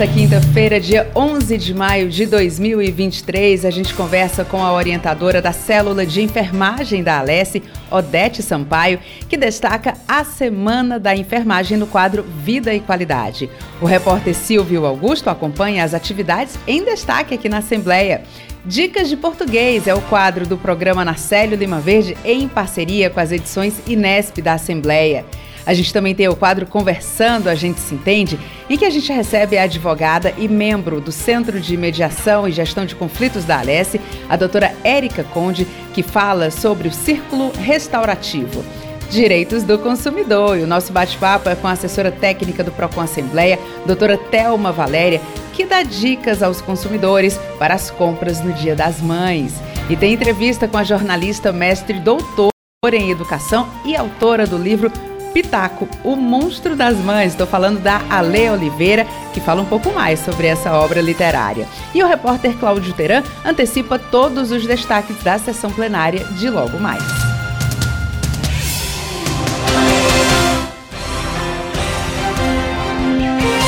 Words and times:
Nesta 0.00 0.14
quinta-feira, 0.14 0.80
dia 0.80 1.10
11 1.14 1.58
de 1.58 1.74
maio 1.74 2.08
de 2.08 2.24
2023, 2.24 3.66
a 3.66 3.70
gente 3.70 3.92
conversa 3.92 4.46
com 4.46 4.64
a 4.64 4.72
orientadora 4.72 5.42
da 5.42 5.52
Célula 5.52 6.06
de 6.06 6.22
Enfermagem 6.22 7.02
da 7.02 7.18
Alesse, 7.18 7.62
Odete 7.90 8.42
Sampaio, 8.42 8.98
que 9.28 9.36
destaca 9.36 9.92
a 10.08 10.24
Semana 10.24 10.98
da 10.98 11.14
Enfermagem 11.14 11.76
no 11.76 11.86
quadro 11.86 12.22
Vida 12.22 12.72
e 12.72 12.80
Qualidade. 12.80 13.50
O 13.78 13.84
repórter 13.84 14.34
Silvio 14.34 14.86
Augusto 14.86 15.28
acompanha 15.28 15.84
as 15.84 15.92
atividades 15.92 16.58
em 16.66 16.82
destaque 16.82 17.34
aqui 17.34 17.50
na 17.50 17.58
Assembleia. 17.58 18.22
Dicas 18.64 19.06
de 19.06 19.18
Português 19.18 19.86
é 19.86 19.92
o 19.92 20.00
quadro 20.00 20.46
do 20.46 20.56
programa 20.56 21.04
Narcélio 21.04 21.58
Lima 21.58 21.78
Verde 21.78 22.16
em 22.24 22.48
parceria 22.48 23.10
com 23.10 23.20
as 23.20 23.32
edições 23.32 23.74
Inesp 23.86 24.38
da 24.40 24.54
Assembleia. 24.54 25.26
A 25.70 25.72
gente 25.72 25.92
também 25.92 26.16
tem 26.16 26.26
o 26.26 26.34
quadro 26.34 26.66
Conversando, 26.66 27.46
a 27.46 27.54
gente 27.54 27.78
se 27.78 27.94
entende, 27.94 28.36
em 28.68 28.76
que 28.76 28.84
a 28.84 28.90
gente 28.90 29.12
recebe 29.12 29.56
a 29.56 29.62
advogada 29.62 30.34
e 30.36 30.48
membro 30.48 31.00
do 31.00 31.12
Centro 31.12 31.60
de 31.60 31.76
Mediação 31.76 32.48
e 32.48 32.50
Gestão 32.50 32.84
de 32.84 32.96
Conflitos 32.96 33.44
da 33.44 33.60
Alesse, 33.60 34.00
a 34.28 34.34
doutora 34.34 34.74
Érica 34.82 35.22
Conde, 35.22 35.68
que 35.94 36.02
fala 36.02 36.50
sobre 36.50 36.88
o 36.88 36.92
círculo 36.92 37.52
restaurativo. 37.52 38.64
Direitos 39.10 39.62
do 39.62 39.78
Consumidor. 39.78 40.58
E 40.58 40.64
o 40.64 40.66
nosso 40.66 40.92
bate-papo 40.92 41.48
é 41.48 41.54
com 41.54 41.68
a 41.68 41.72
assessora 41.72 42.10
técnica 42.10 42.64
do 42.64 42.72
Procon 42.72 43.02
Assembleia, 43.02 43.56
doutora 43.86 44.18
Thelma 44.18 44.72
Valéria, 44.72 45.20
que 45.52 45.64
dá 45.64 45.84
dicas 45.84 46.42
aos 46.42 46.60
consumidores 46.60 47.38
para 47.60 47.74
as 47.74 47.92
compras 47.92 48.40
no 48.40 48.52
Dia 48.54 48.74
das 48.74 49.00
Mães. 49.00 49.54
E 49.88 49.94
tem 49.94 50.14
entrevista 50.14 50.66
com 50.66 50.78
a 50.78 50.82
jornalista 50.82 51.52
mestre 51.52 52.00
doutor 52.00 52.50
em 52.92 53.12
educação 53.12 53.68
e 53.84 53.94
autora 53.94 54.48
do 54.48 54.58
livro 54.58 54.90
Pitaco, 55.32 55.88
o 56.04 56.16
monstro 56.16 56.76
das 56.76 56.96
mães. 56.98 57.32
Estou 57.32 57.46
falando 57.46 57.80
da 57.80 58.00
Ale 58.10 58.50
Oliveira, 58.50 59.06
que 59.32 59.40
fala 59.40 59.62
um 59.62 59.66
pouco 59.66 59.92
mais 59.92 60.20
sobre 60.20 60.46
essa 60.46 60.72
obra 60.72 61.00
literária. 61.00 61.66
E 61.94 62.02
o 62.02 62.06
repórter 62.06 62.56
Cláudio 62.56 62.92
Teran 62.92 63.22
antecipa 63.44 63.98
todos 63.98 64.50
os 64.52 64.66
destaques 64.66 65.22
da 65.22 65.38
sessão 65.38 65.70
plenária 65.70 66.24
de 66.24 66.50
logo 66.50 66.78
mais. 66.78 67.02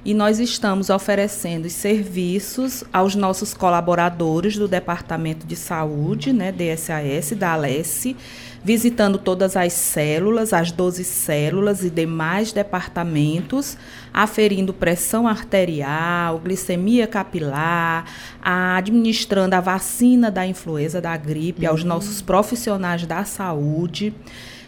e 0.05 0.13
nós 0.13 0.39
estamos 0.39 0.91
oferecendo 0.91 1.67
serviços 1.67 2.83
aos 2.93 3.15
nossos 3.15 3.55
colaboradores 3.55 4.55
do 4.55 4.67
Departamento 4.67 5.47
de 5.47 5.55
Saúde, 5.55 6.31
né, 6.31 6.51
DSAS, 6.51 7.31
da 7.35 7.53
Alesse, 7.53 8.15
visitando 8.63 9.17
todas 9.17 9.57
as 9.57 9.73
células, 9.73 10.53
as 10.53 10.71
12 10.71 11.03
células 11.03 11.83
e 11.83 11.89
demais 11.89 12.53
departamentos, 12.53 13.79
aferindo 14.13 14.75
pressão 14.75 15.27
arterial, 15.27 16.39
glicemia 16.39 17.07
capilar, 17.07 18.05
administrando 18.43 19.55
a 19.55 19.59
vacina 19.59 20.29
da 20.29 20.45
influenza 20.45 21.01
da 21.01 21.17
gripe 21.17 21.65
uhum. 21.65 21.71
aos 21.71 21.83
nossos 21.83 22.21
profissionais 22.21 23.07
da 23.07 23.25
saúde. 23.25 24.13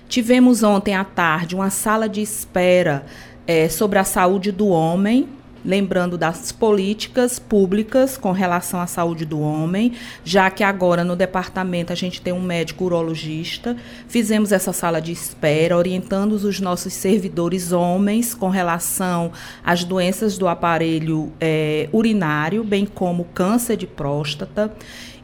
Tivemos 0.09 0.64
ontem 0.64 0.96
à 0.96 1.03
tarde 1.03 1.53
uma 1.53 1.70
sala 1.70 2.08
de 2.08 2.22
espera 2.22 3.06
é, 3.47 3.69
sobre 3.69 3.97
a 3.97 4.03
saúde 4.03 4.52
do 4.52 4.68
homem, 4.68 5.30
lembrando 5.63 6.18
das 6.18 6.52
políticas 6.52 7.40
públicas 7.40 8.18
com 8.18 8.31
relação 8.31 8.80
à 8.80 8.88
saúde 8.88 9.25
do 9.25 9.40
homem, 9.40 9.94
já 10.24 10.50
que 10.50 10.63
agora 10.63 11.03
no 11.03 11.16
departamento 11.16 11.91
a 11.91 11.96
gente 11.96 12.22
tem 12.22 12.31
um 12.31 12.41
médico 12.41 12.85
urologista. 12.85 13.75
Fizemos 14.08 14.52
essa 14.52 14.72
sala 14.72 15.02
de 15.02 15.12
espera, 15.12 15.75
orientando 15.75 16.34
os 16.34 16.59
nossos 16.59 16.94
servidores 16.94 17.72
homens 17.72 18.34
com 18.34 18.50
relação 18.50 19.31
às 19.64 19.84
doenças 19.84 20.38
do 20.38 20.47
aparelho 20.47 21.31
é, 21.40 21.90
urinário, 21.91 22.64
bem 22.64 22.85
como 22.85 23.25
câncer 23.34 23.75
de 23.75 23.88
próstata. 23.88 24.74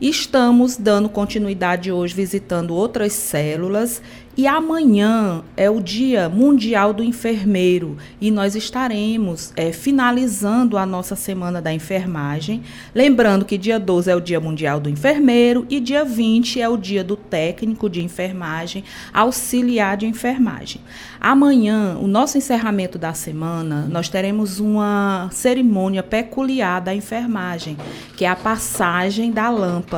Estamos 0.04 0.76
dando 0.76 1.08
continuidade 1.08 1.90
hoje 1.90 2.14
visitando 2.14 2.76
outras 2.76 3.14
células 3.14 4.02
e 4.36 4.48
amanhã 4.48 5.44
é 5.56 5.70
o 5.70 5.80
Dia 5.80 6.28
Mundial 6.28 6.92
do 6.92 7.04
Enfermeiro 7.04 7.98
e 8.20 8.32
nós 8.32 8.56
estaremos 8.56 9.54
é, 9.56 9.72
finalizando 9.72 10.76
a 10.76 10.86
nossa 10.86 11.16
Semana 11.16 11.62
da 11.62 11.72
Enfermagem. 11.72 12.64
Lembrando 12.94 13.46
que 13.46 13.58
dia 13.58 13.80
12 13.80 14.10
é 14.10 14.16
o 14.16 14.20
Dia 14.20 14.42
Mundial 14.42 14.80
do 14.80 14.90
Enfermeiro 14.90 15.68
e 15.70 15.80
dia 15.80 16.04
20 16.04 16.60
é 16.60 16.68
o 16.68 16.76
Dia 16.76 17.04
do 17.04 17.16
Técnico 17.16 17.88
de 17.88 18.04
Enfermagem, 18.04 18.84
auxiliar 19.14 19.96
de 19.96 20.08
enfermagem. 20.08 20.82
Amanhã, 21.22 21.96
o 22.02 22.08
nosso 22.08 22.38
encerramento 22.38 22.98
da 22.98 23.14
semana, 23.14 23.88
nós 23.90 24.10
teremos 24.10 24.60
uma 24.60 25.30
cerimônia 25.32 26.02
peculiar 26.02 26.82
da 26.82 26.94
enfermagem, 26.94 27.78
que 28.18 28.26
é 28.26 28.30
a 28.30 28.36
passagem 28.36 29.32
da 29.32 29.50
lâmpada 29.50 29.93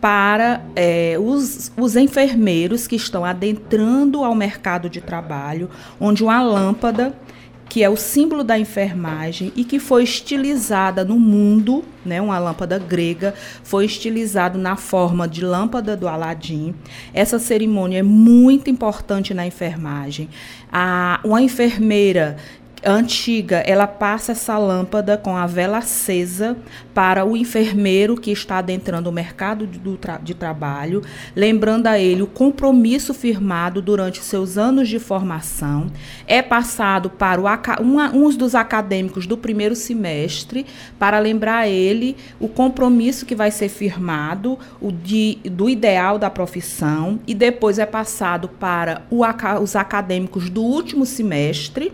para 0.00 0.62
é, 0.76 1.16
os, 1.18 1.72
os 1.76 1.96
enfermeiros 1.96 2.86
que 2.86 2.94
estão 2.94 3.24
adentrando 3.24 4.22
ao 4.22 4.34
mercado 4.34 4.88
de 4.88 5.00
trabalho, 5.00 5.68
onde 5.98 6.22
uma 6.22 6.40
lâmpada 6.40 7.14
que 7.68 7.82
é 7.82 7.88
o 7.88 7.96
símbolo 7.96 8.42
da 8.42 8.58
enfermagem 8.58 9.52
e 9.54 9.62
que 9.62 9.78
foi 9.78 10.02
estilizada 10.02 11.04
no 11.04 11.18
mundo, 11.18 11.84
né, 12.04 12.20
uma 12.20 12.38
lâmpada 12.38 12.78
grega, 12.78 13.34
foi 13.62 13.84
estilizado 13.84 14.58
na 14.58 14.74
forma 14.74 15.28
de 15.28 15.44
lâmpada 15.44 15.94
do 15.94 16.08
Aladim. 16.08 16.74
Essa 17.12 17.38
cerimônia 17.38 17.98
é 17.98 18.02
muito 18.02 18.70
importante 18.70 19.34
na 19.34 19.46
enfermagem. 19.46 20.30
A, 20.72 21.20
uma 21.22 21.42
enfermeira 21.42 22.36
antiga, 22.84 23.58
ela 23.66 23.86
passa 23.86 24.32
essa 24.32 24.56
lâmpada 24.58 25.16
com 25.16 25.36
a 25.36 25.46
vela 25.46 25.78
acesa 25.78 26.56
para 26.94 27.24
o 27.24 27.36
enfermeiro 27.36 28.16
que 28.16 28.30
está 28.30 28.58
adentrando 28.58 29.08
o 29.08 29.12
mercado 29.12 29.66
de, 29.66 29.78
tra 29.96 30.18
de 30.18 30.34
trabalho, 30.34 31.02
lembrando 31.34 31.86
a 31.86 31.98
ele 31.98 32.22
o 32.22 32.26
compromisso 32.26 33.14
firmado 33.14 33.80
durante 33.80 34.22
seus 34.22 34.58
anos 34.58 34.88
de 34.88 34.98
formação. 34.98 35.90
É 36.26 36.42
passado 36.42 37.10
para 37.10 37.40
o, 37.40 37.82
um, 37.82 38.24
uns 38.24 38.36
dos 38.36 38.54
acadêmicos 38.54 39.26
do 39.26 39.36
primeiro 39.36 39.76
semestre 39.76 40.66
para 40.98 41.18
lembrar 41.18 41.58
a 41.58 41.68
ele 41.68 42.16
o 42.40 42.48
compromisso 42.48 43.26
que 43.26 43.34
vai 43.34 43.50
ser 43.50 43.68
firmado, 43.68 44.58
o 44.80 44.90
de, 44.90 45.38
do 45.44 45.68
ideal 45.68 46.18
da 46.18 46.30
profissão, 46.30 47.20
e 47.26 47.34
depois 47.34 47.78
é 47.78 47.86
passado 47.86 48.48
para 48.48 49.02
o, 49.10 49.22
os 49.62 49.76
acadêmicos 49.76 50.50
do 50.50 50.62
último 50.62 51.06
semestre 51.06 51.92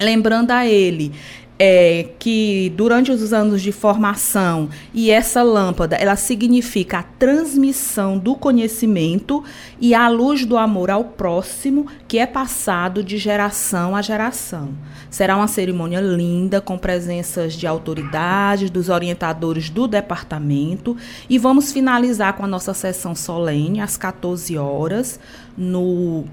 Lembrando 0.00 0.50
a 0.52 0.66
ele 0.66 1.12
é, 1.58 2.10
que 2.18 2.72
durante 2.76 3.10
os 3.10 3.32
anos 3.32 3.60
de 3.60 3.72
formação 3.72 4.68
e 4.94 5.10
essa 5.10 5.42
lâmpada 5.42 5.96
ela 5.96 6.14
significa 6.14 7.00
a 7.00 7.02
transmissão 7.02 8.16
do 8.16 8.36
conhecimento 8.36 9.42
e 9.80 9.94
a 9.94 10.08
luz 10.08 10.46
do 10.46 10.56
amor 10.56 10.90
ao 10.90 11.04
próximo 11.04 11.86
que 12.06 12.18
é 12.18 12.26
passado 12.26 13.02
de 13.02 13.18
geração 13.18 13.96
a 13.96 14.02
geração. 14.02 14.70
Será 15.10 15.36
uma 15.36 15.48
cerimônia 15.48 16.00
linda 16.00 16.60
com 16.60 16.78
presenças 16.78 17.54
de 17.54 17.66
autoridades, 17.66 18.70
dos 18.70 18.88
orientadores 18.88 19.68
do 19.68 19.88
departamento 19.88 20.96
e 21.28 21.38
vamos 21.38 21.72
finalizar 21.72 22.34
com 22.34 22.44
a 22.44 22.48
nossa 22.48 22.72
sessão 22.72 23.16
solene 23.16 23.80
às 23.80 23.96
14 23.96 24.56
horas 24.56 25.18
no 25.56 26.24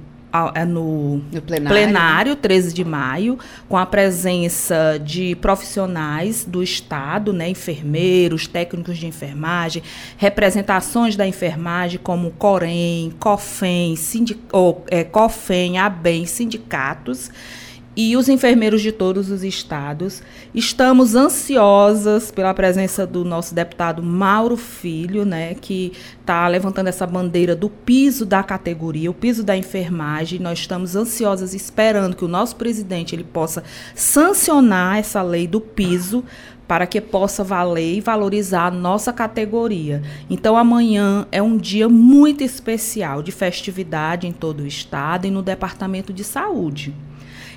no, 0.68 1.18
no 1.32 1.42
plenário. 1.42 1.68
plenário, 1.68 2.36
13 2.36 2.74
de 2.74 2.84
maio, 2.84 3.38
com 3.68 3.78
a 3.78 3.86
presença 3.86 5.00
de 5.04 5.36
profissionais 5.36 6.46
do 6.46 6.62
Estado, 6.62 7.34
né, 7.34 7.50
enfermeiros, 7.50 8.48
técnicos 8.48 8.98
de 8.98 9.08
enfermagem, 9.08 9.84
representações 10.18 11.16
da 11.16 11.28
enfermagem 11.28 12.00
como 12.02 12.32
Corém, 12.32 13.14
COFEM, 13.20 13.96
sindic, 13.96 14.40
ou, 14.52 14.84
é, 14.90 15.04
COFEM, 15.04 15.78
ABEM, 15.78 16.26
sindicatos 16.26 17.32
e 17.96 18.18
os 18.18 18.28
enfermeiros 18.28 18.82
de 18.82 18.92
todos 18.92 19.32
os 19.32 19.44
estados. 19.44 20.22
Estamos 20.54 21.16
ansiosas 21.16 22.30
pela 22.30 22.54
presença 22.54 23.08
do 23.08 23.24
nosso 23.24 23.56
deputado 23.56 24.04
Mauro 24.04 24.58
Filho, 24.58 25.24
né, 25.24 25.54
que 25.54 25.94
está 26.20 26.48
levantando 26.48 26.88
essa 26.88 27.08
bandeira 27.08 27.56
do 27.56 27.70
piso 27.70 28.26
da 28.26 28.44
categoria, 28.44 29.10
o 29.10 29.14
piso 29.14 29.44
da 29.44 29.56
enfermagem. 29.56 30.40
Nós 30.40 30.60
estamos 30.60 30.96
ansiosas 30.96 31.54
esperando 31.54 32.16
que 32.16 32.26
o 32.26 32.30
nosso 32.30 32.56
presidente 32.56 33.16
ele 33.16 33.24
possa 33.24 33.64
sancionar 33.94 34.98
essa 34.98 35.22
lei 35.22 35.48
do 35.48 35.62
piso 35.62 36.24
para 36.68 36.88
que 36.88 37.00
possa 37.00 37.44
valer 37.44 37.98
e 37.98 38.02
valorizar 38.02 38.68
a 38.68 38.72
nossa 38.72 39.14
categoria. 39.14 40.02
Então 40.30 40.58
amanhã 40.58 41.28
é 41.32 41.42
um 41.42 41.58
dia 41.58 41.88
muito 41.88 42.44
especial 42.44 43.22
de 43.22 43.32
festividade 43.32 44.28
em 44.28 44.32
todo 44.32 44.62
o 44.62 44.68
estado 44.68 45.28
e 45.28 45.32
no 45.32 45.42
departamento 45.44 46.12
de 46.12 46.24
saúde. 46.24 46.94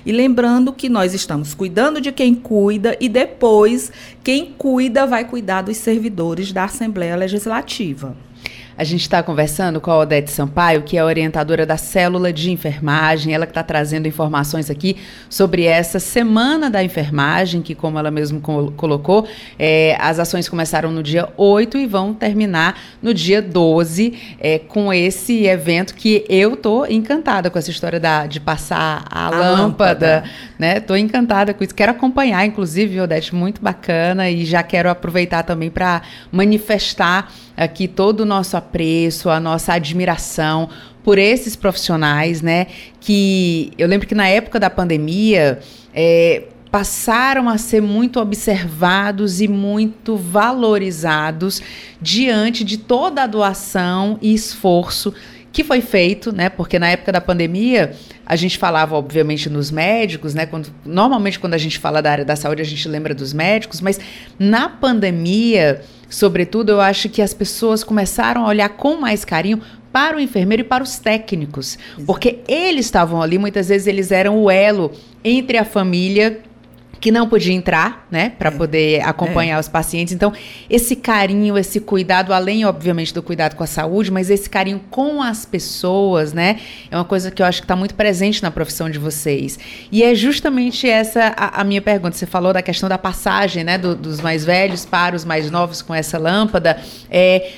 E 0.05 0.11
lembrando 0.11 0.73
que 0.73 0.89
nós 0.89 1.13
estamos 1.13 1.53
cuidando 1.53 1.99
de 1.99 2.11
quem 2.11 2.33
cuida 2.33 2.95
e 2.99 3.09
depois 3.09 3.91
quem 4.23 4.53
cuida 4.57 5.05
vai 5.05 5.25
cuidar 5.25 5.61
dos 5.61 5.77
servidores 5.77 6.51
da 6.51 6.65
Assembleia 6.65 7.15
Legislativa. 7.15 8.15
A 8.79 8.85
gente 8.85 9.01
está 9.01 9.21
conversando 9.21 9.81
com 9.81 9.91
a 9.91 9.97
Odete 9.97 10.31
Sampaio, 10.31 10.83
que 10.83 10.97
é 10.97 11.03
orientadora 11.03 11.65
da 11.65 11.75
célula 11.75 12.31
de 12.31 12.49
enfermagem, 12.49 13.33
ela 13.33 13.45
que 13.45 13.51
está 13.51 13.61
trazendo 13.61 14.07
informações 14.07 14.69
aqui 14.69 14.95
sobre 15.29 15.65
essa 15.65 15.99
semana 15.99 16.69
da 16.69 16.81
enfermagem, 16.81 17.61
que, 17.61 17.75
como 17.75 17.99
ela 17.99 18.09
mesmo 18.09 18.39
colocou, 18.39 19.27
é, 19.59 19.97
as 19.99 20.17
ações 20.17 20.47
começaram 20.47 20.91
no 20.91 21.03
dia 21.03 21.27
8 21.35 21.77
e 21.77 21.85
vão 21.85 22.13
terminar 22.13 22.79
no 23.01 23.13
dia 23.13 23.41
12, 23.41 24.37
é, 24.39 24.59
com 24.59 24.93
esse 24.93 25.45
evento 25.45 25.93
que 25.93 26.23
eu 26.29 26.55
tô 26.55 26.85
encantada 26.85 27.49
com 27.49 27.59
essa 27.59 27.71
história 27.71 27.99
da, 27.99 28.27
de 28.27 28.39
passar 28.39 29.03
a, 29.11 29.25
a 29.25 29.29
lâmpada, 29.29 29.61
lâmpada, 29.61 30.23
né? 30.59 30.81
Tô 30.81 30.93
encantada 30.93 31.53
com 31.53 31.63
isso. 31.63 31.73
Quero 31.73 31.93
acompanhar, 31.93 32.45
inclusive, 32.45 32.99
Odete, 32.99 33.33
muito 33.33 33.61
bacana, 33.61 34.29
e 34.29 34.43
já 34.43 34.61
quero 34.61 34.89
aproveitar 34.89 35.43
também 35.43 35.69
para 35.69 36.01
manifestar 36.29 37.31
aqui 37.55 37.87
todo 37.87 38.19
o 38.21 38.25
nosso 38.25 38.57
apreço, 38.57 39.29
a 39.29 39.39
nossa 39.39 39.73
admiração 39.73 40.69
por 41.01 41.17
esses 41.17 41.55
profissionais, 41.55 42.41
né? 42.41 42.67
Que 42.99 43.71
eu 43.77 43.87
lembro 43.87 44.05
que 44.05 44.13
na 44.13 44.27
época 44.27 44.59
da 44.59 44.69
pandemia 44.69 45.59
é, 45.95 46.43
passaram 46.69 47.47
a 47.47 47.57
ser 47.57 47.81
muito 47.81 48.19
observados 48.19 49.39
e 49.39 49.47
muito 49.47 50.17
valorizados 50.17 51.61
diante 52.01 52.65
de 52.65 52.77
toda 52.77 53.23
a 53.23 53.27
doação 53.27 54.19
e 54.21 54.33
esforço 54.33 55.13
que 55.51 55.63
foi 55.63 55.81
feito, 55.81 56.31
né? 56.31 56.49
Porque 56.49 56.77
na 56.77 56.89
época 56.89 57.11
da 57.11 57.21
pandemia 57.21 57.93
a 58.25 58.35
gente 58.35 58.57
falava, 58.57 58.95
obviamente, 58.95 59.49
nos 59.49 59.71
médicos, 59.71 60.33
né? 60.33 60.45
Quando, 60.45 60.69
normalmente 60.85 61.39
quando 61.39 61.55
a 61.55 61.57
gente 61.57 61.79
fala 61.79 62.01
da 62.01 62.11
área 62.11 62.25
da 62.25 62.35
saúde 62.35 62.61
a 62.61 62.65
gente 62.65 62.87
lembra 62.87 63.13
dos 63.13 63.33
médicos, 63.33 63.81
mas 63.81 63.99
na 64.37 64.69
pandemia, 64.69 65.81
sobretudo, 66.09 66.71
eu 66.71 66.81
acho 66.81 67.09
que 67.09 67.21
as 67.21 67.33
pessoas 67.33 67.83
começaram 67.83 68.45
a 68.45 68.47
olhar 68.47 68.69
com 68.69 68.97
mais 68.97 69.25
carinho 69.25 69.61
para 69.91 70.17
o 70.17 70.19
enfermeiro 70.19 70.61
e 70.61 70.65
para 70.65 70.83
os 70.83 70.99
técnicos, 70.99 71.75
Exato. 71.75 72.05
porque 72.05 72.39
eles 72.47 72.85
estavam 72.85 73.21
ali, 73.21 73.39
muitas 73.39 73.69
vezes 73.69 73.87
eles 73.87 74.11
eram 74.11 74.37
o 74.37 74.51
elo 74.51 74.91
entre 75.23 75.57
a 75.57 75.65
família 75.65 76.39
que 76.99 77.11
não 77.11 77.27
podia 77.27 77.53
entrar, 77.53 78.05
né, 78.11 78.31
para 78.37 78.49
é. 78.49 78.51
poder 78.51 79.01
acompanhar 79.01 79.55
é. 79.57 79.59
os 79.59 79.67
pacientes. 79.67 80.13
Então, 80.13 80.33
esse 80.69 80.95
carinho, 80.95 81.57
esse 81.57 81.79
cuidado, 81.79 82.33
além, 82.33 82.65
obviamente, 82.65 83.13
do 83.13 83.23
cuidado 83.23 83.55
com 83.55 83.63
a 83.63 83.67
saúde, 83.67 84.11
mas 84.11 84.29
esse 84.29 84.49
carinho 84.49 84.81
com 84.89 85.21
as 85.21 85.45
pessoas, 85.45 86.33
né, 86.33 86.59
é 86.91 86.95
uma 86.95 87.05
coisa 87.05 87.31
que 87.31 87.41
eu 87.41 87.45
acho 87.45 87.61
que 87.61 87.65
está 87.65 87.75
muito 87.75 87.95
presente 87.95 88.43
na 88.43 88.51
profissão 88.51 88.89
de 88.89 88.99
vocês. 88.99 89.57
E 89.91 90.03
é 90.03 90.13
justamente 90.13 90.89
essa 90.89 91.33
a, 91.37 91.61
a 91.61 91.63
minha 91.63 91.81
pergunta. 91.81 92.17
Você 92.17 92.25
falou 92.25 92.51
da 92.51 92.61
questão 92.61 92.89
da 92.89 92.97
passagem, 92.97 93.63
né, 93.63 93.77
do, 93.77 93.95
dos 93.95 94.19
mais 94.19 94.43
velhos 94.43 94.85
para 94.85 95.15
os 95.15 95.23
mais 95.23 95.49
novos 95.49 95.81
com 95.81 95.95
essa 95.95 96.17
lâmpada. 96.17 96.77
É, 97.09 97.51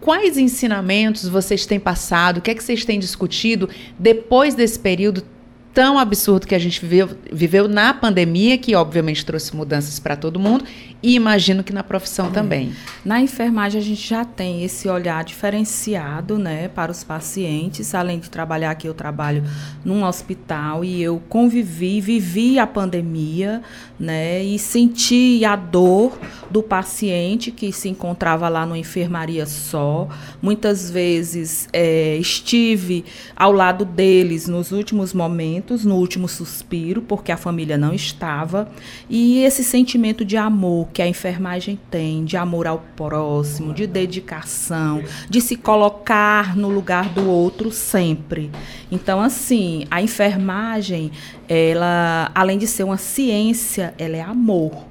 quais 0.00 0.36
ensinamentos 0.36 1.28
vocês 1.28 1.64
têm 1.64 1.80
passado? 1.80 2.38
O 2.38 2.40
que 2.40 2.50
é 2.50 2.54
que 2.54 2.62
vocês 2.62 2.84
têm 2.84 2.98
discutido 2.98 3.70
depois 3.98 4.54
desse 4.54 4.78
período 4.78 5.24
tão 5.72 5.98
absurdo 5.98 6.46
que 6.46 6.54
a 6.54 6.58
gente 6.58 6.80
viveu, 6.80 7.10
viveu 7.32 7.68
na 7.68 7.94
pandemia, 7.94 8.58
que 8.58 8.74
obviamente 8.74 9.24
trouxe 9.24 9.56
mudanças 9.56 9.98
para 9.98 10.16
todo 10.16 10.38
mundo, 10.38 10.64
e 11.02 11.14
imagino 11.14 11.64
que 11.64 11.72
na 11.72 11.82
profissão 11.82 12.28
é. 12.28 12.30
também. 12.30 12.72
Na 13.04 13.20
enfermagem 13.20 13.80
a 13.80 13.84
gente 13.84 14.06
já 14.08 14.24
tem 14.24 14.62
esse 14.62 14.88
olhar 14.88 15.24
diferenciado, 15.24 16.38
né, 16.38 16.68
para 16.68 16.92
os 16.92 17.02
pacientes. 17.02 17.94
Além 17.94 18.20
de 18.20 18.30
trabalhar 18.30 18.70
aqui, 18.70 18.86
eu 18.86 18.94
trabalho 18.94 19.42
num 19.84 20.04
hospital 20.04 20.84
e 20.84 21.02
eu 21.02 21.20
convivi, 21.28 22.00
vivi 22.00 22.58
a 22.58 22.66
pandemia, 22.66 23.62
né, 24.02 24.42
e 24.42 24.58
senti 24.58 25.44
a 25.44 25.54
dor 25.54 26.18
do 26.50 26.60
paciente 26.60 27.52
que 27.52 27.72
se 27.72 27.88
encontrava 27.88 28.48
lá 28.48 28.66
numa 28.66 28.76
enfermaria 28.76 29.46
só. 29.46 30.08
Muitas 30.42 30.90
vezes 30.90 31.68
é, 31.72 32.16
estive 32.16 33.04
ao 33.36 33.52
lado 33.52 33.84
deles 33.84 34.48
nos 34.48 34.72
últimos 34.72 35.14
momentos, 35.14 35.84
no 35.84 35.94
último 35.94 36.26
suspiro, 36.26 37.00
porque 37.00 37.30
a 37.30 37.36
família 37.36 37.78
não 37.78 37.94
estava. 37.94 38.68
E 39.08 39.44
esse 39.44 39.62
sentimento 39.62 40.24
de 40.24 40.36
amor 40.36 40.88
que 40.92 41.00
a 41.00 41.06
enfermagem 41.06 41.78
tem 41.88 42.24
de 42.24 42.36
amor 42.36 42.66
ao 42.66 42.82
próximo, 42.96 43.72
de 43.72 43.86
dedicação, 43.86 45.00
de 45.30 45.40
se 45.40 45.54
colocar 45.54 46.56
no 46.56 46.68
lugar 46.68 47.08
do 47.10 47.30
outro 47.30 47.70
sempre. 47.70 48.50
Então, 48.90 49.20
assim, 49.20 49.86
a 49.90 50.02
enfermagem, 50.02 51.12
ela, 51.48 52.30
além 52.34 52.58
de 52.58 52.66
ser 52.66 52.84
uma 52.84 52.96
ciência, 52.96 53.94
ela 53.98 54.16
é 54.16 54.22
amor. 54.22 54.84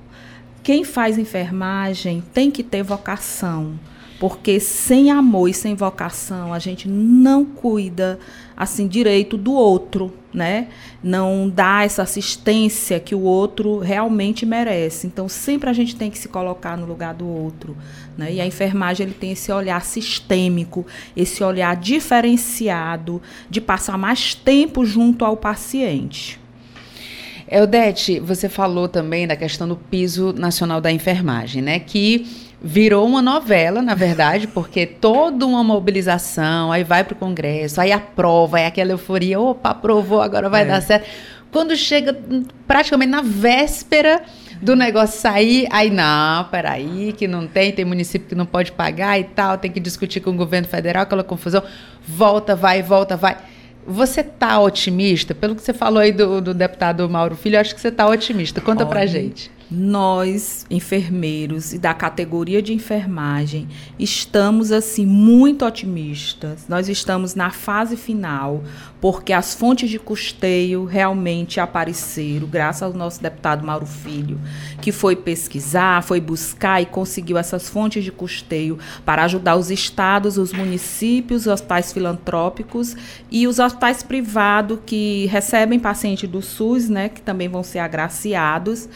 Quem 0.63 0.83
faz 0.83 1.17
enfermagem 1.17 2.23
tem 2.33 2.51
que 2.51 2.61
ter 2.61 2.83
vocação, 2.83 3.79
porque 4.19 4.59
sem 4.59 5.09
amor 5.09 5.47
e 5.47 5.53
sem 5.53 5.73
vocação 5.73 6.53
a 6.53 6.59
gente 6.59 6.87
não 6.87 7.43
cuida 7.43 8.19
assim 8.55 8.87
direito 8.87 9.37
do 9.37 9.53
outro, 9.53 10.13
né? 10.31 10.67
Não 11.03 11.49
dá 11.49 11.83
essa 11.83 12.03
assistência 12.03 12.99
que 12.99 13.15
o 13.15 13.21
outro 13.21 13.79
realmente 13.79 14.45
merece. 14.45 15.07
Então 15.07 15.27
sempre 15.27 15.67
a 15.67 15.73
gente 15.73 15.95
tem 15.95 16.11
que 16.11 16.19
se 16.19 16.27
colocar 16.27 16.77
no 16.77 16.85
lugar 16.85 17.15
do 17.15 17.27
outro, 17.27 17.75
né? 18.15 18.31
E 18.31 18.39
a 18.39 18.45
enfermagem 18.45 19.07
ele 19.07 19.15
tem 19.15 19.31
esse 19.31 19.51
olhar 19.51 19.83
sistêmico, 19.83 20.85
esse 21.17 21.43
olhar 21.43 21.75
diferenciado 21.75 23.19
de 23.49 23.59
passar 23.59 23.97
mais 23.97 24.35
tempo 24.35 24.85
junto 24.85 25.25
ao 25.25 25.35
paciente. 25.35 26.40
Eudete, 27.51 28.17
você 28.17 28.47
falou 28.47 28.87
também 28.87 29.27
da 29.27 29.35
questão 29.35 29.67
do 29.67 29.75
piso 29.75 30.31
nacional 30.31 30.79
da 30.79 30.89
enfermagem, 30.89 31.61
né? 31.61 31.79
Que 31.79 32.25
virou 32.63 33.05
uma 33.05 33.21
novela, 33.21 33.81
na 33.81 33.93
verdade, 33.93 34.47
porque 34.47 34.85
toda 34.85 35.45
uma 35.45 35.61
mobilização, 35.61 36.71
aí 36.71 36.85
vai 36.85 37.03
para 37.03 37.13
o 37.13 37.17
Congresso, 37.17 37.81
aí 37.81 37.91
aprova, 37.91 38.57
aí 38.57 38.65
aquela 38.65 38.91
euforia, 38.91 39.37
opa, 39.37 39.71
aprovou, 39.71 40.21
agora 40.21 40.49
vai 40.49 40.61
é. 40.61 40.65
dar 40.65 40.81
certo. 40.81 41.09
Quando 41.51 41.75
chega 41.75 42.17
praticamente 42.65 43.11
na 43.11 43.21
véspera 43.21 44.21
do 44.61 44.73
negócio 44.73 45.19
sair, 45.19 45.67
aí 45.71 45.89
não, 45.89 46.45
peraí, 46.45 47.13
que 47.17 47.27
não 47.27 47.47
tem, 47.47 47.73
tem 47.73 47.83
município 47.83 48.29
que 48.29 48.35
não 48.35 48.45
pode 48.45 48.71
pagar 48.71 49.19
e 49.19 49.25
tal, 49.25 49.57
tem 49.57 49.69
que 49.69 49.79
discutir 49.81 50.21
com 50.21 50.29
o 50.29 50.35
governo 50.35 50.69
federal, 50.69 51.03
aquela 51.03 51.23
confusão, 51.23 51.61
volta, 52.07 52.55
vai, 52.55 52.81
volta, 52.81 53.17
vai. 53.17 53.35
Você 53.85 54.21
está 54.21 54.59
otimista? 54.59 55.33
Pelo 55.33 55.55
que 55.55 55.61
você 55.61 55.73
falou 55.73 55.99
aí 55.99 56.11
do, 56.11 56.41
do 56.41 56.53
deputado 56.53 57.09
Mauro 57.09 57.35
Filho, 57.35 57.59
acho 57.59 57.73
que 57.73 57.81
você 57.81 57.87
está 57.87 58.07
otimista. 58.07 58.61
Conta 58.61 58.83
Olha, 58.83 58.89
pra 58.89 59.05
gente 59.05 59.51
nós, 59.71 60.65
enfermeiros 60.69 61.71
e 61.71 61.79
da 61.79 61.93
categoria 61.93 62.61
de 62.61 62.73
enfermagem, 62.73 63.69
estamos 63.97 64.69
assim 64.69 65.05
muito 65.05 65.65
otimistas. 65.65 66.65
Nós 66.67 66.89
estamos 66.89 67.35
na 67.35 67.51
fase 67.51 67.95
final, 67.95 68.61
porque 68.99 69.31
as 69.31 69.55
fontes 69.55 69.89
de 69.89 69.97
custeio 69.97 70.83
realmente 70.83 71.57
apareceram, 71.61 72.47
graças 72.47 72.83
ao 72.83 72.93
nosso 72.93 73.23
deputado 73.23 73.65
Mauro 73.65 73.85
Filho, 73.85 74.37
que 74.81 74.91
foi 74.91 75.15
pesquisar, 75.15 76.03
foi 76.03 76.19
buscar 76.19 76.81
e 76.81 76.85
conseguiu 76.85 77.37
essas 77.37 77.69
fontes 77.69 78.03
de 78.03 78.11
custeio 78.11 78.77
para 79.05 79.23
ajudar 79.23 79.55
os 79.55 79.71
estados, 79.71 80.37
os 80.37 80.51
municípios, 80.51 81.43
os 81.43 81.47
hospitais 81.47 81.93
filantrópicos 81.93 82.97
e 83.31 83.47
os 83.47 83.57
hospitais 83.57 84.03
privados 84.03 84.79
que 84.85 85.27
recebem 85.27 85.79
pacientes 85.79 86.29
do 86.29 86.41
SUS, 86.41 86.89
né, 86.89 87.07
que 87.07 87.21
também 87.21 87.47
vão 87.47 87.63
ser 87.63 87.79
agraciados. 87.79 88.89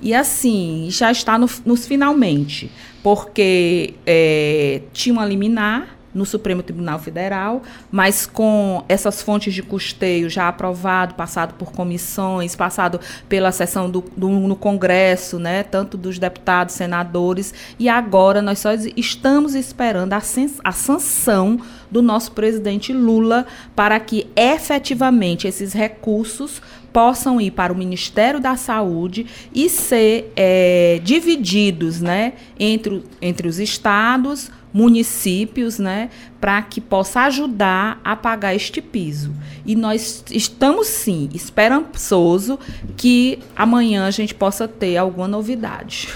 E 0.00 0.14
assim, 0.14 0.88
já 0.90 1.10
está 1.10 1.38
no, 1.38 1.48
nos 1.64 1.86
finalmente, 1.86 2.70
porque 3.02 3.94
é, 4.06 4.82
tinha 4.92 5.12
uma 5.12 5.24
liminar 5.24 6.00
no 6.14 6.26
Supremo 6.26 6.62
Tribunal 6.62 6.98
Federal, 6.98 7.62
mas 7.90 8.26
com 8.26 8.84
essas 8.88 9.22
fontes 9.22 9.54
de 9.54 9.62
custeio 9.62 10.28
já 10.28 10.48
aprovado, 10.48 11.14
passado 11.14 11.54
por 11.54 11.72
comissões, 11.72 12.56
passado 12.56 13.00
pela 13.28 13.52
sessão 13.52 13.88
do, 13.88 14.04
do, 14.16 14.28
no 14.28 14.56
Congresso, 14.56 15.38
né, 15.38 15.62
tanto 15.62 15.96
dos 15.96 16.18
deputados, 16.18 16.74
senadores, 16.74 17.54
e 17.78 17.88
agora 17.88 18.42
nós 18.42 18.58
só 18.58 18.70
estamos 18.96 19.54
esperando 19.54 20.12
a, 20.12 20.20
a 20.64 20.72
sanção 20.72 21.60
do 21.90 22.02
nosso 22.02 22.32
presidente 22.32 22.92
Lula 22.92 23.46
para 23.74 23.98
que 23.98 24.26
efetivamente 24.36 25.46
esses 25.46 25.72
recursos 25.72 26.62
possam 26.92 27.40
ir 27.40 27.50
para 27.50 27.72
o 27.72 27.76
Ministério 27.76 28.40
da 28.40 28.56
Saúde 28.56 29.26
e 29.54 29.68
ser 29.68 30.32
é, 30.36 31.00
divididos 31.02 32.00
né, 32.00 32.34
entre, 32.58 33.02
entre 33.20 33.48
os 33.48 33.58
estados, 33.58 34.50
municípios, 34.72 35.78
né, 35.78 36.10
para 36.40 36.62
que 36.62 36.80
possa 36.80 37.22
ajudar 37.22 38.00
a 38.04 38.14
pagar 38.14 38.54
este 38.54 38.80
piso. 38.80 39.34
E 39.66 39.74
nós 39.74 40.24
estamos 40.30 40.86
sim 40.86 41.28
esperançoso 41.34 42.58
que 42.96 43.38
amanhã 43.56 44.06
a 44.06 44.10
gente 44.10 44.34
possa 44.34 44.66
ter 44.68 44.96
alguma 44.96 45.28
novidade. 45.28 46.08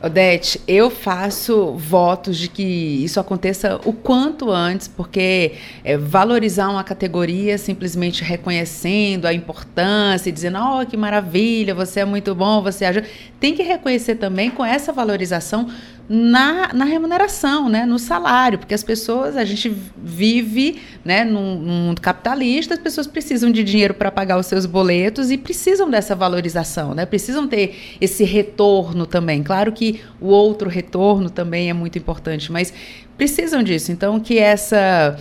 Odete, 0.00 0.60
eu 0.68 0.90
faço 0.90 1.72
votos 1.72 2.38
de 2.38 2.48
que 2.48 2.62
isso 2.62 3.18
aconteça 3.18 3.80
o 3.84 3.92
quanto 3.92 4.48
antes, 4.48 4.86
porque 4.86 5.54
é, 5.82 5.96
valorizar 5.96 6.68
uma 6.68 6.84
categoria 6.84 7.58
simplesmente 7.58 8.22
reconhecendo 8.22 9.26
a 9.26 9.34
importância 9.34 10.28
e 10.28 10.32
dizendo, 10.32 10.58
oh, 10.60 10.86
que 10.86 10.96
maravilha, 10.96 11.74
você 11.74 12.00
é 12.00 12.04
muito 12.04 12.32
bom, 12.32 12.62
você 12.62 12.84
ajuda. 12.84 13.08
Tem 13.40 13.54
que 13.54 13.62
reconhecer 13.64 14.14
também 14.14 14.50
com 14.50 14.64
essa 14.64 14.92
valorização 14.92 15.68
na, 16.08 16.72
na 16.72 16.84
remuneração, 16.86 17.68
né, 17.68 17.84
no 17.84 17.98
salário, 17.98 18.58
porque 18.58 18.72
as 18.72 18.82
pessoas, 18.82 19.36
a 19.36 19.44
gente 19.44 19.68
vive 20.02 20.80
né, 21.04 21.22
num, 21.22 21.56
num 21.56 21.74
mundo 21.86 22.00
capitalista, 22.00 22.74
as 22.74 22.80
pessoas 22.80 23.06
precisam 23.06 23.52
de 23.52 23.62
dinheiro 23.62 23.92
para 23.92 24.10
pagar 24.10 24.38
os 24.38 24.46
seus 24.46 24.64
boletos 24.64 25.30
e 25.30 25.36
precisam 25.36 25.90
dessa 25.90 26.14
valorização, 26.14 26.94
né, 26.94 27.04
precisam 27.04 27.46
ter 27.46 27.76
esse 28.00 28.24
retorno 28.24 29.04
também. 29.04 29.42
Claro 29.42 29.70
que 29.70 30.00
o 30.18 30.28
outro 30.28 30.70
retorno 30.70 31.28
também 31.28 31.68
é 31.68 31.74
muito 31.74 31.98
importante, 31.98 32.50
mas 32.50 32.72
precisam 33.18 33.62
disso. 33.62 33.92
Então, 33.92 34.18
que 34.18 34.38
essa 34.38 35.18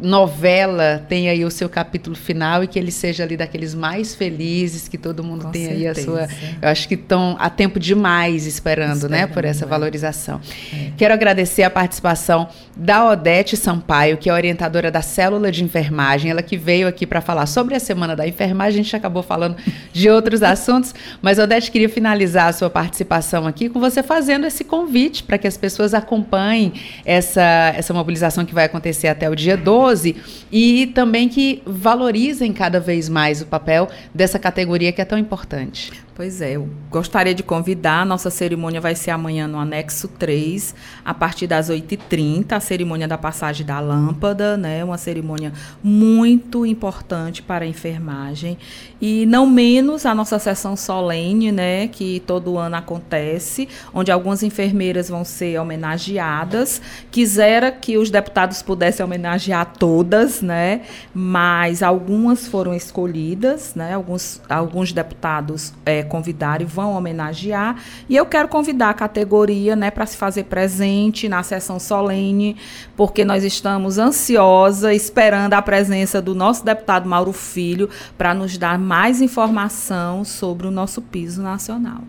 novela 0.00 1.04
tenha 1.08 1.32
aí 1.32 1.44
o 1.44 1.50
seu 1.50 1.68
capítulo 1.68 2.16
final 2.16 2.64
e 2.64 2.66
que 2.66 2.78
ele 2.78 2.90
seja 2.90 3.22
ali 3.22 3.36
daqueles 3.36 3.74
mais 3.74 4.14
felizes, 4.14 4.88
que 4.88 4.96
todo 4.96 5.22
mundo 5.22 5.44
Com 5.44 5.50
tenha 5.50 5.68
certeza. 5.68 6.00
aí 6.00 6.24
a 6.24 6.28
sua. 6.28 6.28
Eu 6.62 6.68
acho 6.68 6.88
que 6.88 6.94
estão 6.94 7.36
há 7.38 7.50
tempo 7.50 7.78
demais 7.78 8.46
esperando, 8.46 8.94
esperando 8.94 9.10
né, 9.10 9.26
por 9.26 9.44
essa 9.44 9.64
é. 9.64 9.68
valorização. 9.68 10.40
É. 10.72 10.90
Quero 10.96 11.12
agradecer 11.12 11.62
a 11.62 11.70
participação 11.70 12.48
da 12.76 13.10
Odete 13.10 13.56
Sampaio, 13.56 14.16
que 14.16 14.30
é 14.30 14.32
orientadora 14.32 14.90
da 14.90 15.02
célula 15.02 15.52
de 15.52 15.62
enfermagem, 15.62 16.30
ela 16.30 16.42
que 16.42 16.56
veio 16.56 16.88
aqui 16.88 17.06
para 17.06 17.20
falar 17.20 17.46
sobre 17.46 17.74
a 17.74 17.80
semana 17.80 18.16
da 18.16 18.26
enfermagem, 18.26 18.80
a 18.80 18.82
gente 18.82 18.96
acabou 18.96 19.22
falando 19.22 19.56
de 19.92 20.08
outros 20.08 20.42
assuntos, 20.42 20.94
mas 21.20 21.38
Odete 21.38 21.70
queria 21.70 21.88
finalizar 21.88 22.48
a 22.48 22.52
sua 22.52 22.70
participação 22.70 23.46
aqui 23.46 23.68
com 23.68 23.78
você 23.78 24.02
fazendo 24.02 24.46
esse 24.46 24.64
convite 24.64 25.22
para 25.22 25.36
que 25.36 25.46
as 25.46 25.56
pessoas 25.56 25.92
acompanhem 25.92 26.72
essa, 27.04 27.74
essa 27.76 27.92
mobilização 27.92 28.44
que 28.44 28.54
vai 28.54 28.64
acontecer 28.64 29.08
até 29.08 29.28
o 29.28 29.36
dia 29.36 29.56
12 29.56 29.89
12 29.90 30.16
e 30.52 30.86
também 30.94 31.28
que 31.28 31.62
valorizem 31.66 32.52
cada 32.52 32.78
vez 32.78 33.08
mais 33.08 33.42
o 33.42 33.46
papel 33.46 33.88
dessa 34.14 34.38
categoria 34.38 34.92
que 34.92 35.00
é 35.00 35.04
tão 35.04 35.18
importante. 35.18 35.92
Pois 36.20 36.42
é, 36.42 36.52
eu 36.52 36.68
gostaria 36.90 37.34
de 37.34 37.42
convidar, 37.42 38.04
nossa 38.04 38.28
cerimônia 38.28 38.78
vai 38.78 38.94
ser 38.94 39.10
amanhã 39.10 39.48
no 39.48 39.58
anexo 39.58 40.06
3, 40.06 40.74
a 41.02 41.14
partir 41.14 41.46
das 41.46 41.70
8h30, 41.70 42.52
a 42.52 42.60
cerimônia 42.60 43.08
da 43.08 43.16
passagem 43.16 43.64
da 43.64 43.80
lâmpada, 43.80 44.54
né? 44.54 44.84
Uma 44.84 44.98
cerimônia 44.98 45.50
muito 45.82 46.66
importante 46.66 47.40
para 47.40 47.64
a 47.64 47.66
enfermagem. 47.66 48.58
E 49.00 49.24
não 49.24 49.46
menos 49.46 50.04
a 50.04 50.14
nossa 50.14 50.38
sessão 50.38 50.76
solene, 50.76 51.50
né? 51.50 51.88
Que 51.88 52.20
todo 52.26 52.58
ano 52.58 52.76
acontece, 52.76 53.66
onde 53.94 54.12
algumas 54.12 54.42
enfermeiras 54.42 55.08
vão 55.08 55.24
ser 55.24 55.58
homenageadas. 55.58 56.82
Quisera 57.10 57.72
que 57.72 57.96
os 57.96 58.10
deputados 58.10 58.60
pudessem 58.60 59.02
homenagear 59.02 59.72
todas, 59.78 60.42
né? 60.42 60.82
Mas 61.14 61.82
algumas 61.82 62.46
foram 62.46 62.74
escolhidas, 62.74 63.74
né? 63.74 63.94
Alguns, 63.94 64.42
alguns 64.50 64.92
deputados. 64.92 65.72
É, 65.86 66.09
convidar 66.10 66.60
e 66.60 66.64
vão 66.66 66.92
homenagear. 66.92 67.76
E 68.08 68.16
eu 68.16 68.26
quero 68.26 68.48
convidar 68.48 68.90
a 68.90 68.94
categoria 68.94 69.74
né, 69.74 69.90
para 69.90 70.04
se 70.04 70.16
fazer 70.16 70.44
presente 70.44 71.28
na 71.28 71.42
sessão 71.42 71.78
solene, 71.78 72.56
porque 72.94 73.24
nós 73.24 73.44
estamos 73.44 73.96
ansiosa, 73.96 74.92
esperando 74.92 75.54
a 75.54 75.62
presença 75.62 76.20
do 76.20 76.34
nosso 76.34 76.62
deputado 76.64 77.08
Mauro 77.08 77.32
Filho 77.32 77.88
para 78.18 78.34
nos 78.34 78.58
dar 78.58 78.78
mais 78.78 79.22
informação 79.22 80.24
sobre 80.24 80.66
o 80.66 80.70
nosso 80.70 81.00
piso 81.00 81.40
nacional. 81.40 82.02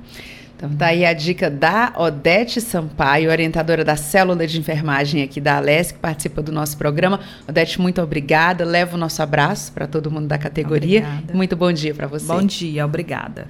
Então, 0.62 0.78
tá 0.78 0.88
aí 0.88 1.04
a 1.04 1.12
dica 1.12 1.50
da 1.50 1.92
Odete 1.98 2.62
Sampaio, 2.62 3.32
orientadora 3.32 3.84
da 3.84 3.96
célula 3.96 4.46
de 4.46 4.60
enfermagem 4.60 5.24
aqui 5.24 5.42
da 5.42 5.58
Alesc, 5.58 5.96
que 5.96 6.00
participa 6.00 6.40
do 6.40 6.52
nosso 6.52 6.78
programa. 6.78 7.20
Odete, 7.50 7.82
muito 7.82 8.00
obrigada. 8.00 8.64
Leva 8.64 8.96
o 8.96 9.00
nosso 9.00 9.24
abraço 9.24 9.74
para 9.74 9.88
todo 9.88 10.12
mundo 10.12 10.28
da 10.28 10.38
categoria. 10.38 11.00
Obrigada. 11.00 11.34
Muito 11.34 11.56
bom 11.56 11.74
dia 11.74 11.96
para 11.96 12.06
você. 12.06 12.32
Bom 12.32 12.44
dia, 12.44 12.86
obrigada. 12.86 13.48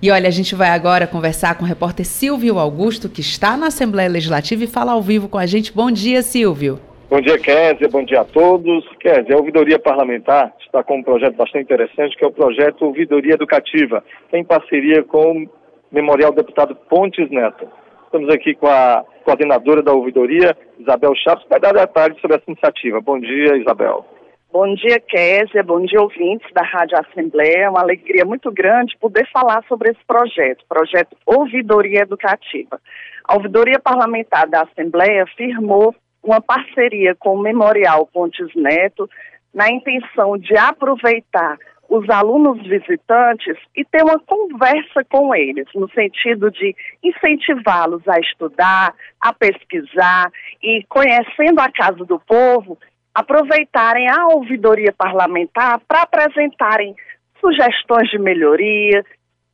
E 0.00 0.08
olha, 0.08 0.28
a 0.28 0.30
gente 0.30 0.54
vai 0.54 0.70
agora 0.70 1.04
conversar 1.04 1.56
com 1.56 1.64
o 1.64 1.66
repórter 1.66 2.06
Silvio 2.06 2.56
Augusto, 2.60 3.08
que 3.08 3.22
está 3.22 3.56
na 3.56 3.66
Assembleia 3.66 4.08
Legislativa 4.08 4.62
e 4.62 4.68
fala 4.68 4.92
ao 4.92 5.02
vivo 5.02 5.28
com 5.28 5.38
a 5.38 5.46
gente. 5.46 5.72
Bom 5.72 5.90
dia, 5.90 6.22
Silvio. 6.22 6.78
Bom 7.10 7.20
dia, 7.20 7.40
Kézia. 7.40 7.88
Bom 7.90 8.04
dia 8.04 8.20
a 8.20 8.24
todos. 8.24 8.84
Kézia, 9.00 9.34
a 9.34 9.38
Ouvidoria 9.38 9.80
Parlamentar 9.80 10.54
está 10.64 10.80
com 10.84 10.98
um 10.98 11.02
projeto 11.02 11.34
bastante 11.34 11.64
interessante, 11.64 12.16
que 12.16 12.24
é 12.24 12.28
o 12.28 12.32
projeto 12.32 12.84
Ouvidoria 12.84 13.34
Educativa, 13.34 14.04
em 14.32 14.44
parceria 14.44 15.02
com 15.02 15.44
Memorial 15.92 16.32
Deputado 16.32 16.74
Pontes 16.74 17.30
Neto. 17.30 17.68
Estamos 18.04 18.28
aqui 18.30 18.54
com 18.54 18.66
a 18.66 19.04
coordenadora 19.24 19.82
da 19.82 19.92
ouvidoria, 19.92 20.56
Isabel 20.78 21.14
Chaves, 21.14 21.44
para 21.44 21.58
dar 21.58 21.72
detalhes 21.74 22.20
sobre 22.20 22.36
essa 22.36 22.50
iniciativa. 22.50 23.00
Bom 23.00 23.20
dia, 23.20 23.56
Isabel. 23.56 24.04
Bom 24.52 24.74
dia, 24.74 25.00
Késia. 25.00 25.62
Bom 25.62 25.80
dia, 25.80 26.00
ouvintes 26.00 26.46
da 26.52 26.62
Rádio 26.62 26.98
Assembleia. 26.98 27.64
É 27.64 27.70
uma 27.70 27.80
alegria 27.80 28.24
muito 28.24 28.50
grande 28.52 28.96
poder 28.98 29.26
falar 29.32 29.64
sobre 29.66 29.90
esse 29.90 30.00
projeto, 30.06 30.64
projeto 30.68 31.16
Ouvidoria 31.24 32.00
Educativa. 32.00 32.78
A 33.24 33.34
Ouvidoria 33.34 33.80
Parlamentar 33.80 34.46
da 34.48 34.62
Assembleia 34.62 35.24
firmou 35.36 35.94
uma 36.22 36.40
parceria 36.40 37.14
com 37.14 37.34
o 37.34 37.42
Memorial 37.42 38.06
Pontes 38.06 38.54
Neto 38.54 39.08
na 39.54 39.70
intenção 39.70 40.36
de 40.36 40.56
aproveitar 40.56 41.56
os 41.92 42.08
alunos 42.08 42.66
visitantes 42.66 43.54
e 43.76 43.84
ter 43.84 44.02
uma 44.02 44.18
conversa 44.20 45.04
com 45.10 45.34
eles, 45.34 45.66
no 45.74 45.90
sentido 45.90 46.50
de 46.50 46.74
incentivá-los 47.02 48.08
a 48.08 48.18
estudar, 48.18 48.94
a 49.20 49.30
pesquisar 49.34 50.32
e, 50.62 50.82
conhecendo 50.88 51.60
a 51.60 51.70
Casa 51.70 52.02
do 52.06 52.18
Povo, 52.18 52.78
aproveitarem 53.14 54.08
a 54.08 54.28
ouvidoria 54.28 54.90
parlamentar 54.96 55.80
para 55.86 56.00
apresentarem 56.00 56.96
sugestões 57.38 58.08
de 58.08 58.18
melhoria, 58.18 59.04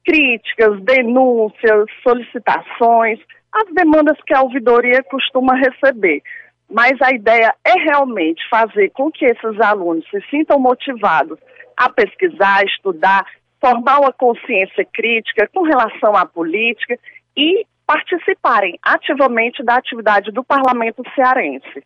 críticas, 0.06 0.80
denúncias, 0.82 1.86
solicitações, 2.04 3.18
as 3.52 3.74
demandas 3.74 4.16
que 4.24 4.32
a 4.32 4.42
ouvidoria 4.42 5.02
costuma 5.10 5.56
receber. 5.56 6.22
Mas 6.70 6.92
a 7.02 7.10
ideia 7.10 7.52
é 7.64 7.72
realmente 7.80 8.48
fazer 8.48 8.90
com 8.90 9.10
que 9.10 9.24
esses 9.24 9.60
alunos 9.60 10.08
se 10.08 10.20
sintam 10.30 10.60
motivados 10.60 11.40
a 11.78 11.88
pesquisar, 11.88 12.64
estudar 12.64 13.24
formar 13.60 14.00
uma 14.00 14.12
consciência 14.12 14.86
crítica 14.92 15.48
com 15.52 15.62
relação 15.62 16.16
à 16.16 16.24
política 16.24 16.98
e 17.36 17.64
participarem 17.86 18.78
ativamente 18.82 19.62
da 19.62 19.76
atividade 19.76 20.30
do 20.30 20.44
parlamento 20.44 21.02
cearense. 21.14 21.82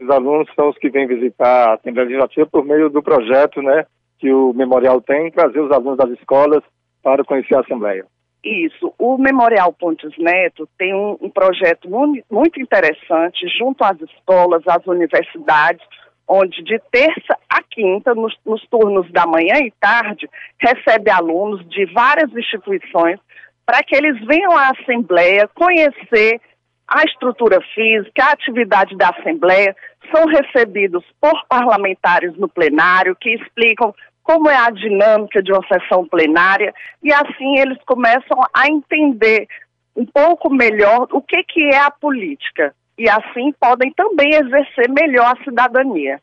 Os 0.00 0.08
alunos 0.08 0.48
são 0.54 0.70
os 0.70 0.78
que 0.78 0.88
vêm 0.88 1.06
visitar 1.06 1.70
a 1.70 1.74
Assembleia 1.74 2.08
Legislativa 2.08 2.46
por 2.46 2.64
meio 2.64 2.88
do 2.88 3.02
projeto 3.02 3.60
né, 3.60 3.84
que 4.18 4.32
o 4.32 4.52
Memorial 4.54 5.00
tem, 5.00 5.30
trazer 5.30 5.60
os 5.60 5.70
alunos 5.70 5.98
das 5.98 6.10
escolas 6.18 6.62
para 7.02 7.24
conhecer 7.24 7.56
a 7.56 7.60
Assembleia. 7.60 8.06
Isso. 8.42 8.94
O 8.98 9.18
Memorial 9.18 9.72
Pontes 9.72 10.16
Neto 10.18 10.66
tem 10.78 10.94
um, 10.94 11.18
um 11.20 11.28
projeto 11.28 11.90
muito 11.90 12.58
interessante 12.58 13.46
junto 13.58 13.84
às 13.84 14.00
escolas, 14.00 14.62
às 14.66 14.86
universidades, 14.86 15.84
onde 16.30 16.62
de 16.62 16.78
terça 16.92 17.36
a 17.48 17.60
quinta, 17.60 18.14
nos, 18.14 18.32
nos, 18.46 18.64
turnos 18.68 19.10
da 19.10 19.26
manhã 19.26 19.58
e 19.58 19.72
tarde, 19.80 20.30
recebe 20.60 21.10
alunos 21.10 21.68
de 21.68 21.86
várias 21.86 22.32
instituições 22.32 23.18
para 23.66 23.82
que 23.82 23.96
eles 23.96 24.16
venham 24.24 24.56
à 24.56 24.70
Assembleia 24.70 25.50
conhecer 25.52 26.40
a 26.86 27.02
estrutura 27.02 27.60
física, 27.74 28.24
a 28.24 28.32
atividade 28.32 28.96
da 28.96 29.08
Assembleia, 29.08 29.74
são 30.14 30.24
recebidos 30.26 31.04
por 31.20 31.34
parlamentares 31.48 32.36
no 32.36 32.48
plenário 32.48 33.16
que 33.20 33.34
explicam 33.34 33.92
como 34.22 34.48
é 34.48 34.56
a 34.56 34.70
dinâmica 34.70 35.42
de 35.42 35.52
uma 35.52 35.66
sessão 35.66 36.06
plenária 36.06 36.72
e 37.02 37.12
assim 37.12 37.58
eles 37.58 37.78
começam 37.84 38.40
a 38.54 38.68
entender 38.68 39.48
um 39.96 40.06
pouco 40.06 40.48
melhor 40.48 41.08
o 41.10 41.20
que, 41.20 41.42
que 41.42 41.64
é 41.74 41.78
a 41.78 41.90
política 41.90 42.72
e 43.00 43.08
assim 43.08 43.50
podem 43.58 43.90
também 43.94 44.28
exercer 44.34 44.90
melhor 44.90 45.32
a 45.34 45.42
cidadania. 45.42 46.20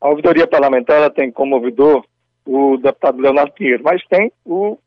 A 0.00 0.08
ouvidoria 0.08 0.46
parlamentar 0.46 1.10
tem 1.10 1.30
como 1.30 1.56
ouvidor 1.56 2.02
o 2.46 2.78
deputado 2.78 3.20
Leonardo 3.20 3.52
Pinheiro, 3.52 3.82
mas 3.84 4.02
tem 4.06 4.32
o, 4.42 4.78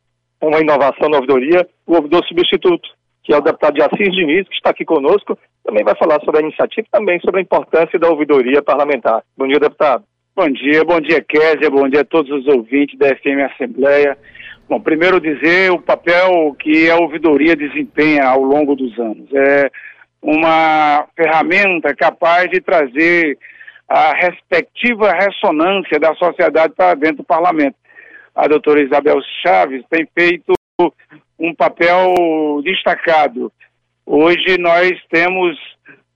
uma 0.41 0.59
inovação 0.59 1.07
na 1.07 1.17
ouvidoria, 1.17 1.67
o 1.85 1.95
ouvidor 1.95 2.25
substituto, 2.25 2.89
que 3.23 3.31
é 3.31 3.37
o 3.37 3.41
deputado 3.41 3.79
Assis 3.83 4.11
Diniz, 4.15 4.47
que 4.47 4.55
está 4.55 4.71
aqui 4.71 4.83
conosco, 4.83 5.37
também 5.63 5.83
vai 5.83 5.95
falar 5.95 6.19
sobre 6.21 6.39
a 6.39 6.43
iniciativa 6.43 6.87
e 6.87 6.97
também 6.97 7.19
sobre 7.19 7.39
a 7.39 7.43
importância 7.43 7.99
da 7.99 8.09
ouvidoria 8.09 8.63
parlamentar. 8.63 9.21
Bom 9.37 9.47
dia, 9.47 9.59
deputado. 9.59 10.03
Bom 10.35 10.49
dia, 10.49 10.83
bom 10.83 10.99
dia 10.99 11.21
Kézia, 11.21 11.69
bom 11.69 11.87
dia 11.87 12.01
a 12.01 12.05
todos 12.05 12.31
os 12.31 12.47
ouvintes 12.47 12.97
da 12.97 13.09
FM 13.09 13.53
Assembleia. 13.53 14.17
Bom, 14.67 14.81
primeiro 14.81 15.21
dizer 15.21 15.71
o 15.71 15.79
papel 15.79 16.55
que 16.59 16.89
a 16.89 16.97
ouvidoria 16.97 17.55
desempenha 17.55 18.25
ao 18.25 18.41
longo 18.41 18.75
dos 18.75 18.97
anos. 18.99 19.31
É 19.31 19.69
uma 20.21 21.07
ferramenta 21.15 21.95
capaz 21.95 22.49
de 22.49 22.59
trazer 22.61 23.37
a 23.87 24.13
respectiva 24.15 25.11
ressonância 25.11 25.99
da 25.99 26.13
sociedade 26.15 26.73
para 26.75 26.95
dentro 26.95 27.17
do 27.17 27.23
parlamento. 27.23 27.75
A 28.33 28.47
doutora 28.47 28.81
Isabel 28.81 29.19
Chaves 29.41 29.83
tem 29.89 30.07
feito 30.17 30.53
um 31.39 31.53
papel 31.53 32.13
destacado. 32.63 33.51
Hoje 34.05 34.57
nós 34.59 34.91
temos 35.09 35.57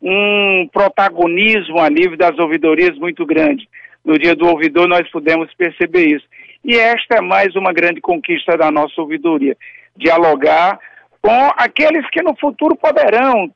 um 0.01 0.67
protagonismo 0.71 1.79
a 1.79 1.89
nível 1.89 2.17
das 2.17 2.37
ouvidorias 2.39 2.97
muito 2.97 3.25
grande 3.25 3.67
no 4.03 4.17
dia 4.17 4.35
do 4.35 4.47
ouvidor 4.47 4.87
nós 4.87 5.09
pudemos 5.11 5.53
perceber 5.55 6.07
isso. 6.07 6.25
E 6.63 6.75
esta 6.75 7.17
é 7.17 7.21
mais 7.21 7.55
uma 7.55 7.71
grande 7.71 8.01
conquista 8.01 8.57
da 8.57 8.71
nossa 8.71 8.99
ouvidoria, 8.99 9.55
dialogar 9.95 10.79
com 11.21 11.51
aqueles 11.57 12.09
que 12.09 12.21
no 12.23 12.35
futuro 12.37 12.75
poderão 12.75 13.51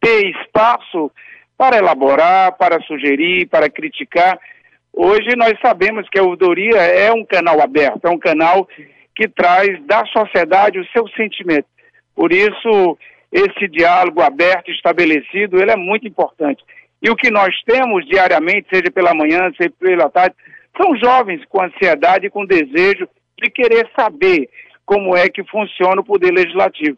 ter 0.00 0.26
espaço 0.30 1.10
para 1.56 1.76
elaborar, 1.76 2.56
para 2.56 2.80
sugerir, 2.82 3.46
para 3.48 3.68
criticar. 3.68 4.38
Hoje 4.92 5.36
nós 5.36 5.54
sabemos 5.60 6.08
que 6.08 6.18
a 6.18 6.22
ouvidoria 6.22 6.76
é 6.76 7.12
um 7.12 7.24
canal 7.24 7.60
aberto, 7.60 8.06
é 8.06 8.10
um 8.10 8.18
canal 8.18 8.68
que 9.14 9.28
traz 9.28 9.68
da 9.84 10.04
sociedade 10.06 10.78
o 10.78 10.86
seu 10.88 11.08
sentimento. 11.08 11.66
Por 12.14 12.32
isso, 12.32 12.96
esse 13.32 13.68
diálogo 13.68 14.20
aberto, 14.22 14.70
estabelecido, 14.70 15.60
ele 15.60 15.72
é 15.72 15.76
muito 15.76 16.06
importante. 16.06 16.62
E 17.02 17.10
o 17.10 17.16
que 17.16 17.30
nós 17.30 17.54
temos 17.64 18.06
diariamente, 18.06 18.68
seja 18.72 18.90
pela 18.92 19.14
manhã, 19.14 19.50
seja 19.56 19.72
pela 19.78 20.10
tarde, 20.10 20.34
são 20.80 20.96
jovens 20.96 21.44
com 21.48 21.62
ansiedade 21.62 22.26
e 22.26 22.30
com 22.30 22.44
desejo 22.44 23.08
de 23.40 23.50
querer 23.50 23.88
saber 23.96 24.48
como 24.84 25.16
é 25.16 25.28
que 25.28 25.44
funciona 25.44 26.00
o 26.00 26.04
Poder 26.04 26.32
Legislativo. 26.32 26.96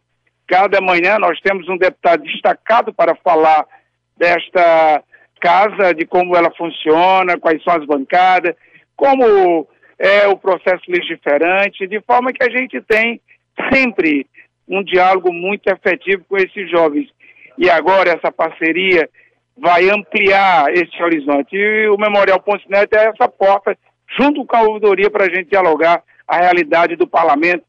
Cada 0.50 0.80
manhã 0.80 1.16
nós 1.16 1.40
temos 1.40 1.68
um 1.68 1.76
deputado 1.76 2.24
destacado 2.24 2.92
para 2.92 3.14
falar 3.14 3.64
desta 4.16 5.00
casa, 5.40 5.94
de 5.94 6.04
como 6.04 6.36
ela 6.36 6.50
funciona, 6.56 7.38
quais 7.38 7.62
são 7.62 7.72
as 7.74 7.86
bancadas, 7.86 8.56
como 8.96 9.68
é 9.96 10.26
o 10.26 10.36
processo 10.36 10.82
legiferante, 10.88 11.86
de 11.86 12.00
forma 12.00 12.32
que 12.32 12.42
a 12.42 12.50
gente 12.50 12.82
tem 12.82 13.20
sempre 13.72 14.26
um 14.68 14.82
diálogo 14.82 15.32
muito 15.32 15.68
efetivo 15.68 16.24
com 16.28 16.36
esses 16.36 16.68
jovens. 16.68 17.08
E 17.56 17.70
agora 17.70 18.10
essa 18.10 18.32
parceria 18.32 19.08
vai 19.56 19.88
ampliar 19.88 20.72
esse 20.72 21.00
horizonte. 21.00 21.54
E 21.54 21.88
o 21.90 21.96
Memorial 21.96 22.40
Ponte 22.40 22.68
Neto 22.68 22.94
é 22.94 23.06
essa 23.06 23.28
porta, 23.28 23.78
junto 24.20 24.44
com 24.44 24.56
a 24.56 24.62
ouvidoria, 24.62 25.10
para 25.10 25.26
a 25.26 25.30
gente 25.32 25.50
dialogar 25.50 26.02
a 26.26 26.38
realidade 26.38 26.96
do 26.96 27.06
parlamento, 27.06 27.62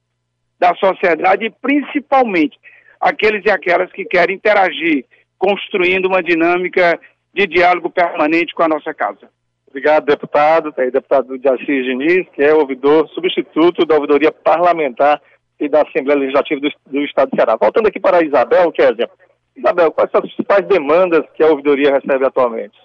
da 0.59 0.73
sociedade 0.75 1.45
e 1.45 1.49
principalmente 1.49 2.59
aqueles 3.01 3.43
e 3.45 3.49
aquelas 3.49 3.91
que 3.91 4.05
querem 4.05 4.35
interagir, 4.35 5.05
construindo 5.37 6.05
uma 6.05 6.21
dinâmica 6.21 6.99
de 7.33 7.47
diálogo 7.47 7.89
permanente 7.89 8.53
com 8.53 8.63
a 8.63 8.67
nossa 8.67 8.93
casa. 8.93 9.29
Obrigado, 9.67 10.05
deputado. 10.05 10.69
Está 10.69 10.83
aí 10.83 10.91
deputado 10.91 11.37
de 11.37 11.47
Assis 11.47 11.85
Diniz, 11.85 12.27
que 12.33 12.43
é 12.43 12.53
ouvidor 12.53 13.07
substituto 13.09 13.85
da 13.85 13.95
ouvidoria 13.95 14.31
parlamentar 14.31 15.21
e 15.59 15.69
da 15.69 15.81
Assembleia 15.81 16.19
Legislativa 16.19 16.59
do, 16.59 16.69
do 16.91 16.99
Estado 17.05 17.31
de 17.31 17.37
Ceará. 17.37 17.57
Voltando 17.59 17.87
aqui 17.87 17.99
para 17.99 18.17
a 18.17 18.23
Isabel, 18.23 18.71
Kézia, 18.71 19.09
Isabel, 19.55 19.91
quais 19.91 20.11
são 20.11 20.19
as 20.19 20.27
principais 20.27 20.67
demandas 20.67 21.25
que 21.33 21.43
a 21.43 21.47
ouvidoria 21.47 21.93
recebe 21.93 22.25
atualmente? 22.25 22.77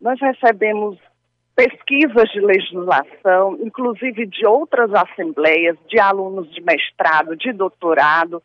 Nós 0.00 0.20
recebemos 0.20 0.98
pesquisas 1.56 2.28
de 2.30 2.40
legislação, 2.40 3.58
inclusive 3.60 4.26
de 4.26 4.46
outras 4.46 4.92
assembleias, 4.94 5.76
de 5.88 5.98
alunos 5.98 6.48
de 6.54 6.60
mestrado, 6.62 7.36
de 7.36 7.52
doutorado, 7.52 8.42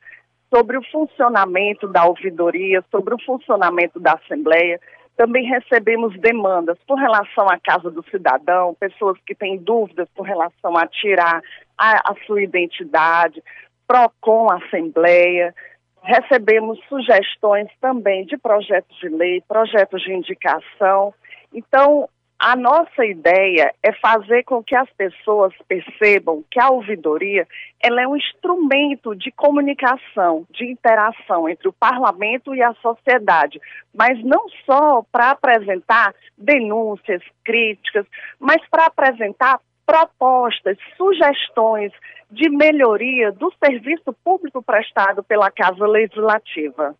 sobre 0.53 0.77
o 0.77 0.83
funcionamento 0.91 1.87
da 1.87 2.05
ouvidoria, 2.05 2.83
sobre 2.91 3.15
o 3.15 3.19
funcionamento 3.25 3.99
da 3.99 4.13
Assembleia. 4.13 4.79
Também 5.17 5.45
recebemos 5.45 6.19
demandas 6.19 6.77
com 6.87 6.93
relação 6.93 7.49
à 7.49 7.57
Casa 7.57 7.89
do 7.89 8.03
Cidadão, 8.09 8.75
pessoas 8.79 9.17
que 9.25 9.33
têm 9.33 9.57
dúvidas 9.57 10.07
com 10.15 10.21
relação 10.21 10.77
a 10.77 10.85
tirar 10.85 11.41
a, 11.77 12.11
a 12.11 12.15
sua 12.25 12.43
identidade, 12.43 13.41
PROCON 13.87 14.51
Assembleia. 14.51 15.55
Recebemos 16.03 16.79
sugestões 16.87 17.69
também 17.81 18.25
de 18.25 18.37
projetos 18.37 18.95
de 18.99 19.09
lei, 19.09 19.41
projetos 19.47 20.01
de 20.03 20.13
indicação. 20.13 21.13
Então, 21.53 22.07
a 22.45 22.57
nossa 22.57 23.05
ideia 23.05 23.73
é 23.81 23.93
fazer 23.93 24.43
com 24.43 24.61
que 24.61 24.75
as 24.75 24.89
pessoas 24.97 25.53
percebam 25.65 26.43
que 26.51 26.59
a 26.59 26.69
ouvidoria 26.69 27.47
ela 27.81 28.01
é 28.01 28.07
um 28.07 28.17
instrumento 28.17 29.15
de 29.15 29.31
comunicação, 29.31 30.45
de 30.51 30.69
interação 30.69 31.47
entre 31.47 31.69
o 31.69 31.73
parlamento 31.73 32.53
e 32.53 32.61
a 32.61 32.73
sociedade, 32.81 33.61
mas 33.93 34.21
não 34.25 34.45
só 34.65 35.05
para 35.09 35.31
apresentar 35.31 36.13
denúncias, 36.37 37.23
críticas, 37.45 38.05
mas 38.37 38.61
para 38.69 38.87
apresentar 38.87 39.61
propostas, 39.85 40.77
sugestões 40.97 41.93
de 42.29 42.49
melhoria 42.49 43.31
do 43.31 43.53
serviço 43.63 44.11
público 44.21 44.61
prestado 44.61 45.23
pela 45.23 45.49
Casa 45.49 45.87
Legislativa. 45.87 46.93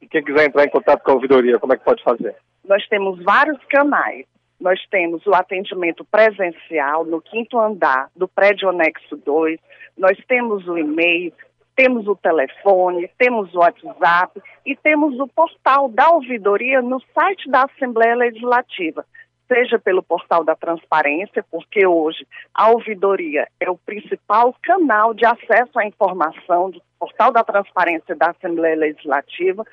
E 0.00 0.08
quem 0.08 0.24
quiser 0.24 0.46
entrar 0.46 0.64
em 0.64 0.70
contato 0.70 1.02
com 1.02 1.10
a 1.10 1.14
ouvidoria, 1.14 1.58
como 1.58 1.74
é 1.74 1.76
que 1.76 1.84
pode 1.84 2.02
fazer? 2.02 2.34
Nós 2.64 2.86
temos 2.88 3.22
vários 3.22 3.62
canais. 3.66 4.24
Nós 4.60 4.80
temos 4.90 5.26
o 5.26 5.34
atendimento 5.34 6.04
presencial 6.04 7.04
no 7.04 7.20
quinto 7.20 7.58
andar 7.58 8.10
do 8.16 8.26
prédio 8.26 8.68
anexo 8.68 9.16
2, 9.16 9.60
nós 9.96 10.16
temos 10.26 10.66
o 10.66 10.78
e-mail, 10.78 11.32
temos 11.74 12.08
o 12.08 12.16
telefone, 12.16 13.10
temos 13.18 13.54
o 13.54 13.58
WhatsApp 13.58 14.40
e 14.64 14.74
temos 14.74 15.18
o 15.20 15.28
portal 15.28 15.88
da 15.88 16.10
ouvidoria 16.10 16.80
no 16.80 17.00
site 17.14 17.50
da 17.50 17.64
Assembleia 17.64 18.16
Legislativa 18.16 19.04
seja 19.48 19.78
pelo 19.78 20.02
portal 20.02 20.44
da 20.44 20.54
transparência, 20.54 21.44
porque 21.50 21.86
hoje 21.86 22.26
a 22.54 22.70
ouvidoria 22.70 23.46
é 23.60 23.70
o 23.70 23.78
principal 23.78 24.54
canal 24.62 25.14
de 25.14 25.24
acesso 25.24 25.78
à 25.78 25.86
informação 25.86 26.70
do 26.70 26.82
portal 26.98 27.32
da 27.32 27.44
transparência 27.44 28.14
da 28.14 28.30
Assembleia 28.30 28.76
Legislativa, 28.76 29.64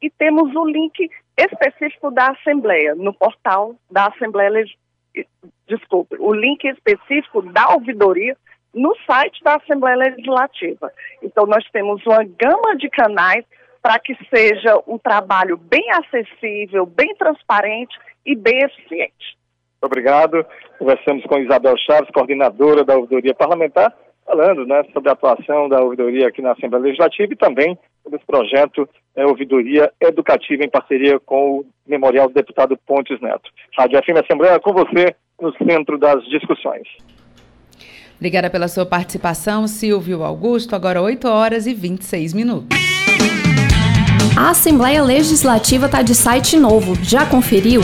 e 0.00 0.10
temos 0.10 0.54
o 0.54 0.64
link 0.64 1.08
específico 1.36 2.10
da 2.10 2.28
Assembleia 2.30 2.94
no 2.94 3.12
portal 3.12 3.74
da 3.90 4.06
Assembleia. 4.06 4.64
Desculpe, 5.66 6.16
o 6.18 6.32
link 6.32 6.64
específico 6.64 7.42
da 7.42 7.70
ouvidoria 7.70 8.36
no 8.74 8.96
site 9.06 9.42
da 9.42 9.56
Assembleia 9.56 9.96
Legislativa. 9.96 10.90
Então, 11.22 11.46
nós 11.46 11.64
temos 11.70 12.04
uma 12.06 12.24
gama 12.24 12.76
de 12.76 12.88
canais 12.88 13.44
para 13.82 13.98
que 13.98 14.16
seja 14.34 14.80
um 14.86 14.96
trabalho 14.96 15.56
bem 15.56 15.84
acessível, 15.90 16.86
bem 16.86 17.14
transparente 17.16 17.98
e 18.24 18.34
bem 18.36 18.58
eficiente. 18.62 19.36
Obrigado. 19.82 20.46
Conversamos 20.78 21.24
com 21.24 21.38
Isabel 21.38 21.76
Chaves, 21.76 22.10
coordenadora 22.14 22.84
da 22.84 22.94
Ouvidoria 22.94 23.34
Parlamentar, 23.34 23.92
falando 24.24 24.64
né, 24.64 24.84
sobre 24.92 25.10
a 25.10 25.12
atuação 25.12 25.68
da 25.68 25.80
ouvidoria 25.80 26.28
aqui 26.28 26.40
na 26.40 26.52
Assembleia 26.52 26.84
Legislativa 26.84 27.32
e 27.32 27.36
também 27.36 27.76
sobre 28.02 28.16
esse 28.16 28.26
projeto 28.26 28.88
é, 29.14 29.26
Ouvidoria 29.26 29.92
Educativa 30.00 30.64
em 30.64 30.70
parceria 30.70 31.18
com 31.20 31.58
o 31.58 31.66
Memorial 31.86 32.28
do 32.28 32.34
Deputado 32.34 32.76
Pontes 32.86 33.20
Neto. 33.20 33.50
Rádio 33.76 33.98
FM 33.98 34.22
Assembleia 34.22 34.60
com 34.60 34.72
você 34.72 35.14
no 35.40 35.52
centro 35.56 35.98
das 35.98 36.22
discussões. 36.28 36.86
Obrigada 38.16 38.48
pela 38.48 38.68
sua 38.68 38.86
participação, 38.86 39.66
Silvio 39.66 40.22
Augusto. 40.22 40.76
Agora 40.76 41.02
8 41.02 41.26
horas 41.26 41.66
e 41.66 41.74
26 41.74 42.32
minutos. 42.34 42.78
A 44.36 44.50
Assembleia 44.50 45.02
Legislativa 45.02 45.86
está 45.86 46.02
de 46.02 46.14
site 46.14 46.56
novo. 46.56 46.94
Já 47.02 47.26
conferiu? 47.26 47.80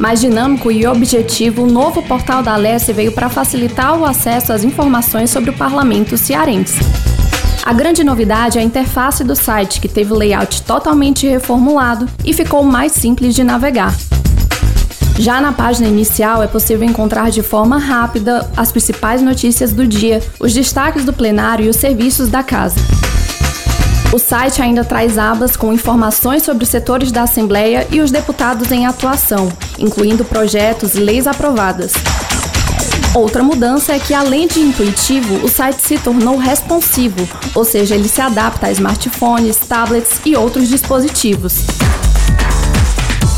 Mais 0.00 0.20
dinâmico 0.20 0.70
e 0.70 0.86
objetivo, 0.86 1.64
o 1.64 1.66
novo 1.66 2.02
portal 2.02 2.42
da 2.42 2.54
Alesse 2.54 2.92
veio 2.92 3.12
para 3.12 3.28
facilitar 3.28 3.98
o 3.98 4.04
acesso 4.04 4.52
às 4.52 4.64
informações 4.64 5.30
sobre 5.30 5.50
o 5.50 5.56
parlamento 5.56 6.16
cearense. 6.16 7.13
A 7.64 7.72
grande 7.72 8.04
novidade 8.04 8.58
é 8.58 8.60
a 8.60 8.64
interface 8.64 9.24
do 9.24 9.34
site, 9.34 9.80
que 9.80 9.88
teve 9.88 10.12
o 10.12 10.16
layout 10.16 10.60
totalmente 10.64 11.26
reformulado 11.26 12.06
e 12.22 12.34
ficou 12.34 12.62
mais 12.62 12.92
simples 12.92 13.34
de 13.34 13.42
navegar. 13.42 13.94
Já 15.18 15.40
na 15.40 15.50
página 15.50 15.88
inicial 15.88 16.42
é 16.42 16.46
possível 16.46 16.86
encontrar 16.86 17.30
de 17.30 17.42
forma 17.42 17.78
rápida 17.78 18.50
as 18.54 18.70
principais 18.70 19.22
notícias 19.22 19.72
do 19.72 19.86
dia, 19.86 20.22
os 20.38 20.52
destaques 20.52 21.06
do 21.06 21.12
plenário 21.14 21.64
e 21.64 21.68
os 21.70 21.76
serviços 21.76 22.28
da 22.28 22.42
casa. 22.42 22.76
O 24.12 24.18
site 24.18 24.60
ainda 24.60 24.84
traz 24.84 25.16
abas 25.16 25.56
com 25.56 25.72
informações 25.72 26.42
sobre 26.42 26.64
os 26.64 26.68
setores 26.68 27.10
da 27.10 27.22
Assembleia 27.22 27.86
e 27.90 28.02
os 28.02 28.10
deputados 28.10 28.70
em 28.72 28.84
atuação, 28.84 29.50
incluindo 29.78 30.22
projetos 30.22 30.96
e 30.96 31.00
leis 31.00 31.26
aprovadas. 31.26 31.94
Outra 33.14 33.44
mudança 33.44 33.92
é 33.92 33.98
que, 34.00 34.12
além 34.12 34.48
de 34.48 34.58
intuitivo, 34.58 35.36
o 35.36 35.48
site 35.48 35.80
se 35.80 35.96
tornou 35.96 36.36
responsivo, 36.36 37.28
ou 37.54 37.64
seja, 37.64 37.94
ele 37.94 38.08
se 38.08 38.20
adapta 38.20 38.66
a 38.66 38.72
smartphones, 38.72 39.56
tablets 39.56 40.20
e 40.26 40.34
outros 40.34 40.68
dispositivos. 40.68 41.64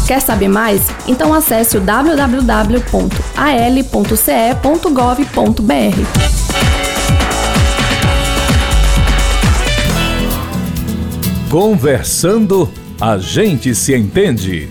Quer 0.07 0.21
saber 0.23 0.49
mais? 0.49 0.81
Então 1.07 1.35
acesse 1.35 1.77
o 1.77 1.81
www.al.ce.gov.br. 1.81 2.87
Conversando, 11.51 12.71
a 12.99 13.19
gente 13.19 13.75
se 13.75 13.95
entende. 13.95 14.71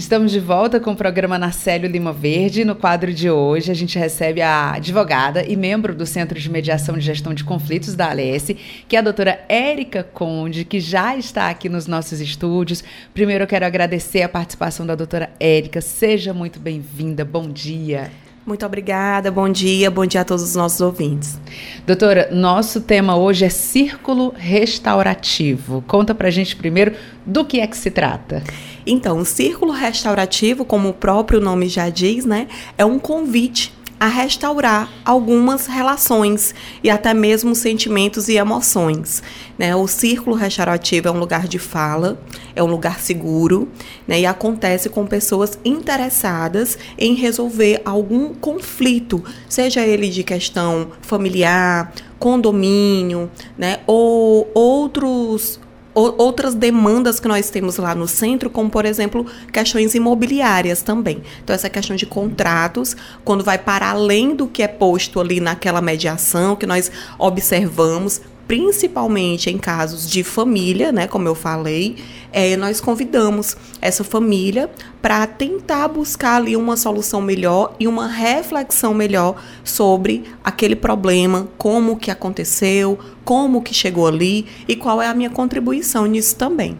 Estamos 0.00 0.32
de 0.32 0.40
volta 0.40 0.80
com 0.80 0.92
o 0.92 0.96
programa 0.96 1.38
Narcélio 1.38 1.86
Lima 1.86 2.10
Verde. 2.10 2.64
No 2.64 2.74
quadro 2.74 3.12
de 3.12 3.30
hoje, 3.30 3.70
a 3.70 3.74
gente 3.74 3.98
recebe 3.98 4.40
a 4.40 4.72
advogada 4.72 5.44
e 5.44 5.54
membro 5.54 5.94
do 5.94 6.06
Centro 6.06 6.40
de 6.40 6.48
Mediação 6.48 6.96
e 6.96 7.02
Gestão 7.02 7.34
de 7.34 7.44
Conflitos 7.44 7.94
da 7.94 8.08
ALS, 8.08 8.50
que 8.88 8.96
é 8.96 8.98
a 8.98 9.02
doutora 9.02 9.44
Érica 9.46 10.02
Conde, 10.02 10.64
que 10.64 10.80
já 10.80 11.14
está 11.18 11.50
aqui 11.50 11.68
nos 11.68 11.86
nossos 11.86 12.18
estúdios. 12.18 12.82
Primeiro, 13.12 13.44
eu 13.44 13.48
quero 13.48 13.66
agradecer 13.66 14.22
a 14.22 14.28
participação 14.28 14.86
da 14.86 14.94
doutora 14.94 15.28
Érica. 15.38 15.82
Seja 15.82 16.32
muito 16.32 16.58
bem-vinda. 16.58 17.22
Bom 17.22 17.50
dia. 17.50 18.10
Muito 18.50 18.66
obrigada, 18.66 19.30
bom 19.30 19.48
dia, 19.48 19.88
bom 19.92 20.04
dia 20.04 20.22
a 20.22 20.24
todos 20.24 20.42
os 20.42 20.56
nossos 20.56 20.80
ouvintes. 20.80 21.38
Doutora, 21.86 22.30
nosso 22.32 22.80
tema 22.80 23.16
hoje 23.16 23.44
é 23.44 23.48
círculo 23.48 24.34
restaurativo. 24.36 25.84
Conta 25.86 26.16
pra 26.16 26.30
gente 26.30 26.56
primeiro 26.56 26.96
do 27.24 27.44
que 27.44 27.60
é 27.60 27.66
que 27.68 27.76
se 27.76 27.92
trata. 27.92 28.42
Então, 28.84 29.18
o 29.18 29.24
círculo 29.24 29.70
restaurativo, 29.70 30.64
como 30.64 30.88
o 30.88 30.92
próprio 30.92 31.40
nome 31.40 31.68
já 31.68 31.88
diz, 31.90 32.24
né, 32.24 32.48
é 32.76 32.84
um 32.84 32.98
convite 32.98 33.72
a 34.00 34.06
restaurar 34.06 34.90
algumas 35.04 35.66
relações 35.66 36.54
e 36.82 36.88
até 36.88 37.12
mesmo 37.12 37.54
sentimentos 37.54 38.28
e 38.30 38.38
emoções. 38.38 39.22
Né? 39.58 39.76
O 39.76 39.86
círculo 39.86 40.34
restaurativo 40.34 41.08
é 41.08 41.10
um 41.10 41.18
lugar 41.18 41.46
de 41.46 41.58
fala, 41.58 42.18
é 42.56 42.62
um 42.62 42.66
lugar 42.66 42.98
seguro 42.98 43.68
né? 44.08 44.20
e 44.20 44.24
acontece 44.24 44.88
com 44.88 45.06
pessoas 45.06 45.58
interessadas 45.62 46.78
em 46.96 47.14
resolver 47.14 47.82
algum 47.84 48.32
conflito, 48.32 49.22
seja 49.46 49.82
ele 49.82 50.08
de 50.08 50.24
questão 50.24 50.92
familiar, 51.02 51.92
condomínio, 52.18 53.30
né? 53.58 53.80
ou 53.86 54.50
outros 54.54 55.60
outras 55.94 56.54
demandas 56.54 57.18
que 57.18 57.26
nós 57.26 57.50
temos 57.50 57.76
lá 57.76 57.94
no 57.94 58.06
centro, 58.06 58.48
como 58.48 58.70
por 58.70 58.84
exemplo 58.84 59.26
questões 59.52 59.94
imobiliárias 59.94 60.82
também. 60.82 61.22
Então 61.42 61.54
essa 61.54 61.68
questão 61.68 61.96
de 61.96 62.06
contratos, 62.06 62.96
quando 63.24 63.42
vai 63.44 63.58
para 63.58 63.90
além 63.90 64.34
do 64.34 64.46
que 64.46 64.62
é 64.62 64.68
posto 64.68 65.20
ali 65.20 65.40
naquela 65.40 65.80
mediação 65.80 66.54
que 66.54 66.66
nós 66.66 66.90
observamos, 67.18 68.20
principalmente 68.46 69.48
em 69.48 69.58
casos 69.58 70.10
de 70.10 70.24
família, 70.24 70.90
né, 70.90 71.06
como 71.06 71.28
eu 71.28 71.34
falei, 71.34 71.96
é, 72.32 72.56
nós 72.56 72.80
convidamos 72.80 73.56
essa 73.80 74.04
família 74.04 74.70
para 75.02 75.26
tentar 75.26 75.88
buscar 75.88 76.36
ali 76.36 76.56
uma 76.56 76.76
solução 76.76 77.20
melhor 77.20 77.74
e 77.78 77.88
uma 77.88 78.06
reflexão 78.06 78.94
melhor 78.94 79.42
sobre 79.64 80.24
aquele 80.44 80.76
problema, 80.76 81.48
como 81.58 81.96
que 81.96 82.10
aconteceu, 82.10 82.98
como 83.24 83.62
que 83.62 83.74
chegou 83.74 84.06
ali 84.06 84.46
e 84.68 84.76
qual 84.76 85.00
é 85.00 85.08
a 85.08 85.14
minha 85.14 85.30
contribuição 85.30 86.06
nisso 86.06 86.36
também. 86.36 86.78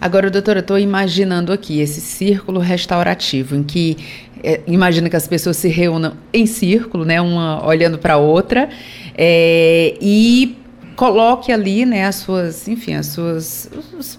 Agora, 0.00 0.30
doutora, 0.30 0.58
eu 0.58 0.60
estou 0.60 0.78
imaginando 0.78 1.52
aqui 1.52 1.80
esse 1.80 2.00
círculo 2.00 2.60
restaurativo 2.60 3.56
em 3.56 3.62
que 3.62 3.96
é, 4.42 4.60
imagina 4.66 5.08
que 5.08 5.16
as 5.16 5.26
pessoas 5.26 5.56
se 5.56 5.68
reúnam 5.68 6.12
em 6.30 6.44
círculo, 6.44 7.06
né, 7.06 7.20
uma 7.20 7.66
olhando 7.66 7.98
para 7.98 8.14
a 8.14 8.18
outra, 8.18 8.68
é, 9.16 9.96
e 10.00 10.58
coloque 10.94 11.50
ali, 11.50 11.86
né, 11.86 12.04
as 12.04 12.16
suas, 12.16 12.68
enfim, 12.68 12.94
as 12.94 13.06
suas 13.06 13.70
os, 13.98 14.18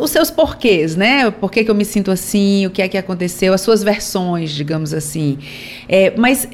os 0.00 0.10
seus 0.10 0.30
porquês, 0.30 0.96
né? 0.96 1.30
Por 1.30 1.50
que, 1.50 1.64
que 1.64 1.70
eu 1.70 1.74
me 1.74 1.84
sinto 1.84 2.10
assim, 2.10 2.66
o 2.66 2.70
que 2.70 2.82
é 2.82 2.88
que 2.88 2.98
aconteceu, 2.98 3.52
as 3.52 3.60
suas 3.60 3.82
versões, 3.82 4.50
digamos 4.50 4.92
assim. 4.92 5.38
É, 5.88 6.12
mas 6.16 6.48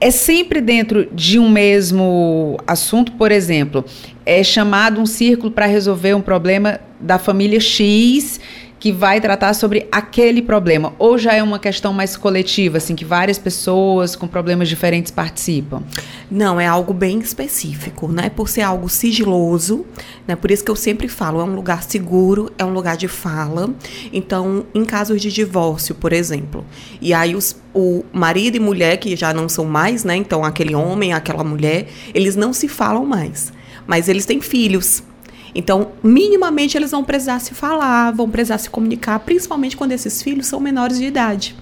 é 0.00 0.10
sempre 0.10 0.60
dentro 0.60 1.06
de 1.12 1.38
um 1.38 1.48
mesmo 1.48 2.56
assunto, 2.66 3.12
por 3.12 3.30
exemplo, 3.30 3.84
é 4.24 4.42
chamado 4.42 5.00
um 5.00 5.06
círculo 5.06 5.50
para 5.50 5.66
resolver 5.66 6.14
um 6.14 6.22
problema 6.22 6.80
da 6.98 7.18
família 7.18 7.60
X 7.60 8.40
que 8.80 8.90
vai 8.90 9.20
tratar 9.20 9.52
sobre 9.52 9.86
aquele 9.92 10.40
problema? 10.40 10.94
Ou 10.98 11.18
já 11.18 11.34
é 11.34 11.42
uma 11.42 11.58
questão 11.58 11.92
mais 11.92 12.16
coletiva, 12.16 12.78
assim, 12.78 12.96
que 12.96 13.04
várias 13.04 13.38
pessoas 13.38 14.16
com 14.16 14.26
problemas 14.26 14.70
diferentes 14.70 15.12
participam? 15.12 15.82
Não, 16.30 16.58
é 16.58 16.66
algo 16.66 16.94
bem 16.94 17.18
específico, 17.18 18.08
né? 18.08 18.30
Por 18.30 18.48
ser 18.48 18.62
algo 18.62 18.88
sigiloso, 18.88 19.84
né? 20.26 20.34
Por 20.34 20.50
isso 20.50 20.64
que 20.64 20.70
eu 20.70 20.76
sempre 20.76 21.08
falo, 21.08 21.40
é 21.40 21.44
um 21.44 21.54
lugar 21.54 21.82
seguro, 21.82 22.50
é 22.56 22.64
um 22.64 22.72
lugar 22.72 22.96
de 22.96 23.06
fala. 23.06 23.68
Então, 24.10 24.64
em 24.74 24.84
casos 24.84 25.20
de 25.20 25.30
divórcio, 25.30 25.94
por 25.94 26.14
exemplo, 26.14 26.64
e 27.02 27.12
aí 27.12 27.36
os, 27.36 27.54
o 27.74 28.02
marido 28.10 28.56
e 28.56 28.60
mulher, 28.60 28.96
que 28.96 29.14
já 29.14 29.34
não 29.34 29.46
são 29.46 29.66
mais, 29.66 30.04
né? 30.04 30.16
Então, 30.16 30.42
aquele 30.42 30.74
homem, 30.74 31.12
aquela 31.12 31.44
mulher, 31.44 31.86
eles 32.14 32.34
não 32.34 32.54
se 32.54 32.66
falam 32.66 33.04
mais. 33.04 33.52
Mas 33.86 34.08
eles 34.08 34.24
têm 34.24 34.40
filhos. 34.40 35.02
Então, 35.54 35.92
minimamente 36.02 36.76
eles 36.76 36.90
vão 36.90 37.04
precisar 37.04 37.38
se 37.40 37.54
falar, 37.54 38.12
vão 38.12 38.28
precisar 38.28 38.58
se 38.58 38.70
comunicar, 38.70 39.18
principalmente 39.20 39.76
quando 39.76 39.92
esses 39.92 40.22
filhos 40.22 40.46
são 40.46 40.60
menores 40.60 40.98
de 40.98 41.06
idade. 41.06 41.56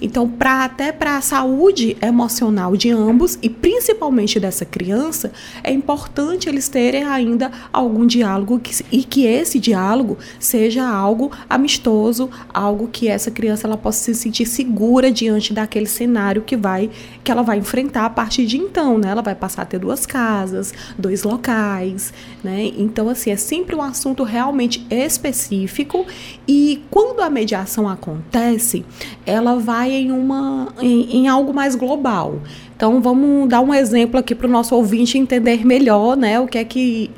Então, 0.00 0.28
pra, 0.28 0.64
até 0.64 0.92
para 0.92 1.16
a 1.16 1.20
saúde 1.20 1.96
emocional 2.00 2.76
de 2.76 2.90
ambos 2.90 3.38
e 3.42 3.48
principalmente 3.48 4.38
dessa 4.38 4.64
criança, 4.64 5.32
é 5.62 5.72
importante 5.72 6.48
eles 6.48 6.68
terem 6.68 7.04
ainda 7.04 7.50
algum 7.72 8.06
diálogo 8.06 8.58
que, 8.58 8.84
e 8.92 9.02
que 9.02 9.26
esse 9.26 9.58
diálogo 9.58 10.18
seja 10.38 10.88
algo 10.88 11.30
amistoso, 11.48 12.30
algo 12.52 12.88
que 12.88 13.08
essa 13.08 13.30
criança 13.30 13.66
ela 13.66 13.76
possa 13.76 14.04
se 14.04 14.14
sentir 14.14 14.46
segura 14.46 15.10
diante 15.10 15.52
daquele 15.52 15.86
cenário 15.86 16.42
que 16.42 16.56
vai 16.56 16.90
que 17.24 17.30
ela 17.30 17.42
vai 17.42 17.58
enfrentar 17.58 18.06
a 18.06 18.10
partir 18.10 18.46
de 18.46 18.56
então, 18.56 18.96
né? 18.96 19.10
Ela 19.10 19.20
vai 19.20 19.34
passar 19.34 19.62
a 19.62 19.66
ter 19.66 19.78
duas 19.78 20.06
casas, 20.06 20.72
dois 20.96 21.22
locais, 21.24 22.12
né? 22.42 22.70
Então 22.76 23.08
assim, 23.08 23.30
é 23.30 23.36
sempre 23.36 23.74
um 23.74 23.82
assunto 23.82 24.22
realmente 24.22 24.86
específico 24.90 26.06
e 26.46 26.82
quando 26.90 27.20
a 27.20 27.28
mediação 27.28 27.88
acontece, 27.88 28.84
ela 29.26 29.56
vai 29.56 29.87
em, 29.88 30.12
uma, 30.12 30.68
em, 30.80 31.18
em 31.18 31.28
algo 31.28 31.52
mais 31.52 31.74
global. 31.74 32.40
Então, 32.76 33.00
vamos 33.00 33.48
dar 33.48 33.60
um 33.60 33.74
exemplo 33.74 34.18
aqui 34.20 34.34
para 34.34 34.46
o 34.46 34.50
nosso 34.50 34.74
ouvinte 34.74 35.18
entender 35.18 35.66
melhor 35.66 36.16
né, 36.16 36.38
o 36.38 36.46
que 36.46 36.58
é 36.58 36.64
que 36.64 37.10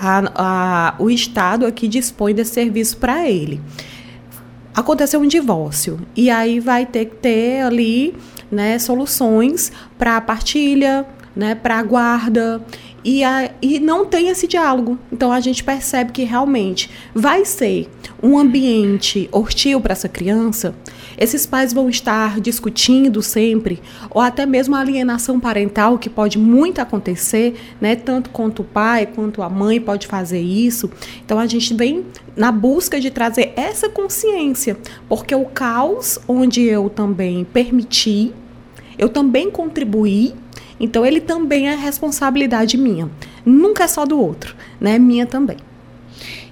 a, 0.00 0.22
a, 0.34 0.94
o 0.98 1.08
Estado 1.10 1.66
aqui 1.66 1.88
dispõe 1.88 2.34
desse 2.34 2.54
serviço 2.54 2.96
para 2.96 3.28
ele. 3.28 3.60
Aconteceu 4.74 5.20
um 5.20 5.26
divórcio, 5.26 5.98
e 6.14 6.28
aí 6.28 6.60
vai 6.60 6.84
ter 6.84 7.06
que 7.06 7.16
ter 7.16 7.62
ali 7.62 8.14
né, 8.50 8.78
soluções 8.78 9.72
para 9.96 10.18
a 10.18 10.20
partilha, 10.20 11.06
né, 11.34 11.54
para 11.54 11.78
a 11.78 11.82
guarda. 11.82 12.62
e, 13.04 13.22
a, 13.22 13.50
e 13.62 13.78
não 13.78 14.04
tem 14.04 14.28
esse 14.28 14.46
diálogo. 14.46 14.98
Então 15.12 15.30
a 15.30 15.40
gente 15.40 15.62
percebe 15.62 16.12
que 16.12 16.24
realmente 16.24 16.90
vai 17.14 17.44
ser 17.44 17.88
um 18.22 18.36
ambiente 18.38 19.28
hostil 19.30 19.80
para 19.80 19.92
essa 19.92 20.08
criança. 20.08 20.74
Esses 21.18 21.46
pais 21.46 21.72
vão 21.72 21.88
estar 21.88 22.40
discutindo 22.40 23.22
sempre, 23.22 23.80
ou 24.10 24.20
até 24.20 24.44
mesmo 24.44 24.74
a 24.74 24.80
alienação 24.80 25.40
parental, 25.40 25.98
que 25.98 26.10
pode 26.10 26.38
muito 26.38 26.80
acontecer, 26.80 27.54
né? 27.80 27.96
Tanto 27.96 28.30
quanto 28.30 28.62
o 28.62 28.64
pai 28.64 29.06
quanto 29.06 29.42
a 29.42 29.48
mãe 29.48 29.80
pode 29.80 30.06
fazer 30.06 30.40
isso. 30.40 30.90
Então 31.24 31.38
a 31.38 31.46
gente 31.46 31.74
vem 31.74 32.04
na 32.36 32.52
busca 32.52 33.00
de 33.00 33.10
trazer 33.10 33.52
essa 33.56 33.88
consciência, 33.88 34.76
porque 35.08 35.34
o 35.34 35.44
caos 35.46 36.18
onde 36.28 36.62
eu 36.62 36.90
também 36.90 37.44
permiti, 37.44 38.32
eu 38.98 39.08
também 39.08 39.50
contribuí 39.50 40.34
então 40.78 41.04
ele 41.04 41.20
também 41.20 41.68
é 41.68 41.74
responsabilidade 41.74 42.76
minha. 42.76 43.10
Nunca 43.44 43.84
é 43.84 43.88
só 43.88 44.04
do 44.04 44.20
outro, 44.20 44.54
né? 44.80 44.98
Minha 44.98 45.26
também. 45.26 45.56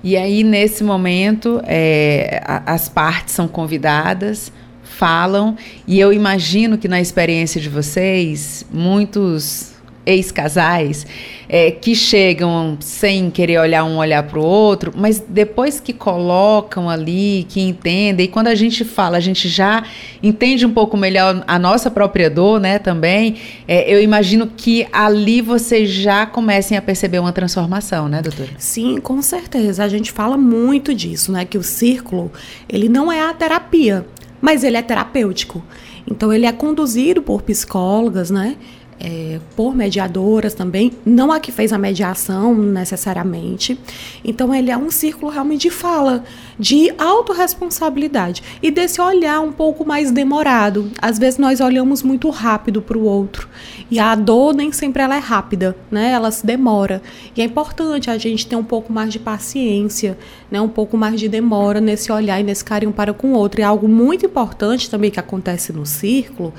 E 0.02 0.16
aí, 0.16 0.42
nesse 0.42 0.84
momento, 0.84 1.60
é, 1.64 2.42
as 2.44 2.88
partes 2.88 3.34
são 3.34 3.48
convidadas, 3.48 4.52
falam, 4.82 5.56
e 5.86 5.98
eu 5.98 6.12
imagino 6.12 6.78
que 6.78 6.86
na 6.86 7.00
experiência 7.00 7.60
de 7.60 7.68
vocês, 7.68 8.64
muitos 8.72 9.73
ex-casais 10.06 11.06
é, 11.48 11.70
que 11.70 11.94
chegam 11.94 12.76
sem 12.80 13.30
querer 13.30 13.58
olhar 13.58 13.84
um 13.84 13.96
olhar 13.96 14.22
para 14.22 14.38
o 14.38 14.42
outro, 14.42 14.92
mas 14.96 15.20
depois 15.20 15.80
que 15.80 15.92
colocam 15.92 16.88
ali, 16.88 17.46
que 17.48 17.60
entendem, 17.60 18.26
e 18.26 18.28
quando 18.28 18.48
a 18.48 18.54
gente 18.54 18.84
fala, 18.84 19.16
a 19.16 19.20
gente 19.20 19.48
já 19.48 19.84
entende 20.22 20.66
um 20.66 20.72
pouco 20.72 20.96
melhor 20.96 21.44
a 21.46 21.58
nossa 21.58 21.90
própria 21.90 22.30
dor, 22.30 22.60
né, 22.60 22.78
também, 22.78 23.36
é, 23.68 23.92
eu 23.92 24.02
imagino 24.02 24.46
que 24.46 24.86
ali 24.92 25.40
vocês 25.40 25.90
já 25.90 26.26
comecem 26.26 26.76
a 26.76 26.82
perceber 26.82 27.18
uma 27.18 27.32
transformação, 27.32 28.08
né, 28.08 28.22
doutora? 28.22 28.50
Sim, 28.58 28.98
com 28.98 29.20
certeza. 29.22 29.84
A 29.84 29.88
gente 29.88 30.12
fala 30.12 30.36
muito 30.36 30.94
disso, 30.94 31.30
né, 31.32 31.44
que 31.44 31.58
o 31.58 31.62
círculo, 31.62 32.32
ele 32.68 32.88
não 32.88 33.10
é 33.10 33.20
a 33.20 33.32
terapia, 33.32 34.06
mas 34.40 34.64
ele 34.64 34.76
é 34.76 34.82
terapêutico. 34.82 35.62
Então, 36.06 36.30
ele 36.30 36.44
é 36.44 36.52
conduzido 36.52 37.22
por 37.22 37.42
psicólogas, 37.42 38.30
né, 38.30 38.56
é, 39.00 39.40
por 39.56 39.74
mediadoras 39.74 40.54
também, 40.54 40.92
não 41.04 41.32
a 41.32 41.40
que 41.40 41.52
fez 41.52 41.72
a 41.72 41.78
mediação 41.78 42.54
necessariamente. 42.54 43.78
Então, 44.24 44.54
ele 44.54 44.70
é 44.70 44.76
um 44.76 44.90
círculo 44.90 45.30
realmente 45.30 45.62
de 45.62 45.70
fala, 45.70 46.24
de 46.58 46.92
autorresponsabilidade 46.98 48.42
e 48.62 48.70
desse 48.70 49.00
olhar 49.00 49.40
um 49.40 49.52
pouco 49.52 49.84
mais 49.84 50.10
demorado. 50.10 50.90
Às 51.00 51.18
vezes, 51.18 51.38
nós 51.38 51.60
olhamos 51.60 52.02
muito 52.02 52.28
rápido 52.30 52.80
para 52.80 52.98
o 52.98 53.04
outro 53.04 53.48
e 53.90 53.98
a 53.98 54.14
dor 54.14 54.54
nem 54.54 54.72
sempre 54.72 55.02
ela 55.02 55.16
é 55.16 55.20
rápida, 55.20 55.76
né? 55.90 56.10
ela 56.12 56.30
se 56.30 56.44
demora. 56.46 57.02
E 57.36 57.42
é 57.42 57.44
importante 57.44 58.10
a 58.10 58.18
gente 58.18 58.46
ter 58.46 58.56
um 58.56 58.64
pouco 58.64 58.92
mais 58.92 59.12
de 59.12 59.18
paciência, 59.18 60.16
né? 60.50 60.60
um 60.60 60.68
pouco 60.68 60.96
mais 60.96 61.18
de 61.20 61.28
demora 61.28 61.80
nesse 61.80 62.10
olhar 62.10 62.40
e 62.40 62.42
nesse 62.42 62.64
carinho 62.64 62.92
para 62.92 63.12
com 63.12 63.32
o 63.32 63.36
outro. 63.36 63.60
E 63.60 63.64
algo 63.64 63.88
muito 63.88 64.26
importante 64.26 64.90
também 64.90 65.10
que 65.10 65.20
acontece 65.20 65.72
no 65.72 65.84
círculo 65.84 66.52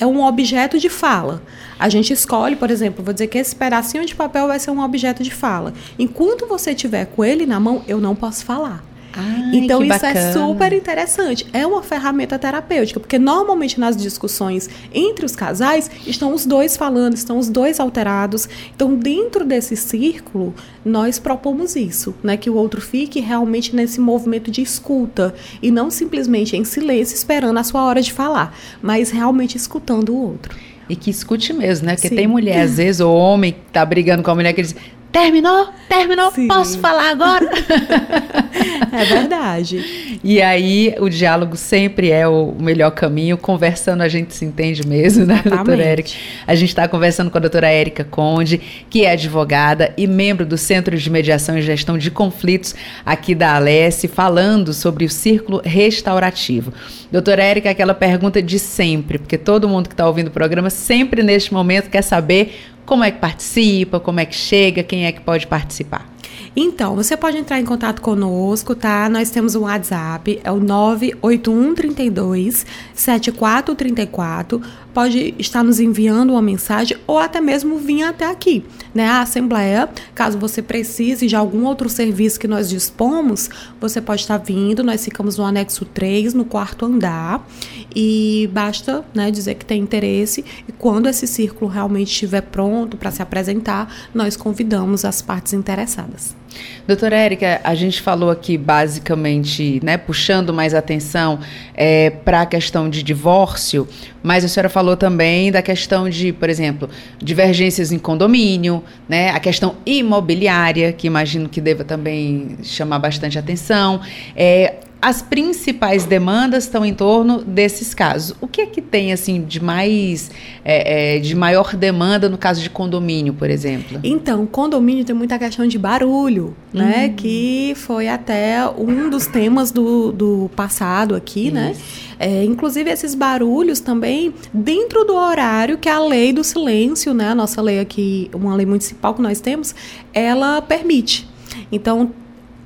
é 0.00 0.06
um 0.06 0.24
objeto 0.24 0.78
de 0.78 0.88
fala. 0.88 1.42
A 1.78 1.88
gente 1.90 2.12
escolhe, 2.12 2.56
por 2.56 2.70
exemplo, 2.70 3.04
vou 3.04 3.12
dizer 3.12 3.26
que 3.26 3.38
esse 3.38 3.54
pedacinho 3.54 4.04
de 4.06 4.14
papel 4.14 4.48
vai 4.48 4.58
ser 4.58 4.70
um 4.70 4.82
objeto 4.82 5.22
de 5.22 5.30
fala. 5.30 5.74
Enquanto 5.98 6.46
você 6.46 6.74
tiver 6.74 7.04
com 7.04 7.22
ele 7.22 7.44
na 7.46 7.60
mão, 7.60 7.84
eu 7.86 8.00
não 8.00 8.16
posso 8.16 8.44
falar. 8.44 8.82
Ai, 9.12 9.50
então 9.54 9.82
isso 9.82 9.88
bacana. 9.88 10.18
é 10.18 10.32
super 10.32 10.72
interessante. 10.72 11.46
É 11.52 11.66
uma 11.66 11.82
ferramenta 11.82 12.38
terapêutica, 12.38 13.00
porque 13.00 13.18
normalmente 13.18 13.78
nas 13.80 13.96
discussões 13.96 14.68
entre 14.92 15.24
os 15.24 15.34
casais 15.34 15.90
estão 16.06 16.34
os 16.34 16.46
dois 16.46 16.76
falando, 16.76 17.14
estão 17.14 17.38
os 17.38 17.48
dois 17.48 17.80
alterados. 17.80 18.48
Então, 18.74 18.94
dentro 18.94 19.44
desse 19.44 19.76
círculo, 19.76 20.54
nós 20.84 21.18
propomos 21.18 21.76
isso, 21.76 22.14
né? 22.22 22.36
Que 22.36 22.48
o 22.48 22.54
outro 22.54 22.80
fique 22.80 23.20
realmente 23.20 23.74
nesse 23.74 24.00
movimento 24.00 24.50
de 24.50 24.62
escuta 24.62 25.34
e 25.62 25.70
não 25.70 25.90
simplesmente 25.90 26.56
em 26.56 26.64
silêncio 26.64 27.14
esperando 27.14 27.58
a 27.58 27.64
sua 27.64 27.84
hora 27.84 28.00
de 28.00 28.12
falar, 28.12 28.56
mas 28.80 29.10
realmente 29.10 29.56
escutando 29.56 30.10
o 30.10 30.22
outro. 30.30 30.54
E 30.88 30.96
que 30.96 31.08
escute 31.08 31.52
mesmo, 31.52 31.86
né? 31.86 31.94
Porque 31.94 32.08
Sim. 32.08 32.16
tem 32.16 32.26
mulher, 32.26 32.62
às 32.62 32.78
vezes, 32.78 33.00
ou 33.00 33.16
homem 33.16 33.52
que 33.52 33.60
tá 33.72 33.84
brigando 33.84 34.24
com 34.24 34.30
a 34.32 34.34
mulher 34.34 34.52
que 34.52 34.60
diz: 34.60 34.74
Terminou? 35.12 35.68
Terminou? 35.88 36.30
Sim. 36.30 36.46
Posso 36.46 36.78
falar 36.78 37.10
agora? 37.10 37.50
é 38.92 39.04
verdade. 39.04 40.20
E 40.22 40.40
aí 40.40 40.94
o 41.00 41.08
diálogo 41.08 41.56
sempre 41.56 42.10
é 42.10 42.28
o 42.28 42.54
melhor 42.58 42.92
caminho. 42.92 43.36
Conversando 43.36 44.02
a 44.02 44.08
gente 44.08 44.32
se 44.34 44.44
entende 44.44 44.86
mesmo, 44.86 45.26
né, 45.26 45.34
Exatamente. 45.34 45.56
doutora 45.56 45.82
Érica? 45.82 46.10
A 46.46 46.54
gente 46.54 46.68
está 46.68 46.86
conversando 46.86 47.28
com 47.28 47.38
a 47.38 47.40
doutora 47.40 47.68
Érica 47.68 48.04
Conde, 48.04 48.58
que 48.88 49.04
é 49.04 49.12
advogada 49.12 49.92
e 49.96 50.06
membro 50.06 50.46
do 50.46 50.56
Centro 50.56 50.96
de 50.96 51.10
Mediação 51.10 51.58
e 51.58 51.62
Gestão 51.62 51.98
de 51.98 52.10
Conflitos 52.10 52.74
aqui 53.04 53.34
da 53.34 53.56
Alesse, 53.56 54.06
falando 54.06 54.72
sobre 54.72 55.04
o 55.04 55.10
círculo 55.10 55.60
restaurativo. 55.64 56.72
Doutora 57.10 57.42
Érica, 57.42 57.70
aquela 57.70 57.94
pergunta 57.94 58.40
de 58.40 58.60
sempre, 58.60 59.18
porque 59.18 59.36
todo 59.36 59.68
mundo 59.68 59.88
que 59.88 59.94
está 59.94 60.06
ouvindo 60.06 60.28
o 60.28 60.32
programa 60.32 60.70
sempre 60.70 61.24
neste 61.24 61.52
momento 61.52 61.90
quer 61.90 62.02
saber 62.02 62.54
como 62.84 63.04
é 63.04 63.10
que 63.10 63.18
participa, 63.18 64.00
como 64.00 64.20
é 64.20 64.26
que 64.26 64.34
chega, 64.34 64.82
quem 64.82 65.06
é 65.06 65.12
que 65.12 65.20
pode 65.20 65.46
participar? 65.46 66.10
Então, 66.54 66.94
você 66.96 67.16
pode 67.16 67.36
entrar 67.36 67.60
em 67.60 67.64
contato 67.64 68.02
conosco, 68.02 68.74
tá? 68.74 69.08
Nós 69.08 69.30
temos 69.30 69.54
um 69.54 69.60
WhatsApp, 69.60 70.40
é 70.42 70.50
o 70.50 70.58
98132 70.58 72.66
7434. 72.92 74.60
Pode 74.92 75.34
estar 75.38 75.62
nos 75.62 75.78
enviando 75.78 76.30
uma 76.30 76.42
mensagem 76.42 76.96
ou 77.06 77.18
até 77.18 77.40
mesmo 77.40 77.78
vir 77.78 78.02
até 78.02 78.26
aqui, 78.26 78.64
né? 78.94 79.06
A 79.06 79.22
Assembleia, 79.22 79.88
caso 80.14 80.38
você 80.38 80.60
precise 80.60 81.26
de 81.26 81.36
algum 81.36 81.64
outro 81.64 81.88
serviço 81.88 82.40
que 82.40 82.48
nós 82.48 82.68
dispomos, 82.68 83.48
você 83.80 84.00
pode 84.00 84.22
estar 84.22 84.38
vindo. 84.38 84.82
Nós 84.82 85.04
ficamos 85.04 85.38
no 85.38 85.44
anexo 85.44 85.84
3, 85.84 86.34
no 86.34 86.44
quarto 86.44 86.86
andar, 86.86 87.46
e 87.94 88.48
basta 88.52 89.04
né, 89.14 89.30
dizer 89.30 89.54
que 89.54 89.64
tem 89.64 89.80
interesse. 89.80 90.44
E 90.68 90.72
quando 90.72 91.08
esse 91.08 91.26
círculo 91.26 91.70
realmente 91.70 92.08
estiver 92.08 92.42
pronto 92.42 92.96
para 92.96 93.10
se 93.10 93.22
apresentar, 93.22 93.92
nós 94.14 94.36
convidamos 94.36 95.04
as 95.04 95.22
partes 95.22 95.52
interessadas. 95.52 96.39
Doutora 96.86 97.16
Érica, 97.16 97.60
a 97.62 97.74
gente 97.74 98.00
falou 98.02 98.30
aqui 98.30 98.58
basicamente, 98.58 99.80
né, 99.82 99.96
puxando 99.96 100.52
mais 100.52 100.74
atenção 100.74 101.38
é, 101.74 102.10
para 102.10 102.42
a 102.42 102.46
questão 102.46 102.90
de 102.90 103.02
divórcio, 103.02 103.86
mas 104.22 104.44
a 104.44 104.48
senhora 104.48 104.68
falou 104.68 104.96
também 104.96 105.52
da 105.52 105.62
questão 105.62 106.08
de, 106.08 106.32
por 106.32 106.48
exemplo, 106.50 106.88
divergências 107.18 107.92
em 107.92 107.98
condomínio, 107.98 108.82
né, 109.08 109.30
a 109.30 109.38
questão 109.38 109.76
imobiliária, 109.86 110.92
que 110.92 111.06
imagino 111.06 111.48
que 111.48 111.60
deva 111.60 111.84
também 111.84 112.56
chamar 112.62 112.98
bastante 112.98 113.38
atenção. 113.38 114.00
É, 114.34 114.74
as 115.00 115.22
principais 115.22 116.04
demandas 116.04 116.64
estão 116.64 116.84
em 116.84 116.92
torno 116.92 117.42
desses 117.42 117.94
casos. 117.94 118.36
O 118.40 118.46
que 118.46 118.60
é 118.60 118.66
que 118.66 118.82
tem 118.82 119.12
assim 119.12 119.42
de 119.42 119.62
mais 119.62 120.30
é, 120.62 121.16
é, 121.16 121.18
de 121.18 121.34
maior 121.34 121.74
demanda 121.74 122.28
no 122.28 122.36
caso 122.36 122.60
de 122.60 122.68
condomínio, 122.68 123.32
por 123.32 123.48
exemplo? 123.48 123.98
Então, 124.04 124.44
condomínio 124.44 125.04
tem 125.04 125.14
muita 125.14 125.38
questão 125.38 125.66
de 125.66 125.78
barulho, 125.78 126.54
né? 126.72 126.82
uhum. 126.82 126.90
né? 126.90 127.08
Que 127.16 127.72
foi 127.76 128.08
até 128.08 128.68
um 128.68 129.08
dos 129.08 129.26
temas 129.26 129.70
do, 129.70 130.12
do 130.12 130.50
passado 130.54 131.14
aqui, 131.14 131.50
né? 131.50 131.72
Isso. 131.72 131.80
né? 131.80 132.10
É, 132.22 132.44
inclusive 132.44 132.90
esses 132.90 133.14
barulhos 133.14 133.80
também 133.80 134.34
dentro 134.52 135.04
do 135.06 135.14
horário 135.14 135.78
que 135.78 135.88
a 135.88 135.98
lei 135.98 136.34
do 136.34 136.44
silêncio, 136.44 137.14
né? 137.14 137.30
A 137.30 137.34
nossa 137.34 137.62
lei 137.62 137.80
aqui, 137.80 138.30
uma 138.34 138.54
lei 138.54 138.66
municipal 138.66 139.14
que 139.14 139.22
nós 139.22 139.40
temos, 139.40 139.74
ela 140.12 140.60
permite. 140.60 141.26
Então, 141.72 142.10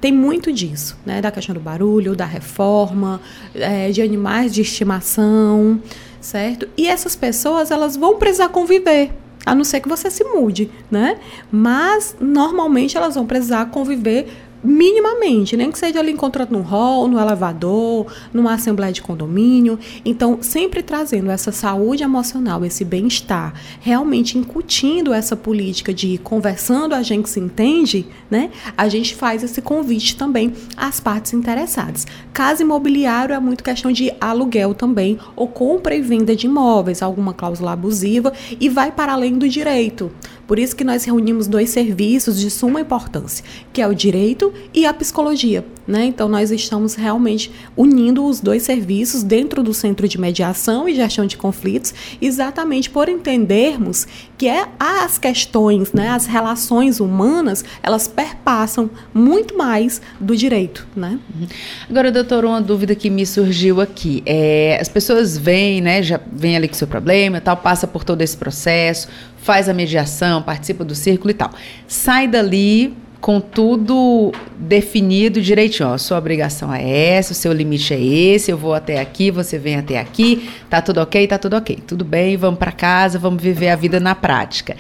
tem 0.00 0.12
muito 0.12 0.52
disso, 0.52 0.96
né? 1.04 1.20
Da 1.20 1.30
questão 1.30 1.54
do 1.54 1.60
barulho, 1.60 2.14
da 2.14 2.24
reforma, 2.24 3.20
é, 3.54 3.90
de 3.90 4.02
animais 4.02 4.52
de 4.52 4.62
estimação, 4.62 5.80
certo? 6.20 6.68
E 6.76 6.86
essas 6.86 7.16
pessoas, 7.16 7.70
elas 7.70 7.96
vão 7.96 8.18
precisar 8.18 8.48
conviver, 8.48 9.12
a 9.46 9.54
não 9.54 9.64
ser 9.64 9.80
que 9.80 9.88
você 9.88 10.10
se 10.10 10.24
mude, 10.24 10.70
né? 10.90 11.18
Mas, 11.50 12.16
normalmente, 12.20 12.96
elas 12.96 13.14
vão 13.14 13.26
precisar 13.26 13.66
conviver 13.66 14.28
minimamente, 14.64 15.56
nem 15.56 15.70
que 15.70 15.78
seja 15.78 16.00
ali 16.00 16.12
encontrando 16.12 16.52
no 16.52 16.62
hall, 16.62 17.06
no 17.06 17.20
elevador, 17.20 18.06
numa 18.32 18.54
assembleia 18.54 18.92
de 18.92 19.02
condomínio. 19.02 19.78
Então, 20.04 20.38
sempre 20.40 20.82
trazendo 20.82 21.30
essa 21.30 21.52
saúde 21.52 22.02
emocional, 22.02 22.64
esse 22.64 22.84
bem-estar, 22.84 23.54
realmente 23.80 24.38
incutindo 24.38 25.12
essa 25.12 25.36
política 25.36 25.92
de 25.92 26.18
conversando 26.18 26.94
a 26.94 27.02
gente 27.02 27.28
se 27.28 27.38
entende, 27.38 28.06
né? 28.30 28.50
A 28.76 28.88
gente 28.88 29.14
faz 29.14 29.42
esse 29.42 29.60
convite 29.60 30.16
também 30.16 30.54
às 30.76 30.98
partes 30.98 31.34
interessadas. 31.34 32.06
Caso 32.32 32.62
imobiliário 32.62 33.34
é 33.34 33.38
muito 33.38 33.62
questão 33.62 33.92
de 33.92 34.12
aluguel 34.20 34.74
também, 34.74 35.18
ou 35.36 35.46
compra 35.46 35.94
e 35.94 36.00
venda 36.00 36.34
de 36.34 36.46
imóveis, 36.46 37.02
alguma 37.02 37.34
cláusula 37.34 37.72
abusiva 37.72 38.32
e 38.58 38.68
vai 38.68 38.90
para 38.90 39.12
além 39.12 39.36
do 39.36 39.48
direito 39.48 40.10
Por 40.46 40.58
isso 40.58 40.76
que 40.76 40.84
nós 40.84 41.04
reunimos 41.04 41.46
dois 41.46 41.70
serviços 41.70 42.38
de 42.38 42.50
suma 42.50 42.80
importância, 42.80 43.44
que 43.72 43.80
é 43.80 43.86
o 43.86 43.94
direito 43.94 44.52
e 44.72 44.86
a 44.86 44.92
psicologia. 44.92 45.64
Né? 45.86 46.06
Então, 46.06 46.28
nós 46.28 46.50
estamos 46.50 46.94
realmente 46.94 47.52
unindo 47.76 48.24
os 48.24 48.40
dois 48.40 48.62
serviços 48.62 49.22
dentro 49.22 49.62
do 49.62 49.74
Centro 49.74 50.08
de 50.08 50.18
Mediação 50.18 50.88
e 50.88 50.94
Gestão 50.94 51.26
de 51.26 51.36
Conflitos, 51.36 51.92
exatamente 52.22 52.88
por 52.88 53.08
entendermos 53.08 54.06
que 54.38 54.48
é 54.48 54.66
as 54.80 55.18
questões, 55.18 55.92
né, 55.92 56.08
as 56.08 56.26
relações 56.26 57.00
humanas, 57.00 57.64
elas 57.82 58.08
perpassam 58.08 58.90
muito 59.12 59.56
mais 59.56 60.00
do 60.18 60.34
direito. 60.34 60.86
Né? 60.96 61.18
Uhum. 61.34 61.46
Agora, 61.88 62.10
doutor, 62.10 62.44
uma 62.44 62.60
dúvida 62.60 62.94
que 62.94 63.10
me 63.10 63.26
surgiu 63.26 63.80
aqui. 63.80 64.22
É, 64.24 64.78
as 64.80 64.88
pessoas 64.88 65.36
vêm, 65.36 65.80
né, 65.82 66.02
já 66.02 66.18
vem 66.32 66.56
ali 66.56 66.66
com 66.66 66.74
seu 66.74 66.88
problema 66.88 67.40
tal, 67.40 67.56
passa 67.56 67.86
por 67.86 68.04
todo 68.04 68.22
esse 68.22 68.36
processo, 68.36 69.08
faz 69.44 69.68
a 69.68 69.74
mediação, 69.74 70.42
participa 70.42 70.82
do 70.82 70.94
círculo 70.94 71.30
e 71.30 71.34
tal. 71.34 71.50
Sai 71.86 72.26
dali 72.26 72.96
com 73.20 73.40
tudo 73.40 74.32
definido 74.56 75.40
direitinho. 75.40 75.90
Ó, 75.90 75.98
sua 75.98 76.16
obrigação 76.16 76.72
é 76.72 77.10
essa, 77.10 77.32
o 77.32 77.34
seu 77.34 77.52
limite 77.52 77.92
é 77.92 78.02
esse, 78.02 78.50
eu 78.50 78.56
vou 78.56 78.72
até 78.72 78.98
aqui, 78.98 79.30
você 79.30 79.58
vem 79.58 79.76
até 79.76 80.00
aqui, 80.00 80.50
tá 80.70 80.80
tudo 80.80 81.02
ok, 81.02 81.26
tá 81.26 81.36
tudo 81.36 81.56
ok. 81.56 81.78
Tudo 81.86 82.06
bem, 82.06 82.38
vamos 82.38 82.58
para 82.58 82.72
casa, 82.72 83.18
vamos 83.18 83.42
viver 83.42 83.68
a 83.68 83.76
vida 83.76 84.00
na 84.00 84.14
prática. 84.14 84.76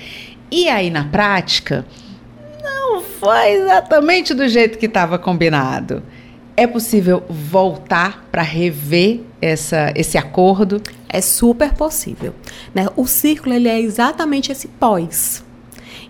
E 0.50 0.66
aí 0.66 0.88
na 0.88 1.04
prática, 1.04 1.84
não 2.62 3.02
foi 3.02 3.50
exatamente 3.50 4.32
do 4.32 4.48
jeito 4.48 4.78
que 4.78 4.86
estava 4.86 5.18
combinado. 5.18 6.02
É 6.56 6.66
possível 6.66 7.22
voltar 7.28 8.26
para 8.30 8.42
rever 8.42 9.20
essa, 9.42 9.92
esse 9.96 10.16
acordo? 10.16 10.80
É 11.08 11.20
super 11.20 11.74
possível. 11.74 12.34
Né? 12.74 12.86
O 12.96 13.06
círculo 13.06 13.54
ele 13.54 13.68
é 13.68 13.80
exatamente 13.80 14.52
esse 14.52 14.68
pós. 14.68 15.43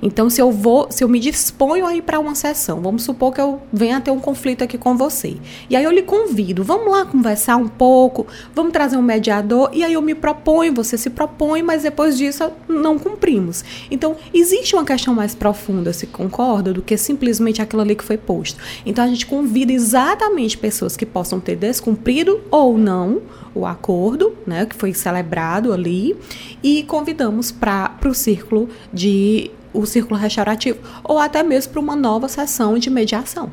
Então, 0.03 0.29
se 0.29 0.41
eu 0.41 0.51
vou, 0.51 0.87
se 0.91 1.03
eu 1.03 1.09
me 1.09 1.19
disponho 1.19 1.87
a 1.87 1.95
ir 1.95 2.03
para 2.03 2.19
uma 2.19 2.35
sessão, 2.35 2.81
vamos 2.81 3.03
supor 3.03 3.33
que 3.33 3.41
eu 3.41 3.61
venha 3.73 4.01
ter 4.01 4.11
um 4.11 4.21
conflito 4.21 4.63
aqui 4.63 4.77
com 4.79 4.97
você. 4.97 5.37
E 5.69 5.77
aí 5.77 5.85
eu 5.85 5.91
lhe 5.91 6.03
convido, 6.03 6.63
vamos 6.63 6.91
lá 6.91 7.05
conversar 7.05 7.57
um 7.57 7.69
pouco, 7.69 8.27
vamos 8.55 8.73
trazer 8.73 8.97
um 8.97 9.03
mediador, 9.03 9.71
e 9.73 9.85
aí 9.85 9.93
eu 9.93 10.03
me 10.03 10.15
proponho, 10.15 10.75
você 10.75 10.99
se 10.99 11.11
propõe, 11.11 11.63
mas 11.63 11.83
depois 11.83 12.17
disso 12.17 12.51
não 12.69 12.99
cumprimos. 12.99 13.65
Então, 13.91 14.17
existe 14.33 14.75
uma 14.75 14.85
questão 14.85 15.15
mais 15.15 15.35
profunda, 15.35 15.93
se 15.93 16.07
concorda, 16.07 16.73
do 16.73 16.83
que 16.83 16.97
simplesmente 16.97 17.63
aquilo 17.63 17.83
ali 17.83 17.95
que 17.95 18.05
foi 18.05 18.19
posto. 18.19 18.61
Então, 18.85 19.05
a 19.05 19.09
gente 19.09 19.27
convida 19.27 19.73
exatamente 19.73 20.59
pessoas 20.59 20.97
que 20.97 21.07
possam 21.07 21.41
ter 21.41 21.57
descumprido 21.57 22.41
ou 22.51 22.77
não 22.77 23.23
o 23.55 23.65
acordo, 23.65 24.35
né, 24.47 24.67
que 24.67 24.75
foi 24.75 24.93
celebrado 24.93 25.73
ali, 25.73 26.17
e 26.63 26.83
convidamos 26.83 27.53
para 27.53 27.97
o 28.05 28.15
círculo 28.15 28.69
de 28.93 29.51
o 29.75 29.85
círculo 29.85 30.19
restaurativo, 30.19 30.79
ou 31.03 31.19
até 31.19 31.43
mesmo 31.43 31.73
para 31.73 31.81
uma 31.81 31.97
nova 31.97 32.29
sessão 32.29 32.79
de 32.79 32.89
mediação. 32.89 33.51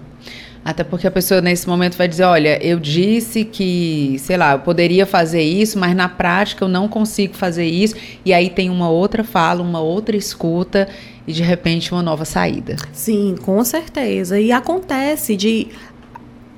Até 0.63 0.83
porque 0.83 1.07
a 1.07 1.11
pessoa 1.11 1.41
nesse 1.41 1.67
momento 1.67 1.97
vai 1.97 2.07
dizer: 2.07 2.23
olha, 2.23 2.63
eu 2.63 2.79
disse 2.79 3.43
que, 3.43 4.15
sei 4.19 4.37
lá, 4.37 4.53
eu 4.53 4.59
poderia 4.59 5.07
fazer 5.07 5.41
isso, 5.41 5.79
mas 5.79 5.95
na 5.95 6.07
prática 6.07 6.63
eu 6.63 6.69
não 6.69 6.87
consigo 6.87 7.33
fazer 7.33 7.65
isso. 7.65 7.95
E 8.23 8.31
aí 8.31 8.49
tem 8.49 8.69
uma 8.69 8.87
outra 8.87 9.23
fala, 9.23 9.63
uma 9.63 9.81
outra 9.81 10.15
escuta 10.15 10.87
e 11.25 11.33
de 11.33 11.41
repente 11.41 11.91
uma 11.91 12.03
nova 12.03 12.25
saída. 12.25 12.75
Sim, 12.93 13.35
com 13.41 13.63
certeza. 13.63 14.39
E 14.39 14.51
acontece 14.51 15.35
de 15.35 15.67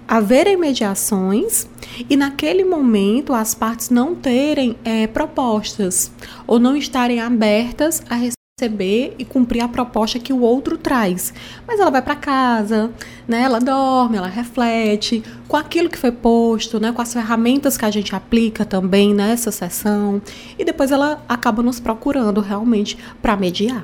haverem 0.05 0.57
mediações 0.57 1.67
e 2.09 2.17
naquele 2.17 2.65
momento 2.65 3.33
as 3.33 3.55
partes 3.55 3.89
não 3.89 4.13
terem 4.13 4.75
é, 4.83 5.07
propostas 5.07 6.11
ou 6.45 6.59
não 6.59 6.75
estarem 6.75 7.21
abertas 7.21 8.03
a 8.09 8.15
receber 8.63 9.15
e 9.17 9.25
cumprir 9.25 9.61
a 9.61 9.67
proposta 9.67 10.19
que 10.19 10.31
o 10.31 10.41
outro 10.41 10.77
traz. 10.77 11.33
Mas 11.67 11.79
ela 11.79 11.89
vai 11.89 12.03
para 12.03 12.15
casa, 12.15 12.91
né? 13.27 13.41
Ela 13.41 13.59
dorme, 13.59 14.15
ela 14.15 14.27
reflete 14.27 15.23
com 15.47 15.57
aquilo 15.57 15.89
que 15.89 15.97
foi 15.97 16.11
posto, 16.11 16.79
né? 16.79 16.91
Com 16.91 17.01
as 17.01 17.11
ferramentas 17.11 17.75
que 17.77 17.83
a 17.83 17.89
gente 17.89 18.15
aplica 18.15 18.63
também 18.63 19.11
nessa 19.11 19.51
sessão 19.51 20.21
e 20.57 20.63
depois 20.63 20.91
ela 20.91 21.23
acaba 21.27 21.63
nos 21.63 21.79
procurando 21.79 22.41
realmente 22.41 22.95
para 23.23 23.35
mediar. 23.35 23.83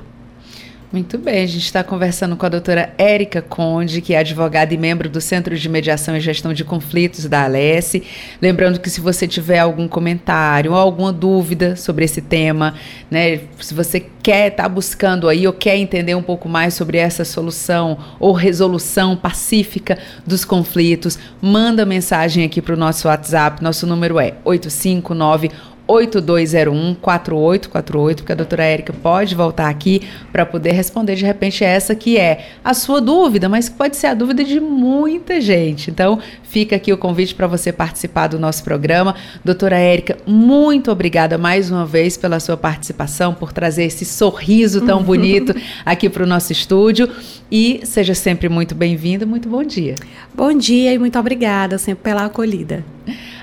Muito 0.92 1.18
bem, 1.18 1.44
a 1.44 1.46
gente 1.46 1.66
está 1.66 1.84
conversando 1.84 2.36
com 2.36 2.44
a 2.44 2.48
doutora 2.48 2.92
Érica 2.98 3.40
Conde, 3.40 4.00
que 4.00 4.12
é 4.12 4.18
advogada 4.18 4.74
e 4.74 4.76
membro 4.76 5.08
do 5.08 5.20
Centro 5.20 5.56
de 5.56 5.68
Mediação 5.68 6.16
e 6.16 6.20
Gestão 6.20 6.52
de 6.52 6.64
Conflitos 6.64 7.26
da 7.26 7.44
Alesse. 7.44 8.02
Lembrando 8.42 8.80
que 8.80 8.90
se 8.90 9.00
você 9.00 9.28
tiver 9.28 9.60
algum 9.60 9.86
comentário 9.86 10.72
ou 10.72 10.76
alguma 10.76 11.12
dúvida 11.12 11.76
sobre 11.76 12.04
esse 12.04 12.20
tema, 12.20 12.74
né, 13.08 13.38
se 13.60 13.72
você 13.72 14.04
quer 14.20 14.48
estar 14.48 14.64
tá 14.64 14.68
buscando 14.68 15.28
aí 15.28 15.46
ou 15.46 15.52
quer 15.52 15.76
entender 15.76 16.16
um 16.16 16.22
pouco 16.22 16.48
mais 16.48 16.74
sobre 16.74 16.98
essa 16.98 17.24
solução 17.24 17.96
ou 18.18 18.32
resolução 18.32 19.16
pacífica 19.16 19.96
dos 20.26 20.44
conflitos, 20.44 21.16
manda 21.40 21.86
mensagem 21.86 22.44
aqui 22.44 22.60
para 22.60 22.74
o 22.74 22.76
nosso 22.76 23.06
WhatsApp. 23.06 23.62
Nosso 23.62 23.86
número 23.86 24.18
é 24.18 24.34
859 24.44 25.52
8201 25.90 26.94
4848, 27.00 28.16
porque 28.18 28.32
a 28.32 28.36
doutora 28.36 28.64
Érica 28.64 28.92
pode 28.92 29.34
voltar 29.34 29.68
aqui 29.68 30.02
para 30.30 30.46
poder 30.46 30.72
responder 30.72 31.16
de 31.16 31.24
repente 31.24 31.64
essa 31.64 31.94
que 31.94 32.16
é 32.16 32.46
a 32.64 32.72
sua 32.74 33.00
dúvida, 33.00 33.48
mas 33.48 33.68
que 33.68 33.76
pode 33.76 33.96
ser 33.96 34.08
a 34.08 34.14
dúvida 34.14 34.44
de 34.44 34.60
muita 34.60 35.40
gente. 35.40 35.90
Então, 35.90 36.18
fica 36.50 36.76
aqui 36.76 36.92
o 36.92 36.98
convite 36.98 37.34
para 37.34 37.46
você 37.46 37.72
participar 37.72 38.26
do 38.26 38.38
nosso 38.38 38.64
programa. 38.64 39.14
Doutora 39.44 39.78
Érica, 39.78 40.16
muito 40.26 40.90
obrigada 40.90 41.38
mais 41.38 41.70
uma 41.70 41.86
vez 41.86 42.16
pela 42.16 42.40
sua 42.40 42.56
participação, 42.56 43.32
por 43.32 43.52
trazer 43.52 43.84
esse 43.84 44.04
sorriso 44.04 44.80
tão 44.80 45.02
bonito 45.04 45.54
aqui 45.86 46.08
para 46.08 46.24
o 46.24 46.26
nosso 46.26 46.52
estúdio. 46.52 47.08
E 47.50 47.80
seja 47.84 48.14
sempre 48.14 48.48
muito 48.48 48.74
bem-vinda, 48.74 49.24
muito 49.24 49.48
bom 49.48 49.62
dia. 49.62 49.94
Bom 50.34 50.52
dia 50.52 50.92
e 50.92 50.98
muito 50.98 51.18
obrigada 51.18 51.78
sempre 51.78 52.02
pela 52.04 52.24
acolhida. 52.24 52.84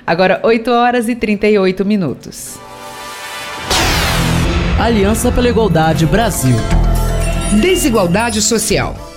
Agora, 0.06 0.41
8 0.43 0.70
horas 0.70 1.08
e 1.08 1.15
38 1.15 1.86
minutos. 1.86 2.58
Aliança 4.80 5.32
pela 5.32 5.50
Igualdade 5.50 6.06
Brasil. 6.06 6.56
Desigualdade 7.62 8.41
social. 8.41 9.16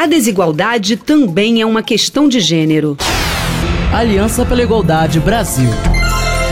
A 0.00 0.06
desigualdade 0.06 0.96
também 0.96 1.60
é 1.60 1.66
uma 1.66 1.82
questão 1.82 2.26
de 2.26 2.40
gênero. 2.40 2.96
Aliança 3.92 4.46
pela 4.46 4.62
Igualdade 4.62 5.20
Brasil. 5.20 5.68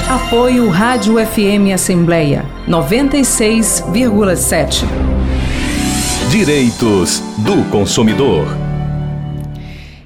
Apoio 0.06 0.68
Rádio 0.68 1.14
FM 1.14 1.72
Assembleia 1.72 2.44
96,7. 2.68 4.84
Direitos 6.30 7.22
do 7.38 7.64
consumidor. 7.70 8.46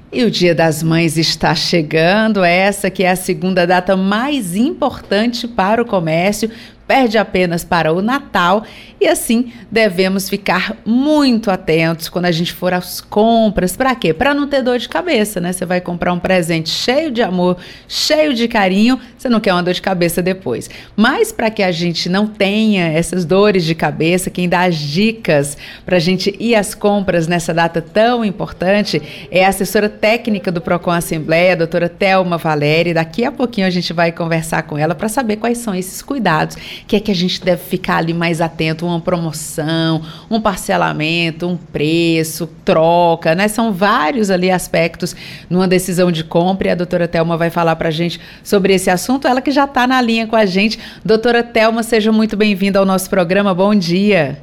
E 0.09 0.23
o 0.23 0.31
Dia 0.31 0.55
das 0.55 0.81
Mães 0.81 1.17
está 1.17 1.53
chegando, 1.53 2.45
essa 2.45 2.89
que 2.89 3.03
é 3.03 3.09
a 3.09 3.17
segunda 3.17 3.67
data 3.67 3.97
mais 3.97 4.55
importante 4.55 5.49
para 5.49 5.81
o 5.81 5.85
comércio, 5.85 6.49
perde 6.87 7.17
apenas 7.17 7.63
para 7.63 7.93
o 7.93 8.01
Natal 8.01 8.63
e 8.99 9.07
assim 9.07 9.51
devemos 9.71 10.29
ficar 10.29 10.77
muito 10.85 11.51
atentos 11.51 12.09
quando 12.09 12.25
a 12.25 12.31
gente 12.31 12.53
for 12.53 12.73
às 12.73 13.01
compras. 13.01 13.75
Para 13.75 13.95
quê? 13.95 14.13
Para 14.13 14.33
não 14.33 14.47
ter 14.47 14.61
dor 14.61 14.77
de 14.77 14.87
cabeça, 14.87 15.39
né? 15.39 15.51
Você 15.51 15.65
vai 15.65 15.81
comprar 15.81 16.13
um 16.13 16.19
presente 16.19 16.69
cheio 16.69 17.11
de 17.11 17.21
amor, 17.21 17.57
cheio 17.87 18.33
de 18.33 18.47
carinho, 18.47 18.99
você 19.17 19.27
não 19.29 19.39
quer 19.39 19.53
uma 19.53 19.63
dor 19.63 19.73
de 19.73 19.81
cabeça 19.81 20.21
depois. 20.21 20.69
Mas 20.95 21.31
para 21.31 21.49
que 21.49 21.63
a 21.63 21.71
gente 21.71 22.09
não 22.09 22.27
tenha 22.27 22.87
essas 22.87 23.25
dores 23.25 23.63
de 23.63 23.75
cabeça, 23.75 24.29
quem 24.29 24.47
dá 24.47 24.61
as 24.61 24.77
dicas 24.77 25.57
para 25.85 25.97
a 25.97 25.99
gente 25.99 26.35
ir 26.39 26.55
às 26.55 26.73
compras 26.73 27.27
nessa 27.27 27.53
data 27.53 27.81
tão 27.81 28.23
importante 28.23 29.01
é 29.31 29.45
a 29.45 29.49
assessora 29.49 29.89
técnica 29.89 30.51
do 30.51 30.61
Procon 30.61 30.91
Assembleia, 30.91 31.53
a 31.53 31.57
doutora 31.57 31.89
Thelma 31.89 32.37
Valéria. 32.37 32.93
Daqui 32.93 33.25
a 33.25 33.31
pouquinho 33.31 33.67
a 33.67 33.69
gente 33.69 33.91
vai 33.93 34.11
conversar 34.11 34.63
com 34.63 34.77
ela 34.77 34.95
para 34.95 35.09
saber 35.09 35.37
quais 35.37 35.57
são 35.57 35.73
esses 35.73 36.01
cuidados 36.01 36.57
que 36.87 36.95
é 36.95 36.99
que 36.99 37.11
a 37.11 37.15
gente 37.15 37.43
deve 37.43 37.63
ficar 37.63 37.97
ali 37.97 38.13
mais 38.13 38.41
atento, 38.41 38.85
uma 38.85 38.99
promoção, 38.99 40.01
um 40.29 40.39
parcelamento, 40.39 41.47
um 41.47 41.57
preço, 41.57 42.47
troca, 42.65 43.35
né? 43.35 43.47
São 43.47 43.73
vários 43.73 44.29
ali 44.29 44.51
aspectos 44.51 45.15
numa 45.49 45.67
decisão 45.67 46.11
de 46.11 46.23
compra 46.23 46.69
e 46.69 46.71
a 46.71 46.75
doutora 46.75 47.07
Telma 47.07 47.37
vai 47.37 47.49
falar 47.49 47.75
para 47.75 47.89
a 47.89 47.91
gente 47.91 48.19
sobre 48.43 48.73
esse 48.73 48.89
assunto, 48.89 49.27
ela 49.27 49.41
que 49.41 49.51
já 49.51 49.65
está 49.65 49.87
na 49.87 50.01
linha 50.01 50.27
com 50.27 50.35
a 50.35 50.45
gente. 50.45 50.79
Doutora 51.03 51.43
Telma, 51.43 51.83
seja 51.83 52.11
muito 52.11 52.35
bem-vinda 52.35 52.79
ao 52.79 52.85
nosso 52.85 53.09
programa, 53.09 53.53
bom 53.53 53.73
dia. 53.75 54.41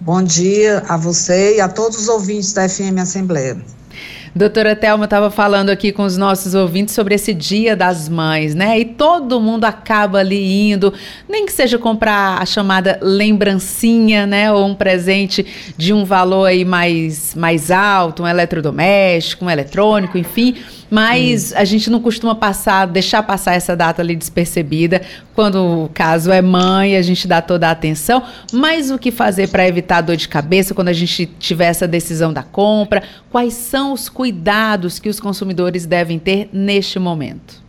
Bom 0.00 0.22
dia 0.22 0.82
a 0.88 0.96
você 0.96 1.56
e 1.56 1.60
a 1.60 1.68
todos 1.68 1.98
os 1.98 2.08
ouvintes 2.08 2.52
da 2.52 2.68
FM 2.68 2.98
Assembleia. 3.00 3.56
Doutora 4.36 4.74
Thelma 4.74 5.04
estava 5.04 5.30
falando 5.30 5.70
aqui 5.70 5.92
com 5.92 6.02
os 6.02 6.16
nossos 6.16 6.54
ouvintes 6.54 6.92
sobre 6.92 7.14
esse 7.14 7.32
Dia 7.32 7.76
das 7.76 8.08
Mães, 8.08 8.52
né? 8.52 8.80
E 8.80 8.84
todo 8.84 9.40
mundo 9.40 9.64
acaba 9.64 10.18
ali 10.18 10.72
indo, 10.72 10.92
nem 11.28 11.46
que 11.46 11.52
seja 11.52 11.78
comprar 11.78 12.42
a 12.42 12.44
chamada 12.44 12.98
lembrancinha, 13.00 14.26
né? 14.26 14.50
Ou 14.50 14.66
um 14.66 14.74
presente 14.74 15.46
de 15.76 15.92
um 15.92 16.04
valor 16.04 16.46
aí 16.46 16.64
mais, 16.64 17.32
mais 17.36 17.70
alto, 17.70 18.24
um 18.24 18.26
eletrodoméstico, 18.26 19.44
um 19.44 19.50
eletrônico, 19.50 20.18
enfim 20.18 20.56
mas 20.94 21.50
hum. 21.50 21.54
a 21.56 21.64
gente 21.64 21.90
não 21.90 22.00
costuma 22.00 22.36
passar, 22.36 22.86
deixar 22.86 23.20
passar 23.24 23.54
essa 23.54 23.74
data 23.74 24.00
ali 24.00 24.14
despercebida. 24.14 25.02
Quando 25.34 25.56
o 25.56 25.90
caso 25.92 26.30
é 26.30 26.40
mãe, 26.40 26.96
a 26.96 27.02
gente 27.02 27.26
dá 27.26 27.42
toda 27.42 27.66
a 27.66 27.72
atenção. 27.72 28.22
Mas 28.52 28.92
o 28.92 28.98
que 28.98 29.10
fazer 29.10 29.48
para 29.48 29.66
evitar 29.66 30.02
dor 30.02 30.16
de 30.16 30.28
cabeça 30.28 30.72
quando 30.72 30.88
a 30.88 30.92
gente 30.92 31.26
tiver 31.26 31.66
essa 31.66 31.88
decisão 31.88 32.32
da 32.32 32.44
compra? 32.44 33.02
Quais 33.28 33.54
são 33.54 33.92
os 33.92 34.08
cuidados 34.08 35.00
que 35.00 35.08
os 35.08 35.18
consumidores 35.18 35.84
devem 35.84 36.20
ter 36.20 36.48
neste 36.52 37.00
momento? 37.00 37.60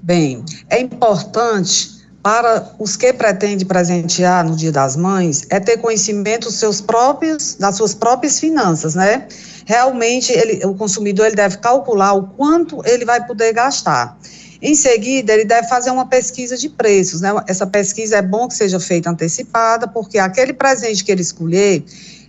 Bem, 0.00 0.42
é 0.70 0.80
importante 0.80 1.93
para 2.24 2.74
os 2.78 2.96
que 2.96 3.12
pretendem 3.12 3.66
presentear 3.66 4.42
no 4.42 4.56
Dia 4.56 4.72
das 4.72 4.96
Mães 4.96 5.44
é 5.50 5.60
ter 5.60 5.76
conhecimento 5.76 6.44
dos 6.44 6.54
seus 6.54 6.80
próprios, 6.80 7.54
das 7.56 7.76
suas 7.76 7.92
próprias 7.92 8.40
finanças, 8.40 8.94
né? 8.94 9.28
realmente 9.66 10.32
ele, 10.32 10.64
o 10.64 10.74
consumidor 10.74 11.26
ele 11.26 11.36
deve 11.36 11.58
calcular 11.58 12.14
o 12.14 12.28
quanto 12.28 12.80
ele 12.86 13.04
vai 13.04 13.26
poder 13.26 13.52
gastar. 13.52 14.18
Em 14.62 14.74
seguida, 14.74 15.34
ele 15.34 15.44
deve 15.44 15.68
fazer 15.68 15.90
uma 15.90 16.06
pesquisa 16.06 16.56
de 16.56 16.70
preços. 16.70 17.20
Né? 17.20 17.28
Essa 17.46 17.66
pesquisa 17.66 18.16
é 18.16 18.22
bom 18.22 18.48
que 18.48 18.54
seja 18.54 18.80
feita 18.80 19.10
antecipada, 19.10 19.86
porque 19.86 20.18
aquele 20.18 20.54
presente 20.54 21.04
que 21.04 21.12
ele 21.12 21.20
escolher 21.20 21.84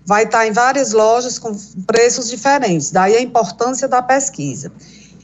vai 0.06 0.26
estar 0.26 0.46
em 0.46 0.52
várias 0.52 0.92
lojas 0.92 1.40
com 1.40 1.56
preços 1.88 2.30
diferentes. 2.30 2.92
Daí 2.92 3.16
a 3.16 3.22
importância 3.22 3.88
da 3.88 4.02
pesquisa. 4.02 4.70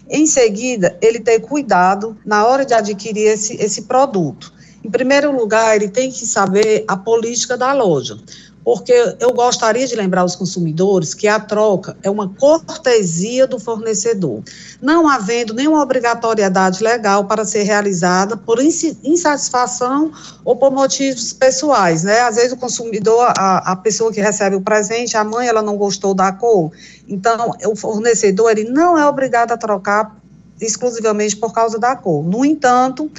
Em 0.09 0.25
seguida, 0.25 0.97
ele 1.01 1.19
ter 1.19 1.41
cuidado 1.41 2.17
na 2.25 2.45
hora 2.45 2.63
de 2.65 2.73
adquirir 2.73 3.27
esse, 3.27 3.61
esse 3.61 3.81
produto. 3.81 4.60
Em 4.83 4.89
primeiro 4.89 5.31
lugar, 5.31 5.75
ele 5.75 5.89
tem 5.89 6.11
que 6.11 6.25
saber 6.25 6.83
a 6.87 6.97
política 6.97 7.57
da 7.57 7.73
loja 7.73 8.17
porque 8.63 8.93
eu 9.19 9.33
gostaria 9.33 9.87
de 9.87 9.95
lembrar 9.95 10.23
os 10.23 10.35
consumidores 10.35 11.13
que 11.13 11.27
a 11.27 11.39
troca 11.39 11.97
é 12.03 12.09
uma 12.09 12.29
cortesia 12.29 13.47
do 13.47 13.59
fornecedor, 13.59 14.43
não 14.81 15.07
havendo 15.07 15.53
nenhuma 15.53 15.81
obrigatoriedade 15.81 16.83
legal 16.83 17.25
para 17.25 17.43
ser 17.43 17.63
realizada 17.63 18.37
por 18.37 18.59
insatisfação 18.61 20.11
ou 20.45 20.55
por 20.55 20.71
motivos 20.71 21.33
pessoais, 21.33 22.03
né? 22.03 22.21
Às 22.21 22.35
vezes 22.35 22.51
o 22.51 22.57
consumidor, 22.57 23.33
a, 23.37 23.71
a 23.71 23.75
pessoa 23.75 24.11
que 24.11 24.21
recebe 24.21 24.55
o 24.55 24.61
presente, 24.61 25.17
a 25.17 25.23
mãe, 25.23 25.47
ela 25.47 25.61
não 25.61 25.77
gostou 25.77 26.13
da 26.13 26.31
cor, 26.31 26.71
então 27.07 27.55
o 27.65 27.75
fornecedor, 27.75 28.51
ele 28.51 28.65
não 28.65 28.97
é 28.97 29.07
obrigado 29.07 29.51
a 29.51 29.57
trocar 29.57 30.20
exclusivamente 30.61 31.35
por 31.35 31.53
causa 31.53 31.79
da 31.79 31.95
cor. 31.95 32.23
No 32.23 32.45
entanto, 32.45 33.11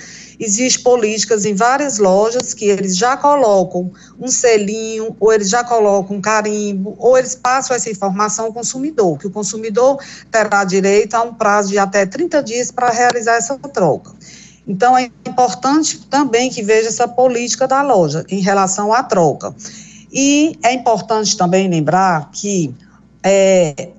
Existem 0.45 0.82
políticas 0.82 1.45
em 1.45 1.55
várias 1.55 1.99
lojas 1.99 2.53
que 2.53 2.64
eles 2.64 2.97
já 2.97 3.16
colocam 3.16 3.93
um 4.20 4.26
selinho, 4.26 5.14
ou 5.20 5.32
eles 5.32 5.49
já 5.49 5.62
colocam 5.62 6.16
um 6.16 6.20
carimbo, 6.20 6.97
ou 6.99 7.16
eles 7.16 7.36
passam 7.36 7.76
essa 7.76 7.88
informação 7.88 8.47
ao 8.47 8.53
consumidor, 8.53 9.18
que 9.18 9.28
o 9.28 9.30
consumidor 9.30 10.03
terá 10.32 10.64
direito 10.64 11.14
a 11.14 11.22
um 11.22 11.32
prazo 11.32 11.68
de 11.68 11.78
até 11.78 12.05
30 12.05 12.43
dias 12.43 12.72
para 12.72 12.90
realizar 12.90 13.36
essa 13.36 13.57
troca. 13.57 14.11
Então, 14.66 14.99
é 14.99 15.12
importante 15.24 16.01
também 16.11 16.51
que 16.51 16.61
veja 16.61 16.88
essa 16.88 17.07
política 17.07 17.68
da 17.68 17.80
loja 17.80 18.24
em 18.28 18.40
relação 18.40 18.93
à 18.93 19.01
troca. 19.05 19.55
E 20.12 20.59
é 20.61 20.72
importante 20.72 21.36
também 21.36 21.68
lembrar 21.68 22.32
que 22.32 22.74
é, 23.22 23.90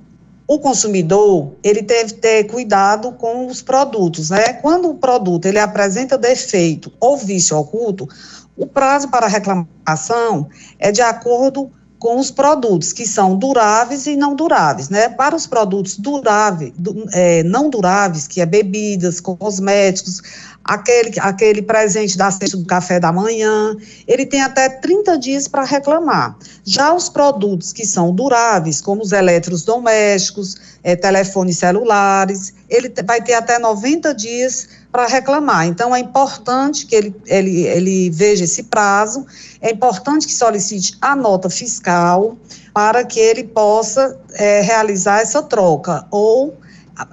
o 0.48 0.60
consumidor 0.60 1.54
ele 1.64 1.82
deve 1.82 2.14
ter 2.14 2.46
cuidado 2.46 3.14
com 3.14 3.48
os 3.48 3.62
produtos, 3.62 4.30
né? 4.30 4.54
Quando 4.54 4.90
o 4.90 4.96
produto 4.96 5.46
ele 5.46 5.60
apresenta 5.60 6.18
defeito 6.18 6.92
ou 7.00 7.18
vício 7.18 7.58
oculto, 7.58 8.08
o 8.56 8.68
prazo 8.68 9.10
para 9.10 9.28
reclamação 9.28 10.48
é 10.78 10.92
de 10.92 11.02
acordo 11.02 11.72
com 12.04 12.20
os 12.20 12.30
produtos 12.30 12.92
que 12.92 13.06
são 13.06 13.38
duráveis 13.38 14.06
e 14.08 14.18
não 14.18 14.36
duráveis, 14.36 14.90
né? 14.90 15.08
Para 15.08 15.34
os 15.34 15.48
produtos 15.48 15.98
duráveis, 15.98 16.74
é, 17.14 17.44
não 17.44 17.70
duráveis, 17.70 18.28
que 18.28 18.42
é 18.42 18.46
bebidas, 18.46 19.22
cosméticos, 19.22 20.22
aquele, 20.64 21.14
aquele 21.20 21.62
presente 21.62 22.18
da 22.18 22.32
cesta 22.32 22.56
do 22.56 22.66
café 22.66 23.00
da 23.00 23.12
manhã, 23.12 23.76
ele 24.08 24.26
tem 24.26 24.42
até 24.42 24.70
30 24.70 25.18
dias 25.18 25.48
para 25.48 25.64
reclamar. 25.64 26.38
Já 26.64 26.94
os 26.94 27.10
produtos 27.10 27.74
que 27.74 27.86
são 27.86 28.14
duráveis, 28.14 28.80
como 28.80 29.02
os 29.02 29.12
eletrodomésticos, 29.12 30.56
é, 30.84 30.96
telefones 30.96 31.58
celulares, 31.58 32.54
ele 32.70 32.94
vai 33.06 33.22
ter 33.22 33.34
até 33.34 33.60
90 33.60 34.14
dias 34.14 34.70
para 34.92 35.08
reclamar. 35.08 35.68
Então, 35.68 35.94
é 35.94 36.00
importante 36.00 36.86
que 36.86 36.96
ele, 36.96 37.16
ele, 37.26 37.62
ele 37.66 38.10
veja 38.10 38.46
esse 38.46 38.64
prazo, 38.64 39.26
é 39.62 39.72
importante 39.72 40.26
que 40.26 40.34
solicite 40.34 40.98
a 41.02 41.16
nota 41.16 41.50
fiscal 41.50 42.38
para 42.74 43.04
que 43.04 43.20
ele 43.20 43.44
possa 43.44 44.18
é, 44.34 44.62
realizar 44.62 45.22
essa 45.22 45.44
troca 45.44 46.06
ou 46.10 46.58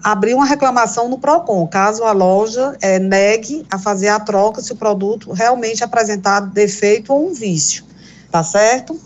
abrir 0.02 0.34
uma 0.34 0.44
reclamação 0.44 1.08
no 1.08 1.18
PROCON, 1.18 1.66
caso 1.66 2.04
a 2.04 2.12
loja 2.12 2.76
é, 2.80 2.98
negue 2.98 3.66
a 3.70 3.78
fazer 3.78 4.08
a 4.08 4.20
troca 4.20 4.60
se 4.60 4.72
o 4.72 4.76
produto 4.76 5.32
realmente 5.32 5.82
apresentar 5.82 6.40
defeito 6.40 7.12
ou 7.12 7.28
um 7.28 7.32
vício, 7.32 7.84
tá 8.30 8.42
certo? 8.42 8.98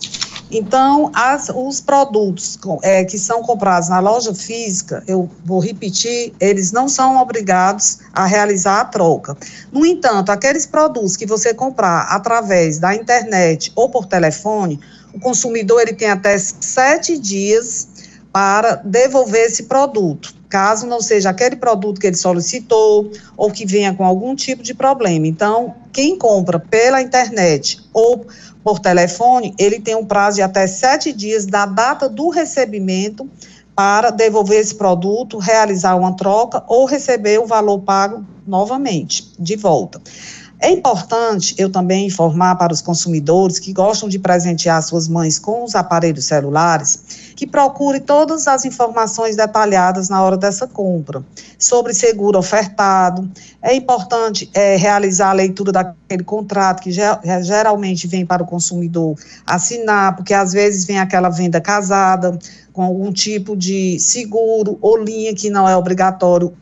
Então, 0.50 1.10
as, 1.14 1.48
os 1.48 1.80
produtos 1.80 2.58
é, 2.82 3.04
que 3.04 3.18
são 3.18 3.42
comprados 3.42 3.88
na 3.88 3.98
loja 3.98 4.34
física, 4.34 5.02
eu 5.06 5.28
vou 5.44 5.58
repetir, 5.58 6.32
eles 6.38 6.70
não 6.70 6.88
são 6.88 7.20
obrigados 7.20 7.98
a 8.12 8.26
realizar 8.26 8.80
a 8.80 8.84
troca. 8.84 9.36
No 9.72 9.84
entanto, 9.86 10.30
aqueles 10.30 10.66
produtos 10.66 11.16
que 11.16 11.26
você 11.26 11.54
comprar 11.54 12.02
através 12.02 12.78
da 12.78 12.94
internet 12.94 13.72
ou 13.74 13.88
por 13.88 14.06
telefone, 14.06 14.78
o 15.12 15.18
consumidor 15.18 15.80
ele 15.80 15.94
tem 15.94 16.10
até 16.10 16.36
sete 16.38 17.18
dias 17.18 17.88
para 18.32 18.76
devolver 18.76 19.46
esse 19.46 19.64
produto, 19.64 20.34
caso 20.54 20.86
não 20.86 21.00
seja 21.00 21.30
aquele 21.30 21.56
produto 21.56 22.00
que 22.00 22.06
ele 22.06 22.16
solicitou 22.16 23.10
ou 23.36 23.50
que 23.50 23.66
venha 23.66 23.92
com 23.92 24.04
algum 24.04 24.36
tipo 24.36 24.62
de 24.62 24.72
problema. 24.72 25.26
Então, 25.26 25.74
quem 25.92 26.16
compra 26.16 26.60
pela 26.60 27.02
internet 27.02 27.80
ou 27.92 28.24
por 28.62 28.78
telefone, 28.78 29.52
ele 29.58 29.80
tem 29.80 29.96
um 29.96 30.04
prazo 30.04 30.36
de 30.36 30.42
até 30.42 30.68
sete 30.68 31.12
dias 31.12 31.44
da 31.44 31.66
data 31.66 32.08
do 32.08 32.28
recebimento 32.28 33.28
para 33.74 34.10
devolver 34.10 34.60
esse 34.60 34.76
produto, 34.76 35.38
realizar 35.38 35.96
uma 35.96 36.14
troca 36.14 36.62
ou 36.68 36.86
receber 36.86 37.40
o 37.40 37.46
valor 37.46 37.80
pago 37.80 38.24
novamente, 38.46 39.32
de 39.36 39.56
volta. 39.56 40.00
É 40.60 40.70
importante 40.70 41.54
eu 41.58 41.68
também 41.68 42.06
informar 42.06 42.54
para 42.54 42.72
os 42.72 42.80
consumidores 42.80 43.58
que 43.58 43.72
gostam 43.72 44.08
de 44.08 44.20
presentear 44.20 44.80
suas 44.84 45.08
mães 45.08 45.36
com 45.36 45.64
os 45.64 45.74
aparelhos 45.74 46.26
celulares 46.26 47.33
que 47.34 47.46
procure 47.46 48.00
todas 48.00 48.46
as 48.46 48.64
informações 48.64 49.36
detalhadas 49.36 50.08
na 50.08 50.22
hora 50.22 50.36
dessa 50.36 50.66
compra 50.66 51.22
sobre 51.58 51.92
seguro 51.92 52.38
ofertado. 52.38 53.28
É 53.60 53.74
importante 53.74 54.48
é, 54.54 54.76
realizar 54.76 55.30
a 55.30 55.32
leitura 55.32 55.72
daquele 55.72 56.24
contrato 56.24 56.82
que 56.82 56.90
geralmente 56.92 58.06
vem 58.06 58.24
para 58.24 58.42
o 58.42 58.46
consumidor 58.46 59.16
assinar, 59.46 60.16
porque 60.16 60.34
às 60.34 60.52
vezes 60.52 60.84
vem 60.84 60.98
aquela 60.98 61.28
venda 61.28 61.60
casada 61.60 62.38
com 62.72 62.82
algum 62.82 63.12
tipo 63.12 63.56
de 63.56 63.98
seguro 63.98 64.78
ou 64.80 64.96
linha 64.96 65.34
que 65.34 65.50
não 65.50 65.68
é 65.68 65.76
obrigatório 65.76 66.54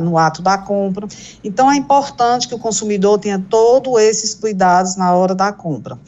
no 0.00 0.16
ato 0.16 0.40
da 0.40 0.56
compra. 0.56 1.06
Então, 1.44 1.70
é 1.70 1.76
importante 1.76 2.48
que 2.48 2.54
o 2.54 2.58
consumidor 2.58 3.18
tenha 3.18 3.38
todos 3.38 4.00
esses 4.00 4.34
cuidados 4.34 4.96
na 4.96 5.12
hora 5.14 5.34
da 5.34 5.52
compra. 5.52 5.98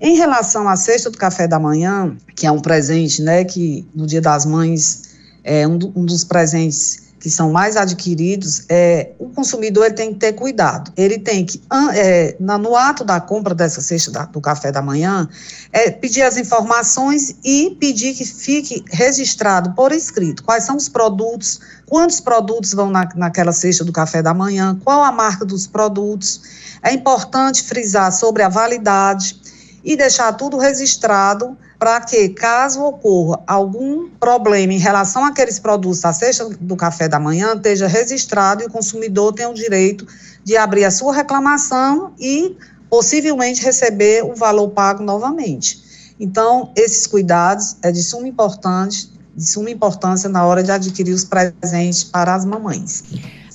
Em 0.00 0.16
relação 0.16 0.68
à 0.68 0.76
cesta 0.76 1.10
do 1.10 1.16
café 1.16 1.48
da 1.48 1.58
manhã, 1.58 2.16
que 2.34 2.46
é 2.46 2.50
um 2.50 2.60
presente, 2.60 3.22
né, 3.22 3.44
que 3.44 3.86
no 3.94 4.06
Dia 4.06 4.20
das 4.20 4.44
Mães 4.44 5.16
é 5.42 5.66
um, 5.66 5.78
do, 5.78 5.92
um 5.96 6.04
dos 6.04 6.22
presentes 6.22 7.06
que 7.18 7.30
são 7.30 7.50
mais 7.50 7.76
adquiridos, 7.76 8.66
é, 8.68 9.10
o 9.18 9.30
consumidor 9.30 9.90
tem 9.92 10.12
que 10.12 10.20
ter 10.20 10.34
cuidado. 10.34 10.92
Ele 10.96 11.18
tem 11.18 11.44
que, 11.44 11.60
é, 11.94 12.36
no 12.38 12.76
ato 12.76 13.02
da 13.02 13.20
compra 13.20 13.54
dessa 13.54 13.80
cesta 13.80 14.12
da, 14.12 14.26
do 14.26 14.40
café 14.40 14.70
da 14.70 14.82
manhã, 14.82 15.28
é, 15.72 15.90
pedir 15.90 16.22
as 16.22 16.36
informações 16.36 17.34
e 17.42 17.76
pedir 17.80 18.14
que 18.14 18.24
fique 18.24 18.84
registrado 18.92 19.72
por 19.72 19.92
escrito 19.92 20.44
quais 20.44 20.64
são 20.64 20.76
os 20.76 20.88
produtos, 20.88 21.58
quantos 21.86 22.20
produtos 22.20 22.72
vão 22.74 22.90
na, 22.90 23.08
naquela 23.16 23.50
cesta 23.50 23.82
do 23.82 23.92
café 23.92 24.22
da 24.22 24.34
manhã, 24.34 24.78
qual 24.84 25.02
a 25.02 25.10
marca 25.10 25.44
dos 25.44 25.66
produtos. 25.66 26.42
É 26.82 26.92
importante 26.92 27.64
frisar 27.64 28.12
sobre 28.12 28.44
a 28.44 28.48
validade 28.48 29.45
e 29.86 29.96
deixar 29.96 30.32
tudo 30.32 30.58
registrado 30.58 31.56
para 31.78 32.00
que, 32.00 32.30
caso 32.30 32.82
ocorra 32.82 33.40
algum 33.46 34.10
problema 34.10 34.72
em 34.72 34.78
relação 34.78 35.24
àqueles 35.24 35.60
produtos 35.60 36.00
da 36.00 36.12
cesta 36.12 36.48
do 36.60 36.74
café 36.74 37.08
da 37.08 37.20
manhã, 37.20 37.54
esteja 37.54 37.86
registrado 37.86 38.64
e 38.64 38.66
o 38.66 38.70
consumidor 38.70 39.32
tenha 39.32 39.48
o 39.48 39.54
direito 39.54 40.04
de 40.42 40.56
abrir 40.56 40.84
a 40.84 40.90
sua 40.90 41.14
reclamação 41.14 42.12
e 42.18 42.56
possivelmente 42.90 43.62
receber 43.62 44.24
o 44.24 44.34
valor 44.34 44.70
pago 44.70 45.04
novamente. 45.04 45.80
Então, 46.18 46.72
esses 46.74 47.06
cuidados 47.06 47.76
é 47.80 47.92
de 47.92 48.02
suma 48.02 48.26
importância, 48.26 49.08
de 49.36 49.46
suma 49.46 49.70
importância 49.70 50.28
na 50.28 50.44
hora 50.44 50.64
de 50.64 50.72
adquirir 50.72 51.12
os 51.12 51.24
presentes 51.24 52.02
para 52.02 52.34
as 52.34 52.44
mamães. 52.44 53.04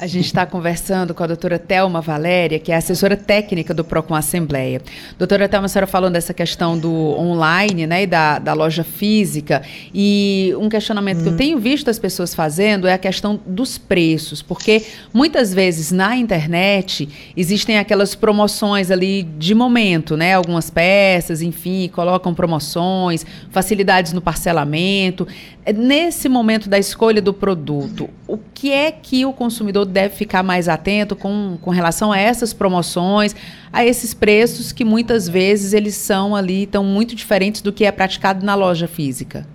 A 0.02 0.08
gente 0.08 0.26
está 0.26 0.48
conversando 0.48 1.14
com 1.14 1.24
a 1.24 1.28
doutora 1.28 1.60
Thelma 1.60 2.02
Valéria, 2.02 2.58
que 2.58 2.72
é 2.72 2.76
assessora 2.76 3.16
técnica 3.16 3.72
do 3.72 3.84
PROCON 3.86 4.16
Assembleia. 4.16 4.82
Doutora 5.16 5.48
Thelma, 5.48 5.68
a 5.68 5.70
senhora 5.70 5.86
falando 5.86 6.14
dessa 6.14 6.34
questão 6.34 6.76
do 6.76 6.92
online, 6.92 7.86
né, 7.86 8.02
e 8.02 8.08
da, 8.08 8.40
da 8.40 8.54
loja 8.54 8.84
física, 8.84 9.62
e 9.94 10.56
um 10.58 10.70
questionamento 10.70 11.20
hum. 11.20 11.22
que 11.22 11.30
eu 11.30 11.34
hum. 11.34 11.38
tenho 11.38 11.60
visto 11.60 11.88
as 11.88 12.00
pessoas 12.00 12.34
fazendo 12.34 12.88
é 12.88 12.94
a 12.94 12.98
questão 12.98 13.40
dos 13.46 13.78
preços, 13.78 14.42
porque 14.42 14.84
muitas 15.14 15.54
vezes 15.54 15.92
na 15.92 16.18
internet 16.18 17.08
existem 17.38 17.78
aquelas 17.78 18.16
promoções 18.16 18.90
ali 18.90 19.22
de 19.22 19.54
momento, 19.54 20.18
né, 20.18 20.34
algumas 20.34 20.72
peças, 20.72 21.44
enfim, 21.44 21.88
colocam 21.94 22.34
promoções, 22.34 23.24
facilidades 23.52 24.14
no 24.14 24.22
parcelamento. 24.22 25.28
Nesse 25.76 26.28
momento 26.28 26.68
da 26.68 26.80
escolha 26.80 27.22
do 27.22 27.32
produto, 27.32 28.10
o 28.28 28.40
que 28.52 28.72
é 28.72 28.92
que 28.92 29.24
o 29.28 29.32
consumidor 29.32 29.91
deve 29.92 30.16
ficar 30.16 30.42
mais 30.42 30.68
atento 30.68 31.16
com, 31.16 31.58
com 31.62 31.70
relação 31.70 32.12
a 32.12 32.18
essas 32.18 32.54
promoções, 32.54 33.36
a 33.72 33.86
esses 33.86 34.14
preços 34.14 34.72
que 34.72 34.84
muitas 34.84 35.28
vezes 35.30 35.74
eles 35.74 35.96
são 35.96 36.36
ali, 36.36 36.66
tão 36.66 36.84
muito 36.84 37.16
diferentes 37.16 37.62
do 37.62 37.72
que 37.72 37.86
é 37.86 37.92
praticado 37.92 38.46
na 38.46 38.56
loja 38.56 38.88
física? 38.88 39.46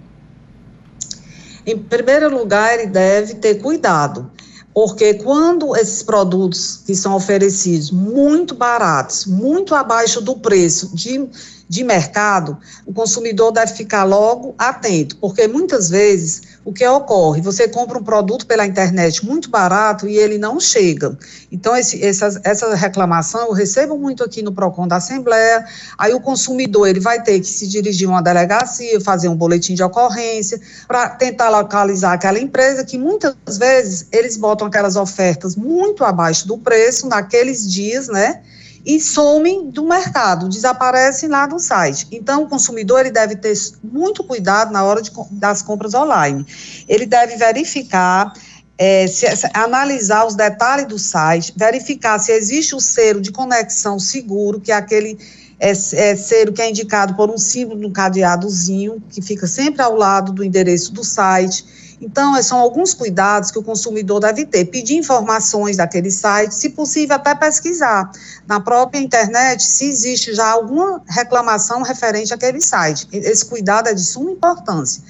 Em 1.67 1.77
primeiro 1.77 2.31
lugar, 2.31 2.79
ele 2.79 2.87
deve 2.87 3.35
ter 3.35 3.57
cuidado, 3.57 4.31
porque 4.73 5.15
quando 5.15 5.75
esses 5.75 6.03
produtos 6.03 6.83
que 6.87 6.95
são 6.95 7.15
oferecidos 7.15 7.91
muito 7.91 8.55
baratos, 8.55 9.27
muito 9.27 9.75
abaixo 9.75 10.21
do 10.21 10.37
preço 10.37 10.95
de 10.95 11.29
de 11.69 11.83
mercado, 11.83 12.59
o 12.87 12.93
consumidor 12.93 13.51
deve 13.51 13.73
ficar 13.73 14.05
logo 14.05 14.55
atento, 14.57 15.17
porque 15.17 15.49
muitas 15.49 15.91
vezes 15.91 16.43
o 16.65 16.73
que 16.73 16.87
ocorre? 16.87 17.41
Você 17.41 17.69
compra 17.69 17.99
um 17.99 18.05
produto 18.05 18.47
pela 18.47 18.67
internet 18.67 19.25
muito 19.25 19.51
barato 19.51 20.07
e 20.09 20.17
ele 20.17 20.39
não 20.39 20.61
chega. 20.61 21.17
Então, 21.51 21.77
esse, 21.77 22.05
essa, 22.05 22.41
essa 22.45 22.75
reclamação 22.75 23.49
eu 23.49 23.53
recebo 23.53 23.99
muito 23.99 24.23
aqui 24.23 24.43
no 24.43 24.53
PROCON 24.53 24.87
da 24.87 24.97
Assembleia, 24.97 25.65
aí 25.99 26.15
o 26.15 26.21
consumidor 26.21 26.89
ele 26.89 27.01
vai 27.01 27.23
ter 27.23 27.41
que 27.41 27.49
se 27.49 27.67
dirigir 27.67 28.09
a 28.09 28.13
uma 28.13 28.23
delegacia, 28.23 29.01
fazer 29.01 29.29
um 29.29 29.37
boletim 29.37 29.75
de 29.75 29.83
ocorrência, 29.83 30.61
para 30.87 31.09
tentar 31.11 31.49
localizar 31.51 32.13
aquela 32.13 32.39
empresa 32.39 32.85
que 32.85 32.97
muitas 32.97 33.35
vezes 33.59 34.07
eles 34.13 34.37
botam 34.37 34.69
aquelas 34.69 34.97
ofertas 34.97 35.57
muito 35.57 36.05
abaixo 36.05 36.47
do 36.47 36.59
preço 36.59 37.09
naqueles 37.09 37.71
dias, 37.71 38.09
né? 38.09 38.43
E 38.87 39.01
somem 39.01 39.69
do 39.69 39.85
mercado, 39.85 40.49
desaparecem 40.49 41.29
lá 41.29 41.45
do 41.45 41.59
site. 41.59 42.07
Então, 42.13 42.45
o 42.45 42.49
consumidor 42.49 43.01
ele 43.01 43.11
deve 43.11 43.35
ter 43.35 43.53
muito 43.83 44.23
cuidado 44.23 44.73
na 44.73 44.85
hora 44.85 45.03
de, 45.03 45.11
das 45.33 45.61
compras 45.61 45.93
online. 45.93 46.47
Ele 46.87 47.05
deve 47.05 47.37
verificar 47.37 48.33
é, 48.79 49.09
se, 49.09 49.27
se, 49.35 49.51
analisar 49.53 50.25
os 50.25 50.37
detalhes 50.37 50.87
do 50.87 51.01
site, 51.01 51.53
verificar 51.57 52.21
se 52.21 52.31
existe 52.31 52.77
o 52.77 52.81
selo 52.81 53.21
de 53.21 53.33
conexão 53.33 53.99
seguro, 53.99 54.61
que 54.61 54.71
é 54.71 54.77
aquele 54.77 55.19
é, 55.59 55.71
é 55.71 56.15
selo 56.15 56.53
que 56.53 56.63
é 56.63 56.71
indicado 56.71 57.17
por 57.17 57.29
um 57.29 57.39
símbolo 57.39 57.81
no 57.81 57.91
cadeadozinho, 57.91 59.03
que 59.11 59.21
fica 59.21 59.49
sempre 59.49 59.83
ao 59.83 59.97
lado 59.97 60.31
do 60.31 60.45
endereço 60.45 60.93
do 60.93 61.03
site 61.03 61.86
então, 62.01 62.41
são 62.43 62.59
alguns 62.59 62.93
cuidados 62.93 63.51
que 63.51 63.59
o 63.59 63.63
consumidor 63.63 64.21
deve 64.21 64.45
ter. 64.45 64.67
Pedir 64.67 64.97
informações 64.97 65.77
daquele 65.77 66.11
site, 66.11 66.55
se 66.55 66.71
possível, 66.71 67.17
até 67.17 67.35
pesquisar 67.35 68.11
na 68.47 68.61
própria 68.61 69.01
internet 69.01 69.63
se 69.63 69.87
existe 69.87 70.35
já 70.35 70.51
alguma 70.51 71.03
reclamação 71.09 71.83
referente 71.83 72.35
àquele 72.35 72.61
site. 72.61 73.09
Esse 73.13 73.45
cuidado 73.45 73.89
é 73.89 73.95
de 73.95 74.05
suma 74.05 74.31
importância. 74.31 75.03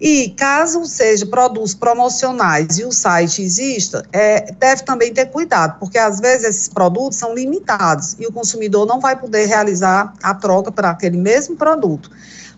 E 0.00 0.30
caso 0.30 0.84
seja 0.84 1.24
produtos 1.24 1.74
promocionais 1.74 2.76
e 2.76 2.84
o 2.84 2.90
site 2.90 3.40
exista, 3.40 4.04
é, 4.12 4.52
deve 4.52 4.82
também 4.82 5.14
ter 5.14 5.26
cuidado, 5.26 5.78
porque 5.78 5.96
às 5.96 6.18
vezes 6.18 6.44
esses 6.44 6.68
produtos 6.68 7.16
são 7.16 7.32
limitados 7.32 8.16
e 8.18 8.26
o 8.26 8.32
consumidor 8.32 8.84
não 8.84 8.98
vai 8.98 9.14
poder 9.14 9.46
realizar 9.46 10.12
a 10.20 10.34
troca 10.34 10.72
para 10.72 10.90
aquele 10.90 11.16
mesmo 11.16 11.54
produto. 11.54 12.10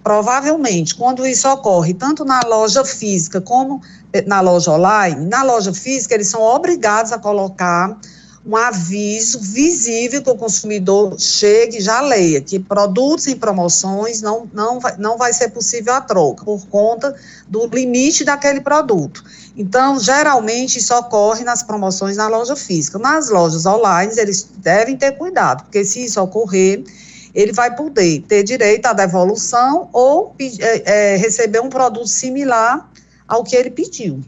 Provavelmente, 0.05 0.95
quando 0.95 1.27
isso 1.27 1.49
ocorre 1.49 1.95
tanto 1.95 2.27
na 2.27 2.43
loja 2.43 2.85
física 2.85 3.41
como 3.41 3.81
eh, 4.13 4.23
na 4.27 4.43
loja 4.43 4.71
online, 4.71 5.25
na 5.25 5.43
loja 5.43 5.73
física 5.73 6.15
eles 6.15 6.29
são 6.29 6.43
obrigados 6.43 7.11
a 7.11 7.19
colocar 7.19 7.99
um 8.47 8.55
aviso 8.55 9.41
visível 9.41 10.23
que 10.23 10.29
o 10.29 10.35
consumidor 10.35 11.19
chegue 11.19 11.79
e 11.79 11.81
já 11.81 12.03
leia, 12.03 12.43
que 12.43 12.59
produtos 12.59 13.27
em 13.27 13.37
promoções 13.37 14.21
não, 14.21 14.47
não, 14.53 14.79
vai, 14.79 14.95
não 14.99 15.17
vai 15.17 15.33
ser 15.33 15.49
possível 15.49 15.95
a 15.95 16.03
troca, 16.03 16.45
por 16.45 16.67
conta 16.67 17.17
do 17.49 17.67
limite 17.67 18.25
daquele 18.25 18.61
produto. 18.61 19.25
Então, 19.57 19.99
geralmente, 19.99 20.79
isso 20.79 20.95
ocorre 20.95 21.45
nas 21.45 21.63
promoções 21.63 22.19
na 22.19 22.29
loja 22.29 22.55
física. 22.55 22.99
Nas 22.99 23.31
lojas 23.31 23.65
online, 23.65 24.13
eles 24.19 24.47
devem 24.59 24.99
ter 24.99 25.13
cuidado, 25.13 25.63
porque 25.65 25.83
se 25.83 26.05
isso 26.05 26.21
ocorrer, 26.21 26.85
ele 27.35 27.53
vai 27.53 27.75
poder 27.75 28.23
ter 28.23 28.43
direito 28.43 28.87
à 28.87 28.93
devolução 28.93 29.89
ou 29.93 30.35
é, 30.61 31.15
é, 31.15 31.17
receber 31.17 31.61
um 31.61 31.69
produto 31.69 32.07
similar 32.07 32.89
ao 33.27 33.43
que 33.43 33.57
ele 33.57 33.71
pediu. 33.71 34.21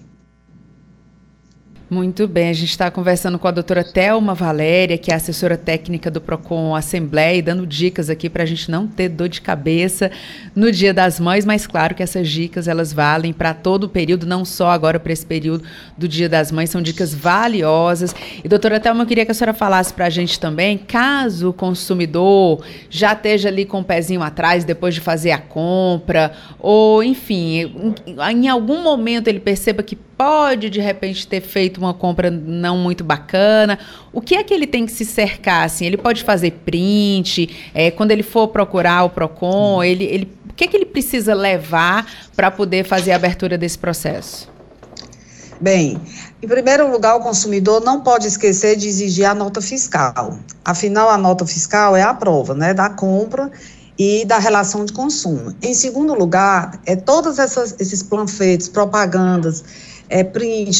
Muito 1.88 2.26
bem, 2.26 2.48
a 2.48 2.52
gente 2.52 2.70
está 2.70 2.90
conversando 2.90 3.38
com 3.38 3.46
a 3.46 3.52
doutora 3.52 3.84
Thelma 3.84 4.34
Valéria, 4.34 4.98
que 4.98 5.12
é 5.12 5.14
assessora 5.14 5.56
técnica 5.56 6.10
do 6.10 6.20
PROCON 6.20 6.74
Assembleia, 6.74 7.36
e 7.36 7.42
dando 7.42 7.64
dicas 7.64 8.10
aqui 8.10 8.28
para 8.28 8.42
a 8.42 8.46
gente 8.46 8.68
não 8.68 8.88
ter 8.88 9.08
dor 9.08 9.28
de 9.28 9.40
cabeça 9.40 10.10
no 10.52 10.72
Dia 10.72 10.92
das 10.92 11.20
Mães, 11.20 11.44
mas 11.44 11.64
claro 11.64 11.94
que 11.94 12.02
essas 12.02 12.28
dicas 12.28 12.66
elas 12.66 12.92
valem 12.92 13.32
para 13.32 13.54
todo 13.54 13.84
o 13.84 13.88
período, 13.88 14.26
não 14.26 14.44
só 14.44 14.70
agora 14.70 14.98
para 14.98 15.12
esse 15.12 15.24
período 15.24 15.62
do 15.96 16.08
Dia 16.08 16.28
das 16.28 16.50
Mães, 16.50 16.70
são 16.70 16.82
dicas 16.82 17.14
valiosas. 17.14 18.12
E 18.42 18.48
doutora 18.48 18.80
Thelma, 18.80 19.04
eu 19.04 19.06
queria 19.06 19.24
que 19.24 19.30
a 19.30 19.34
senhora 19.34 19.54
falasse 19.54 19.94
para 19.94 20.06
a 20.06 20.10
gente 20.10 20.40
também, 20.40 20.76
caso 20.76 21.50
o 21.50 21.52
consumidor 21.52 22.64
já 22.90 23.12
esteja 23.12 23.48
ali 23.48 23.64
com 23.64 23.78
o 23.78 23.84
pezinho 23.84 24.24
atrás 24.24 24.64
depois 24.64 24.92
de 24.92 25.00
fazer 25.00 25.30
a 25.30 25.38
compra, 25.38 26.32
ou 26.58 27.00
enfim, 27.00 27.94
em, 28.04 28.44
em 28.44 28.48
algum 28.48 28.82
momento 28.82 29.28
ele 29.28 29.38
perceba 29.38 29.84
que 29.84 29.94
pode 29.94 30.70
de 30.70 30.80
repente 30.80 31.26
ter 31.26 31.40
feito 31.40 31.75
uma 31.78 31.94
compra 31.94 32.30
não 32.30 32.76
muito 32.76 33.04
bacana. 33.04 33.78
O 34.12 34.20
que 34.20 34.34
é 34.34 34.42
que 34.42 34.52
ele 34.52 34.66
tem 34.66 34.86
que 34.86 34.92
se 34.92 35.04
cercar? 35.04 35.64
Assim, 35.64 35.86
ele 35.86 35.96
pode 35.96 36.24
fazer 36.24 36.52
print, 36.64 37.70
é, 37.74 37.90
quando 37.90 38.10
ele 38.10 38.22
for 38.22 38.48
procurar 38.48 39.04
o 39.04 39.10
Procon, 39.10 39.82
ele, 39.82 40.04
ele, 40.04 40.32
o 40.48 40.54
que 40.54 40.64
é 40.64 40.66
que 40.66 40.76
ele 40.76 40.86
precisa 40.86 41.34
levar 41.34 42.06
para 42.34 42.50
poder 42.50 42.84
fazer 42.84 43.12
a 43.12 43.16
abertura 43.16 43.56
desse 43.58 43.78
processo? 43.78 44.48
Bem, 45.60 45.98
em 46.42 46.48
primeiro 46.48 46.90
lugar, 46.90 47.16
o 47.16 47.20
consumidor 47.20 47.80
não 47.82 48.02
pode 48.02 48.26
esquecer 48.26 48.76
de 48.76 48.88
exigir 48.88 49.24
a 49.24 49.34
nota 49.34 49.60
fiscal. 49.62 50.38
Afinal, 50.64 51.08
a 51.08 51.16
nota 51.16 51.46
fiscal 51.46 51.96
é 51.96 52.02
a 52.02 52.12
prova 52.12 52.54
né, 52.54 52.74
da 52.74 52.90
compra 52.90 53.50
e 53.98 54.24
da 54.26 54.38
relação 54.38 54.84
de 54.84 54.92
consumo. 54.92 55.54
Em 55.62 55.74
segundo 55.74 56.14
lugar, 56.14 56.78
é 56.84 56.94
todos 56.94 57.38
essas, 57.38 57.74
esses 57.80 58.02
panfletos, 58.02 58.68
propagandas, 58.68 59.64
é, 60.08 60.24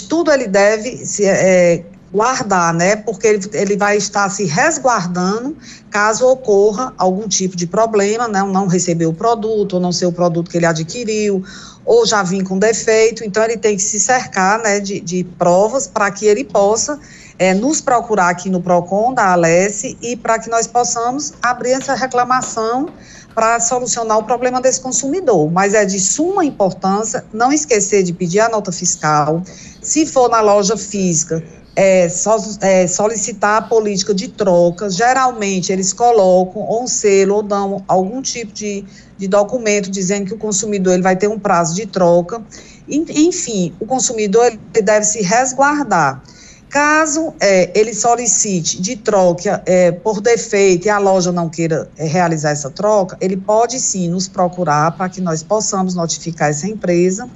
tudo 0.08 0.32
ele 0.32 0.46
deve 0.46 1.04
se, 1.04 1.24
é, 1.24 1.84
guardar, 2.12 2.72
né? 2.72 2.96
Porque 2.96 3.26
ele, 3.26 3.40
ele 3.52 3.76
vai 3.76 3.96
estar 3.96 4.28
se 4.30 4.44
resguardando 4.44 5.56
caso 5.90 6.26
ocorra 6.26 6.94
algum 6.96 7.28
tipo 7.28 7.56
de 7.56 7.66
problema, 7.66 8.28
né? 8.28 8.42
Não 8.42 8.66
receber 8.66 9.06
o 9.06 9.12
produto, 9.12 9.74
ou 9.74 9.80
não 9.80 9.92
ser 9.92 10.06
o 10.06 10.12
produto 10.12 10.50
que 10.50 10.56
ele 10.56 10.66
adquiriu, 10.66 11.44
ou 11.84 12.06
já 12.06 12.22
vir 12.22 12.42
com 12.44 12.58
defeito. 12.58 13.24
Então, 13.24 13.42
ele 13.44 13.56
tem 13.56 13.76
que 13.76 13.82
se 13.82 13.98
cercar 14.00 14.58
né, 14.60 14.80
de, 14.80 15.00
de 15.00 15.24
provas 15.38 15.86
para 15.86 16.10
que 16.10 16.26
ele 16.26 16.44
possa 16.44 16.98
é, 17.38 17.52
nos 17.54 17.80
procurar 17.80 18.30
aqui 18.30 18.48
no 18.48 18.60
PROCON 18.60 19.12
da 19.12 19.32
Alesse 19.32 19.96
e 20.00 20.16
para 20.16 20.38
que 20.38 20.48
nós 20.48 20.66
possamos 20.66 21.34
abrir 21.42 21.72
essa 21.72 21.94
reclamação 21.94 22.88
para 23.36 23.60
solucionar 23.60 24.16
o 24.16 24.24
problema 24.24 24.62
desse 24.62 24.80
consumidor. 24.80 25.52
Mas 25.52 25.74
é 25.74 25.84
de 25.84 26.00
suma 26.00 26.42
importância 26.42 27.22
não 27.34 27.52
esquecer 27.52 28.02
de 28.02 28.14
pedir 28.14 28.40
a 28.40 28.48
nota 28.48 28.72
fiscal. 28.72 29.42
Se 29.82 30.06
for 30.06 30.30
na 30.30 30.40
loja 30.40 30.74
física, 30.74 31.44
é, 31.76 32.08
so, 32.08 32.30
é, 32.62 32.86
solicitar 32.86 33.58
a 33.58 33.62
política 33.62 34.14
de 34.14 34.28
troca. 34.28 34.88
Geralmente, 34.88 35.70
eles 35.70 35.92
colocam 35.92 36.66
um 36.82 36.86
selo 36.86 37.34
ou 37.34 37.42
dão 37.42 37.84
algum 37.86 38.22
tipo 38.22 38.54
de, 38.54 38.82
de 39.18 39.28
documento 39.28 39.90
dizendo 39.90 40.24
que 40.24 40.34
o 40.34 40.38
consumidor 40.38 40.94
ele 40.94 41.02
vai 41.02 41.14
ter 41.14 41.28
um 41.28 41.38
prazo 41.38 41.74
de 41.74 41.84
troca. 41.84 42.42
Enfim, 42.88 43.74
o 43.78 43.84
consumidor 43.84 44.46
ele 44.46 44.82
deve 44.82 45.04
se 45.04 45.20
resguardar. 45.20 46.22
Caso 46.68 47.32
é, 47.40 47.78
ele 47.78 47.94
solicite 47.94 48.82
de 48.82 48.96
troca 48.96 49.62
é, 49.64 49.92
por 49.92 50.20
defeito 50.20 50.86
e 50.86 50.90
a 50.90 50.98
loja 50.98 51.30
não 51.30 51.48
queira 51.48 51.88
é, 51.96 52.06
realizar 52.06 52.50
essa 52.50 52.70
troca, 52.70 53.16
ele 53.20 53.36
pode 53.36 53.78
sim 53.78 54.08
nos 54.08 54.26
procurar 54.28 54.90
para 54.96 55.08
que 55.08 55.20
nós 55.20 55.42
possamos 55.42 55.94
notificar 55.94 56.50
essa 56.50 56.66
empresa 56.66 57.30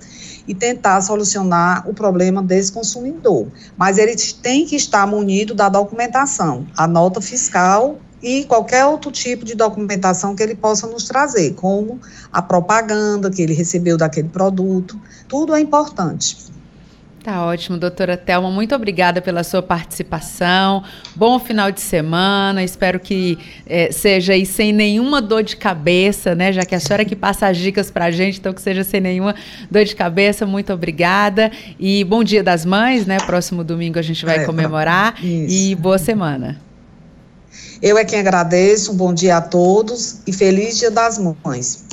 e 0.49 0.55
tentar 0.55 1.01
solucionar 1.01 1.89
o 1.89 1.95
problema 1.95 2.43
desse 2.43 2.73
consumidor. 2.73 3.47
Mas 3.77 3.99
ele 3.99 4.17
tem 4.43 4.67
que 4.67 4.75
estar 4.75 5.07
munido 5.07 5.55
da 5.55 5.69
documentação, 5.69 6.67
a 6.77 6.89
nota 6.89 7.21
fiscal 7.21 7.99
e 8.23 8.45
qualquer 8.45 8.85
outro 8.85 9.11
tipo 9.11 9.45
de 9.45 9.55
documentação 9.55 10.35
que 10.35 10.43
ele 10.43 10.55
possa 10.55 10.87
nos 10.87 11.05
trazer, 11.05 11.55
como 11.55 12.01
a 12.33 12.43
propaganda 12.43 13.31
que 13.31 13.41
ele 13.41 13.55
recebeu 13.55 13.97
daquele 13.97 14.29
produto, 14.29 15.01
tudo 15.29 15.55
é 15.55 15.61
importante. 15.61 16.50
Tá 17.23 17.45
ótimo, 17.45 17.77
doutora 17.77 18.17
Thelma. 18.17 18.51
Muito 18.51 18.75
obrigada 18.75 19.21
pela 19.21 19.45
sua 19.45 19.61
participação. 19.61 20.83
Bom 21.15 21.39
final 21.39 21.71
de 21.71 21.83
semana. 21.83 22.65
Espero 22.65 22.99
que 22.99 23.39
é, 23.67 23.93
seja 23.93 24.33
aí 24.33 24.47
sem 24.47 24.73
nenhuma 24.73 25.21
dor 25.21 25.43
de 25.43 25.55
cabeça, 25.55 26.35
né? 26.35 26.51
Já 26.51 26.65
que 26.65 26.75
a 26.75 26.81
senhora 26.81 27.05
que 27.05 27.15
passa 27.15 27.47
as 27.47 27.59
dicas 27.59 27.91
para 27.91 28.07
a 28.07 28.11
gente, 28.11 28.39
então 28.39 28.55
que 28.55 28.63
seja 28.63 28.83
sem 28.83 29.03
nenhuma 29.03 29.35
dor 29.71 29.85
de 29.85 29.95
cabeça. 29.95 30.47
Muito 30.47 30.73
obrigada. 30.73 31.53
E 31.79 32.03
bom 32.05 32.25
dia 32.25 32.43
das 32.43 32.65
mães, 32.65 33.05
né? 33.05 33.19
Próximo 33.19 33.63
domingo 33.63 33.99
a 33.99 34.03
gente 34.03 34.25
vai 34.25 34.39
é, 34.39 34.45
comemorar. 34.47 35.23
Isso. 35.23 35.55
E 35.55 35.75
boa 35.75 35.99
semana. 35.99 36.59
Eu 37.83 37.99
é 37.99 38.05
quem 38.05 38.19
agradeço. 38.19 38.93
Um 38.93 38.97
bom 38.97 39.13
dia 39.13 39.37
a 39.37 39.43
todos 39.43 40.21
e 40.27 40.33
feliz 40.33 40.79
Dia 40.79 40.91
das 40.91 41.19
Mães. 41.19 41.85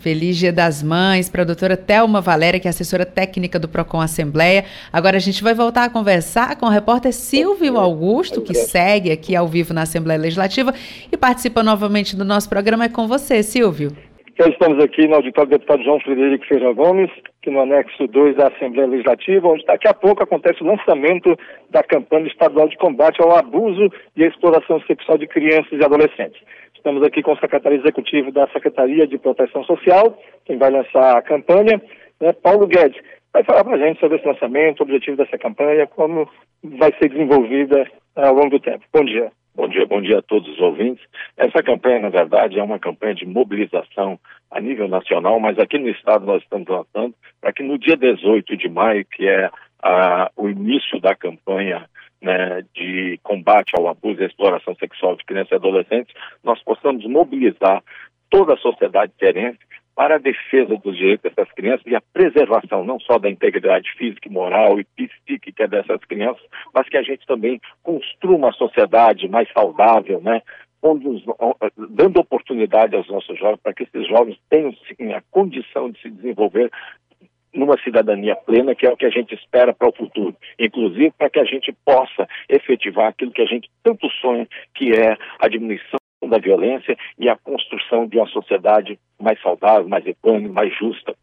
Feliz 0.00 0.36
Dia 0.36 0.52
das 0.52 0.82
Mães 0.82 1.28
para 1.28 1.42
a 1.42 1.44
doutora 1.44 1.76
Thelma 1.76 2.20
Valéria, 2.20 2.60
que 2.60 2.66
é 2.66 2.70
assessora 2.70 3.04
técnica 3.04 3.58
do 3.58 3.68
PROCON 3.68 4.00
Assembleia. 4.00 4.64
Agora 4.92 5.16
a 5.16 5.20
gente 5.20 5.42
vai 5.42 5.54
voltar 5.54 5.84
a 5.84 5.90
conversar 5.90 6.56
com 6.56 6.66
o 6.66 6.70
repórter 6.70 7.12
Silvio 7.12 7.78
Augusto, 7.78 8.42
que 8.42 8.54
segue 8.54 9.10
aqui 9.10 9.34
ao 9.34 9.48
vivo 9.48 9.74
na 9.74 9.82
Assembleia 9.82 10.20
Legislativa 10.20 10.72
e 11.10 11.16
participa 11.16 11.62
novamente 11.62 12.16
do 12.16 12.24
nosso 12.24 12.48
programa. 12.48 12.84
É 12.84 12.88
com 12.88 13.06
você, 13.06 13.42
Silvio. 13.42 13.90
Já 14.38 14.46
estamos 14.50 14.84
aqui 14.84 15.08
no 15.08 15.14
auditório 15.14 15.48
do 15.48 15.56
deputado 15.56 15.82
João 15.82 15.98
Frederico 16.00 16.44
Ferreira 16.44 16.70
Gomes, 16.74 17.10
que 17.40 17.50
no 17.50 17.62
anexo 17.62 18.06
2 18.06 18.36
da 18.36 18.48
Assembleia 18.48 18.86
Legislativa, 18.86 19.48
onde 19.48 19.64
daqui 19.64 19.88
a 19.88 19.94
pouco 19.94 20.22
acontece 20.22 20.62
o 20.62 20.66
lançamento 20.66 21.34
da 21.70 21.82
campanha 21.82 22.26
estadual 22.26 22.68
de 22.68 22.76
combate 22.76 23.18
ao 23.22 23.34
abuso 23.34 23.90
e 24.14 24.24
exploração 24.24 24.78
sexual 24.82 25.16
de 25.16 25.26
crianças 25.26 25.72
e 25.72 25.82
adolescentes. 25.82 26.38
Estamos 26.86 27.02
aqui 27.02 27.20
com 27.20 27.32
o 27.32 27.38
secretário 27.40 27.80
executivo 27.80 28.30
da 28.30 28.46
Secretaria 28.46 29.08
de 29.08 29.18
Proteção 29.18 29.64
Social, 29.64 30.16
quem 30.44 30.56
vai 30.56 30.70
lançar 30.70 31.16
a 31.16 31.20
campanha, 31.20 31.82
né, 32.20 32.32
Paulo 32.32 32.64
Guedes. 32.64 33.02
Vai 33.32 33.42
falar 33.42 33.64
para 33.64 33.74
a 33.74 33.78
gente 33.88 33.98
sobre 33.98 34.18
esse 34.18 34.26
lançamento, 34.28 34.78
o 34.78 34.82
objetivo 34.84 35.16
dessa 35.16 35.36
campanha, 35.36 35.88
como 35.88 36.30
vai 36.62 36.92
ser 36.92 37.08
desenvolvida 37.08 37.90
ao 38.14 38.34
longo 38.34 38.50
do 38.50 38.60
tempo. 38.60 38.84
Bom 38.92 39.04
dia. 39.04 39.32
Bom 39.56 39.66
dia, 39.66 39.84
bom 39.84 40.00
dia 40.00 40.18
a 40.20 40.22
todos 40.22 40.48
os 40.48 40.60
ouvintes. 40.60 41.04
Essa 41.36 41.60
campanha, 41.60 41.98
na 41.98 42.08
verdade, 42.08 42.56
é 42.56 42.62
uma 42.62 42.78
campanha 42.78 43.16
de 43.16 43.26
mobilização 43.26 44.16
a 44.48 44.60
nível 44.60 44.86
nacional, 44.86 45.40
mas 45.40 45.58
aqui 45.58 45.78
no 45.78 45.88
estado 45.88 46.24
nós 46.24 46.40
estamos 46.40 46.68
lançando 46.68 47.16
para 47.40 47.52
que 47.52 47.64
no 47.64 47.76
dia 47.76 47.96
18 47.96 48.56
de 48.56 48.68
maio, 48.68 49.04
que 49.06 49.26
é 49.26 49.50
a, 49.82 50.30
o 50.36 50.48
início 50.48 51.00
da 51.00 51.16
campanha 51.16 51.84
né, 52.20 52.64
de 52.74 53.18
combate 53.22 53.72
ao 53.76 53.88
abuso 53.88 54.22
e 54.22 54.26
exploração 54.26 54.74
sexual 54.76 55.16
de 55.16 55.24
crianças 55.24 55.52
e 55.52 55.54
adolescentes, 55.56 56.14
nós 56.42 56.62
possamos 56.62 57.04
mobilizar 57.06 57.82
toda 58.30 58.54
a 58.54 58.58
sociedade 58.58 59.12
cearense 59.18 59.58
para 59.94 60.16
a 60.16 60.18
defesa 60.18 60.76
dos 60.76 60.94
direitos 60.94 61.22
dessas 61.22 61.50
crianças 61.54 61.86
e 61.86 61.96
a 61.96 62.02
preservação 62.12 62.84
não 62.84 63.00
só 63.00 63.18
da 63.18 63.30
integridade 63.30 63.90
física, 63.96 64.28
moral 64.28 64.78
e 64.78 64.84
psíquica 64.84 65.66
dessas 65.66 66.00
crianças, 66.04 66.44
mas 66.74 66.86
que 66.86 66.98
a 66.98 67.02
gente 67.02 67.26
também 67.26 67.58
construa 67.82 68.36
uma 68.36 68.52
sociedade 68.52 69.26
mais 69.26 69.50
saudável, 69.52 70.20
né? 70.20 70.42
dando 71.90 72.20
oportunidade 72.20 72.94
aos 72.94 73.08
nossos 73.08 73.38
jovens 73.38 73.60
para 73.62 73.72
que 73.72 73.84
esses 73.84 74.06
jovens 74.06 74.38
tenham 74.48 74.72
sim, 74.86 75.12
a 75.12 75.22
condição 75.30 75.90
de 75.90 76.00
se 76.00 76.10
desenvolver 76.10 76.70
numa 77.58 77.78
cidadania 77.82 78.36
plena, 78.36 78.74
que 78.74 78.86
é 78.86 78.90
o 78.90 78.96
que 78.96 79.06
a 79.06 79.10
gente 79.10 79.34
espera 79.34 79.72
para 79.72 79.88
o 79.88 79.92
futuro, 79.92 80.36
inclusive 80.58 81.12
para 81.16 81.30
que 81.30 81.40
a 81.40 81.44
gente 81.44 81.74
possa 81.84 82.28
efetivar 82.48 83.08
aquilo 83.08 83.32
que 83.32 83.42
a 83.42 83.46
gente 83.46 83.70
tanto 83.82 84.08
sonha, 84.20 84.46
que 84.74 84.92
é 84.92 85.16
a 85.38 85.48
diminuição 85.48 85.98
da 86.28 86.38
violência 86.38 86.96
e 87.18 87.28
a 87.28 87.36
construção 87.36 88.06
de 88.06 88.16
uma 88.16 88.26
sociedade 88.28 88.98
mais 89.20 89.40
saudável, 89.40 89.88
mais 89.88 90.06
econômica, 90.06 90.52
mais 90.52 90.76
justa. 90.76 91.14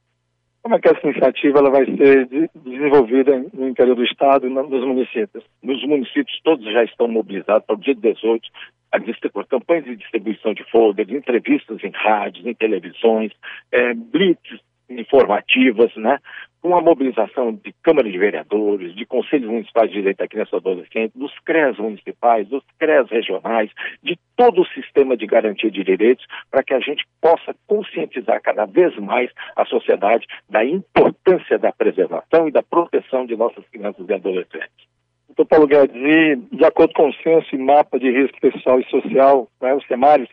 Como 0.62 0.76
é 0.76 0.80
que 0.80 0.88
essa 0.88 1.06
iniciativa 1.06 1.60
ela 1.60 1.70
vai 1.70 1.86
ser 1.86 2.26
desenvolvida 2.56 3.46
no 3.54 3.68
interior 3.68 3.96
do 3.96 4.04
Estado 4.06 4.48
e 4.48 4.50
nos 4.50 4.86
municípios? 4.86 5.44
Nos 5.62 5.86
municípios 5.86 6.40
todos 6.42 6.64
já 6.72 6.86
estão 6.86 7.08
mobilizados 7.10 7.66
para 7.66 7.76
o 7.76 7.80
dia 7.80 7.94
18, 7.94 8.50
a 8.94 9.44
campanhas 9.46 9.86
de 9.86 9.96
distribuição 9.96 10.54
de 10.54 10.64
folders, 10.72 11.10
entrevistas 11.10 11.84
em 11.84 11.92
rádios, 11.92 12.46
em 12.46 12.54
televisões, 12.54 13.32
é, 13.72 13.94
blitz 13.94 14.62
informativas, 15.00 15.96
né? 15.96 16.20
com 16.64 16.78
a 16.78 16.82
mobilização 16.82 17.54
de 17.54 17.74
Câmara 17.84 18.10
de 18.10 18.18
Vereadores, 18.18 18.96
de 18.96 19.06
Conselhos 19.06 19.50
Municipais 19.50 19.90
de 19.90 19.98
Direito 19.98 20.20
da 20.20 20.28
Criança 20.30 20.56
Adolescente, 20.56 21.12
dos 21.14 21.38
CRES 21.40 21.78
municipais, 21.78 22.48
dos 22.48 22.64
CRES 22.80 23.10
regionais, 23.10 23.70
de 24.02 24.18
todo 24.38 24.62
o 24.62 24.68
sistema 24.68 25.18
de 25.18 25.28
garantia 25.28 25.70
de 25.70 25.84
direitos, 25.84 26.26
para 26.50 26.64
que 26.64 26.74
a 26.74 26.80
gente 26.80 27.04
possa 27.20 27.54
conscientizar 27.68 28.42
cada 28.42 28.66
vez 28.66 28.96
mais 28.96 29.30
a 29.58 29.66
sociedade 29.66 30.26
da 30.50 30.64
importância 30.64 31.60
da 31.60 31.74
preservação 31.74 32.48
e 32.48 32.52
da 32.52 32.64
proteção 32.64 33.26
de 33.26 33.36
nossas 33.36 33.68
crianças 33.68 34.08
e 34.08 34.14
adolescentes. 34.14 34.88
Doutor 35.36 35.46
Paulo 35.48 35.68
Guedes, 35.68 36.40
de 36.50 36.64
acordo 36.64 36.94
com 36.94 37.10
o 37.10 37.14
censo 37.16 37.54
e 37.54 37.58
mapa 37.58 38.00
de 38.00 38.10
risco 38.10 38.40
pessoal 38.40 38.80
e 38.80 38.86
social, 38.86 39.50
né, 39.62 39.74
os 39.74 39.86
CEMARES, 39.88 40.30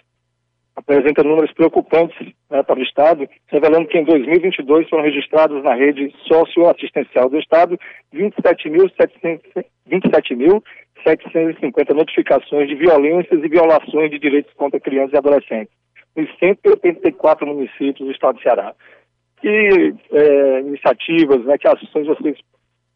apresenta 0.77 1.23
números 1.23 1.53
preocupantes 1.53 2.17
né, 2.51 2.63
para 2.63 2.79
o 2.79 2.83
Estado, 2.83 3.29
revelando 3.49 3.89
que 3.89 3.99
em 3.99 4.05
2022 4.05 4.89
foram 4.89 5.05
registrados 5.05 5.63
na 5.63 5.75
rede 5.75 6.15
socioassistencial 6.27 7.29
do 7.29 7.39
Estado 7.39 7.79
27.750 8.15 9.65
27 9.87 10.35
notificações 11.95 12.69
de 12.69 12.75
violências 12.75 13.43
e 13.43 13.49
violações 13.49 14.11
de 14.11 14.19
direitos 14.19 14.53
contra 14.55 14.79
crianças 14.79 15.15
e 15.15 15.17
adolescentes 15.17 15.73
nos 16.17 16.29
184 16.39 17.47
municípios 17.47 17.99
do 17.99 18.11
Estado 18.11 18.37
de 18.37 18.43
Ceará. 18.43 18.75
Que 19.41 19.95
é, 20.13 20.61
iniciativas, 20.61 21.45
né, 21.45 21.57
que 21.57 21.67
ações 21.67 22.07
vocês 22.07 22.39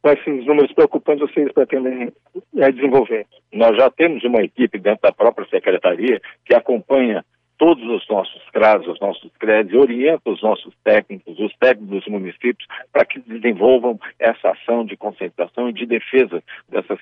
com 0.03 0.11
esses 0.11 0.47
números 0.47 0.71
preocupantes 0.75 1.31
vocês 1.31 1.51
pretendem 1.53 2.13
é, 2.59 2.71
desenvolver? 2.71 3.27
Nós 3.53 3.75
já 3.77 3.91
temos 3.91 4.23
uma 4.25 4.43
equipe 4.43 4.79
dentro 4.79 5.01
da 5.03 5.13
própria 5.13 5.49
secretaria 5.49 6.21
que 6.45 6.55
acompanha 6.55 7.25
todos 7.59 7.85
os 7.85 8.07
nossos 8.09 8.43
CRAS, 8.51 8.87
os 8.87 9.01
nossos 9.01 9.31
CREDs, 9.39 9.75
orienta 9.75 10.31
os 10.31 10.43
nossos 10.43 10.75
técnicos, 10.83 11.39
os 11.39 11.55
técnicos 11.57 12.01
dos 12.01 12.07
municípios, 12.07 12.67
para 12.93 13.05
que 13.05 13.21
desenvolvam 13.21 13.99
essa 14.19 14.51
ação 14.51 14.85
de 14.85 14.97
concentração 14.97 15.69
e 15.69 15.73
de 15.73 15.87
defesa 15.87 16.43
dessas 16.69 16.99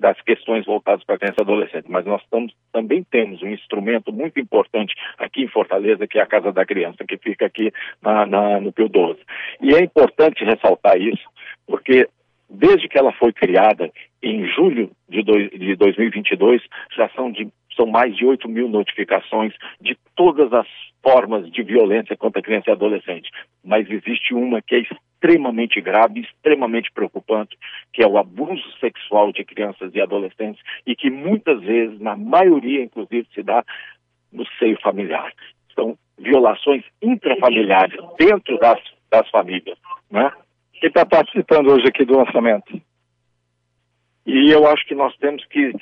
das 0.00 0.18
questões 0.22 0.64
voltadas 0.64 1.04
para 1.04 1.16
a 1.16 1.18
criança 1.18 1.36
e 1.40 1.42
adolescente, 1.42 1.90
mas 1.90 2.06
nós 2.06 2.22
estamos, 2.22 2.54
também 2.72 3.04
temos 3.04 3.42
um 3.42 3.48
instrumento 3.48 4.10
muito 4.12 4.40
importante 4.40 4.94
aqui 5.18 5.42
em 5.42 5.48
Fortaleza, 5.48 6.06
que 6.06 6.18
é 6.18 6.22
a 6.22 6.26
Casa 6.26 6.50
da 6.50 6.64
Criança, 6.64 7.04
que 7.06 7.18
fica 7.18 7.44
aqui 7.44 7.70
na, 8.00 8.24
na, 8.24 8.60
no 8.60 8.72
Pio 8.72 8.88
12. 8.88 9.20
E 9.60 9.74
é 9.74 9.80
importante 9.82 10.42
ressaltar 10.42 10.98
isso, 10.98 11.28
porque 11.66 12.08
desde 12.48 12.88
que 12.88 12.98
ela 12.98 13.12
foi 13.12 13.32
criada 13.32 13.90
em 14.22 14.46
julho 14.48 14.90
de, 15.08 15.22
do, 15.22 15.48
de 15.50 15.76
2022, 15.76 16.62
já 16.96 17.08
são 17.10 17.30
de 17.30 17.48
são 17.76 17.86
mais 17.86 18.16
de 18.16 18.24
8 18.24 18.48
mil 18.48 18.68
notificações 18.68 19.52
de 19.80 19.96
todas 20.14 20.52
as 20.52 20.66
formas 21.02 21.50
de 21.50 21.62
violência 21.62 22.16
contra 22.16 22.42
criança 22.42 22.70
e 22.70 22.72
adolescente. 22.72 23.30
Mas 23.62 23.88
existe 23.90 24.34
uma 24.34 24.62
que 24.62 24.74
é 24.74 24.78
extremamente 24.80 25.80
grave, 25.80 26.20
extremamente 26.20 26.90
preocupante, 26.92 27.56
que 27.92 28.02
é 28.02 28.06
o 28.06 28.18
abuso 28.18 28.62
sexual 28.80 29.32
de 29.32 29.44
crianças 29.44 29.94
e 29.94 30.00
adolescentes 30.00 30.62
e 30.86 30.96
que 30.96 31.10
muitas 31.10 31.60
vezes, 31.60 32.00
na 32.00 32.16
maioria, 32.16 32.82
inclusive, 32.82 33.26
se 33.34 33.42
dá 33.42 33.64
no 34.32 34.46
seio 34.58 34.78
familiar. 34.80 35.32
São 35.74 35.96
violações 36.18 36.84
intrafamiliares 37.02 37.98
dentro 38.18 38.58
das, 38.58 38.80
das 39.10 39.28
famílias. 39.30 39.78
Né? 40.10 40.30
Quem 40.74 40.88
está 40.88 41.04
participando 41.04 41.68
hoje 41.68 41.86
aqui 41.86 42.04
do 42.04 42.16
lançamento? 42.16 42.80
E 44.26 44.50
eu 44.50 44.66
acho 44.66 44.86
que 44.86 44.94
nós 44.94 45.14
temos 45.16 45.44
que 45.46 45.72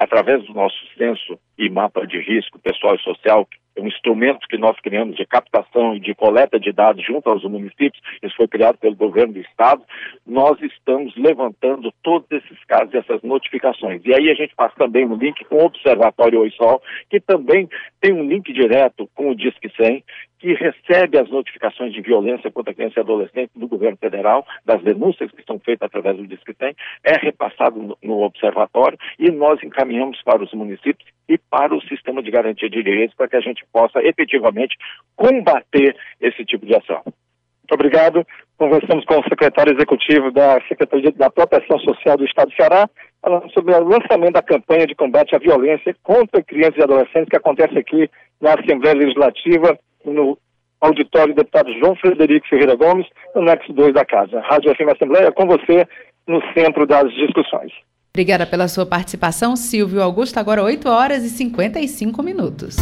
através 0.00 0.42
do 0.46 0.54
nosso 0.54 0.78
censo 0.96 1.38
e 1.60 1.68
mapa 1.68 2.06
de 2.06 2.18
risco 2.18 2.58
pessoal 2.58 2.94
e 2.94 3.02
social, 3.02 3.46
é 3.76 3.82
um 3.82 3.86
instrumento 3.86 4.48
que 4.48 4.58
nós 4.58 4.78
criamos 4.80 5.14
de 5.14 5.26
captação 5.26 5.94
e 5.94 6.00
de 6.00 6.14
coleta 6.14 6.58
de 6.58 6.72
dados 6.72 7.04
junto 7.04 7.28
aos 7.28 7.44
municípios, 7.44 8.02
isso 8.22 8.34
foi 8.36 8.48
criado 8.48 8.78
pelo 8.78 8.96
governo 8.96 9.34
do 9.34 9.40
estado, 9.40 9.82
nós 10.26 10.60
estamos 10.62 11.14
levantando 11.16 11.92
todos 12.02 12.26
esses 12.30 12.64
casos, 12.64 12.94
essas 12.94 13.22
notificações. 13.22 14.02
E 14.04 14.14
aí 14.14 14.30
a 14.30 14.34
gente 14.34 14.54
faz 14.54 14.74
também 14.74 15.06
um 15.06 15.14
link 15.14 15.44
com 15.44 15.56
o 15.56 15.66
Observatório 15.66 16.40
OISOL, 16.40 16.82
que 17.08 17.20
também 17.20 17.68
tem 18.00 18.12
um 18.12 18.24
link 18.24 18.52
direto 18.52 19.08
com 19.14 19.30
o 19.30 19.36
Disque 19.36 19.70
100, 19.76 20.02
que 20.38 20.54
recebe 20.54 21.18
as 21.18 21.28
notificações 21.28 21.92
de 21.92 22.00
violência 22.00 22.50
contra 22.50 22.74
criança 22.74 22.98
e 22.98 23.00
adolescente 23.00 23.50
do 23.54 23.68
governo 23.68 23.98
federal, 23.98 24.44
das 24.64 24.82
denúncias 24.82 25.30
que 25.30 25.44
são 25.44 25.58
feitas 25.58 25.86
através 25.86 26.16
do 26.16 26.26
Disque 26.26 26.54
100, 26.58 26.74
é 27.04 27.16
repassado 27.18 27.80
no, 27.80 27.98
no 28.02 28.22
observatório 28.22 28.98
e 29.18 29.30
nós 29.30 29.62
encaminhamos 29.62 30.20
para 30.22 30.42
os 30.42 30.52
municípios 30.54 31.06
e 31.30 31.38
para 31.38 31.72
o 31.72 31.80
sistema 31.82 32.20
de 32.20 32.30
garantia 32.30 32.68
de 32.68 32.82
direitos 32.82 33.16
para 33.16 33.28
que 33.28 33.36
a 33.36 33.40
gente 33.40 33.64
possa 33.72 34.02
efetivamente 34.02 34.76
combater 35.14 35.96
esse 36.20 36.44
tipo 36.44 36.66
de 36.66 36.74
ação. 36.74 37.02
Muito 37.04 37.72
obrigado. 37.72 38.26
Conversamos 38.58 39.04
com 39.04 39.20
o 39.20 39.28
secretário 39.28 39.72
executivo 39.72 40.32
da 40.32 40.60
Secretaria 40.66 41.12
da 41.12 41.30
Proteção 41.30 41.78
Social 41.78 42.16
do 42.16 42.24
Estado 42.24 42.50
de 42.50 42.56
Ceará, 42.56 42.90
falando 43.22 43.48
sobre 43.52 43.72
o 43.72 43.84
lançamento 43.84 44.32
da 44.32 44.42
campanha 44.42 44.88
de 44.88 44.94
combate 44.96 45.36
à 45.36 45.38
violência 45.38 45.94
contra 46.02 46.42
crianças 46.42 46.78
e 46.78 46.82
adolescentes 46.82 47.28
que 47.28 47.36
acontece 47.36 47.78
aqui 47.78 48.10
na 48.40 48.54
Assembleia 48.54 48.96
Legislativa, 48.96 49.78
no 50.04 50.36
auditório 50.80 51.32
do 51.32 51.36
deputado 51.36 51.72
João 51.74 51.94
Frederico 51.94 52.48
Ferreira 52.48 52.74
Gomes, 52.74 53.06
no 53.36 53.42
anexo 53.42 53.72
2 53.72 53.94
da 53.94 54.04
casa. 54.04 54.40
Rádio 54.40 54.74
FM 54.74 54.92
Assembleia, 54.92 55.30
com 55.30 55.46
você 55.46 55.86
no 56.26 56.42
centro 56.52 56.86
das 56.86 57.08
discussões. 57.14 57.72
Obrigada 58.12 58.44
pela 58.44 58.66
sua 58.66 58.84
participação, 58.84 59.54
Silvio 59.54 60.02
Augusto. 60.02 60.38
Agora 60.38 60.62
8 60.62 60.88
horas 60.88 61.24
e 61.24 61.30
55 61.30 62.22
minutos. 62.22 62.76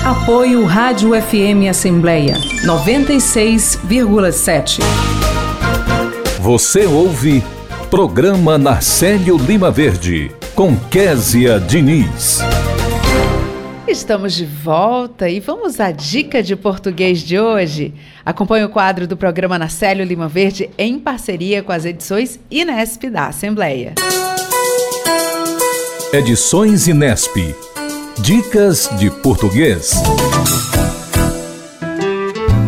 Apoio 0.04 0.66
Rádio 0.66 1.12
FM 1.12 1.70
Assembleia 1.70 2.34
96,7. 2.66 4.80
Você 6.40 6.88
ouve 6.88 7.44
Programa 7.88 8.58
Narcélio 8.58 9.38
Lima 9.38 9.70
Verde 9.70 10.32
com 10.56 10.76
Késia 10.76 11.60
Diniz. 11.60 12.40
Estamos 13.88 14.34
de 14.34 14.44
volta 14.44 15.30
e 15.30 15.40
vamos 15.40 15.80
à 15.80 15.92
dica 15.92 16.42
de 16.42 16.56
português 16.56 17.20
de 17.20 17.40
hoje. 17.40 17.94
Acompanhe 18.26 18.66
o 18.66 18.70
quadro 18.70 19.06
do 19.06 19.16
programa 19.16 19.60
Narcélio 19.60 20.04
Lima 20.04 20.28
Verde 20.28 20.68
em 20.80 20.98
parceria 20.98 21.62
com 21.62 21.72
as 21.72 21.86
edições 21.86 22.40
Inesp 22.50 23.04
da 23.04 23.28
Assembleia. 23.28 23.94
Edições 26.12 26.88
Inesp 26.88 27.38
Dicas 28.20 28.90
de 29.00 29.10
Português. 29.10 29.94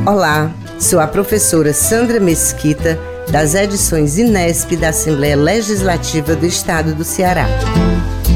Olá, 0.05 0.53
sou 0.79 0.99
a 0.99 1.07
professora 1.07 1.73
Sandra 1.73 2.19
Mesquita, 2.19 2.99
das 3.29 3.53
edições 3.53 4.17
Inesp 4.17 4.75
da 4.75 4.89
Assembleia 4.89 5.35
Legislativa 5.35 6.35
do 6.35 6.45
Estado 6.45 6.95
do 6.95 7.03
Ceará. 7.03 7.47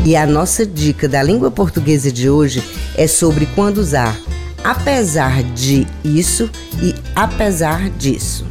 E 0.06 0.16
a 0.16 0.26
nossa 0.26 0.66
dica 0.66 1.08
da 1.08 1.24
língua 1.24 1.50
portuguesa 1.50 2.12
de 2.12 2.30
hoje 2.30 2.64
é 2.96 3.08
sobre 3.08 3.46
quando 3.48 3.78
usar 3.78 4.16
apesar 4.64 5.44
de 5.44 5.88
isso 6.04 6.50
e 6.82 6.94
apesar 7.16 7.90
disso. 7.92 8.46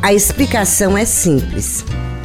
A 0.00 0.14
explicação 0.14 0.96
é 0.96 1.04
simples. 1.04 1.84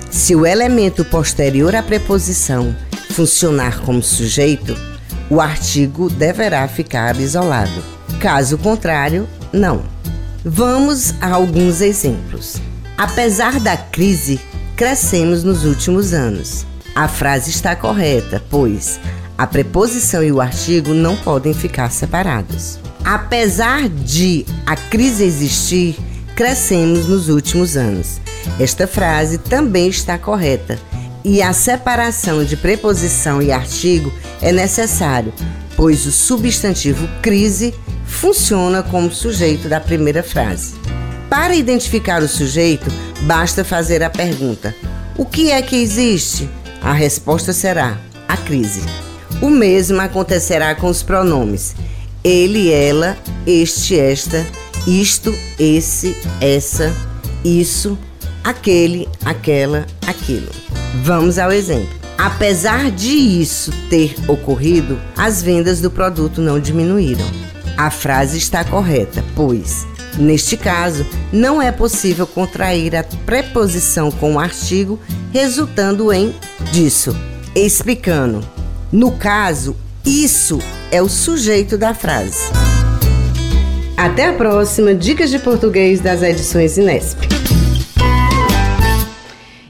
Se 0.09 0.33
o 0.33 0.45
elemento 0.45 1.03
posterior 1.03 1.75
à 1.75 1.83
preposição 1.83 2.75
funcionar 3.09 3.81
como 3.81 4.01
sujeito, 4.01 4.90
o 5.31 5.39
artigo 5.39 6.09
deverá 6.09 6.67
ficar 6.67 7.17
isolado. 7.17 7.81
Caso 8.19 8.57
contrário, 8.57 9.25
não. 9.53 9.81
Vamos 10.43 11.13
a 11.21 11.29
alguns 11.29 11.79
exemplos. 11.79 12.57
Apesar 12.97 13.57
da 13.61 13.77
crise, 13.77 14.41
crescemos 14.75 15.41
nos 15.41 15.63
últimos 15.63 16.13
anos. 16.13 16.65
A 16.93 17.07
frase 17.07 17.49
está 17.49 17.77
correta, 17.77 18.43
pois 18.49 18.99
a 19.37 19.47
preposição 19.47 20.21
e 20.21 20.33
o 20.33 20.41
artigo 20.41 20.93
não 20.93 21.15
podem 21.15 21.53
ficar 21.53 21.89
separados. 21.91 22.77
Apesar 23.05 23.87
de 23.87 24.45
a 24.65 24.75
crise 24.75 25.23
existir, 25.23 25.97
crescemos 26.35 27.07
nos 27.07 27.29
últimos 27.29 27.77
anos. 27.77 28.19
Esta 28.59 28.85
frase 28.85 29.37
também 29.37 29.87
está 29.87 30.17
correta 30.17 30.77
e 31.23 31.41
a 31.41 31.53
separação 31.53 32.43
de 32.43 32.55
preposição 32.57 33.41
e 33.41 33.51
artigo 33.51 34.11
é 34.41 34.51
necessário, 34.51 35.33
pois 35.75 36.05
o 36.05 36.11
substantivo 36.11 37.07
crise 37.21 37.73
funciona 38.05 38.83
como 38.83 39.11
sujeito 39.11 39.69
da 39.69 39.79
primeira 39.79 40.23
frase. 40.23 40.73
Para 41.29 41.55
identificar 41.55 42.21
o 42.21 42.27
sujeito, 42.27 42.91
basta 43.21 43.63
fazer 43.63 44.03
a 44.03 44.09
pergunta: 44.09 44.75
O 45.17 45.25
que 45.25 45.51
é 45.51 45.61
que 45.61 45.75
existe? 45.75 46.49
A 46.81 46.93
resposta 46.93 47.53
será: 47.53 47.97
a 48.27 48.35
crise. 48.35 48.81
O 49.41 49.49
mesmo 49.49 50.01
acontecerá 50.01 50.75
com 50.75 50.87
os 50.87 51.01
pronomes 51.01 51.73
ele, 52.23 52.71
ela, 52.71 53.17
este, 53.45 53.97
esta, 53.97 54.45
isto, 54.85 55.33
esse, 55.59 56.15
essa, 56.39 56.93
isso, 57.43 57.97
aquele, 58.43 59.07
aquela, 59.25 59.85
aquilo. 60.05 60.49
Vamos 60.95 61.39
ao 61.39 61.51
exemplo. 61.51 62.01
Apesar 62.17 62.91
de 62.91 63.09
isso 63.09 63.71
ter 63.89 64.15
ocorrido, 64.27 64.99
as 65.17 65.41
vendas 65.41 65.81
do 65.81 65.89
produto 65.89 66.41
não 66.41 66.59
diminuíram. 66.59 67.25
A 67.77 67.89
frase 67.89 68.37
está 68.37 68.63
correta, 68.63 69.23
pois, 69.35 69.87
neste 70.19 70.55
caso, 70.55 71.05
não 71.33 71.61
é 71.61 71.71
possível 71.71 72.27
contrair 72.27 72.95
a 72.95 73.03
preposição 73.03 74.11
com 74.11 74.35
o 74.35 74.39
artigo, 74.39 74.99
resultando 75.31 76.13
em 76.13 76.35
disso. 76.71 77.15
Explicando. 77.55 78.47
No 78.91 79.13
caso, 79.13 79.75
isso 80.05 80.59
é 80.91 81.01
o 81.01 81.09
sujeito 81.09 81.77
da 81.77 81.95
frase. 81.95 82.51
Até 83.97 84.27
a 84.27 84.33
próxima 84.33 84.93
Dicas 84.93 85.29
de 85.29 85.39
Português 85.39 85.99
das 85.99 86.21
edições 86.21 86.77
Inesp. 86.77 87.40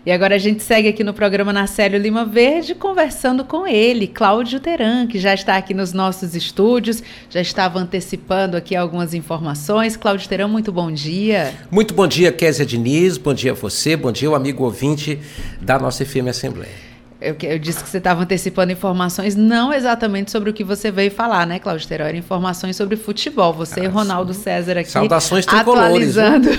E 0.04 0.12
agora 0.12 0.34
a 0.34 0.40
gente 0.40 0.64
segue 0.64 0.88
aqui 0.88 1.04
no 1.04 1.14
programa 1.14 1.54
Narcélio 1.54 2.00
Lima 2.00 2.26
Verde, 2.26 2.74
conversando 2.74 3.46
com 3.46 3.68
ele, 3.68 4.08
Cláudio 4.08 4.60
Teran, 4.60 5.06
que 5.06 5.20
já 5.20 5.32
está 5.32 5.56
aqui 5.56 5.76
nos 5.76 5.94
nossos 5.94 6.34
estúdios, 6.36 7.04
já 7.30 7.40
estava 7.40 7.78
antecipando 7.78 8.58
aqui 8.58 8.76
algumas 8.76 9.14
informações. 9.14 9.96
Cláudio 9.96 10.28
Teran, 10.28 10.48
muito 10.48 10.72
bom 10.72 10.92
dia. 10.92 11.54
Muito 11.70 11.94
bom 11.94 12.08
dia, 12.08 12.32
Késia 12.32 12.66
Diniz, 12.66 13.20
bom 13.20 13.34
dia 13.34 13.52
a 13.52 13.56
você, 13.56 13.96
bom 13.96 14.12
dia 14.12 14.30
o 14.30 14.34
amigo 14.34 14.64
ouvinte 14.64 15.20
da 15.62 15.78
nossa 15.78 16.04
FM 16.04 16.30
Assembleia. 16.30 16.91
Eu, 17.22 17.36
eu, 17.44 17.60
disse 17.60 17.84
que 17.84 17.88
você 17.88 18.00
estava 18.00 18.24
antecipando 18.24 18.72
informações, 18.72 19.36
não 19.36 19.72
exatamente 19.72 20.32
sobre 20.32 20.50
o 20.50 20.54
que 20.54 20.64
você 20.64 20.90
veio 20.90 21.12
falar, 21.12 21.46
né, 21.46 21.60
Cláudio 21.60 21.88
Teró? 21.88 22.06
Era 22.06 22.18
informações 22.18 22.76
sobre 22.76 22.98
futebol. 22.98 23.54
Você 23.54 23.82
ah, 23.82 23.84
e 23.84 23.88
Ronaldo 23.88 24.34
sim. 24.34 24.42
César 24.42 24.80
aqui. 24.80 24.90
Saudações 24.90 25.46
atualizando, 25.48 26.50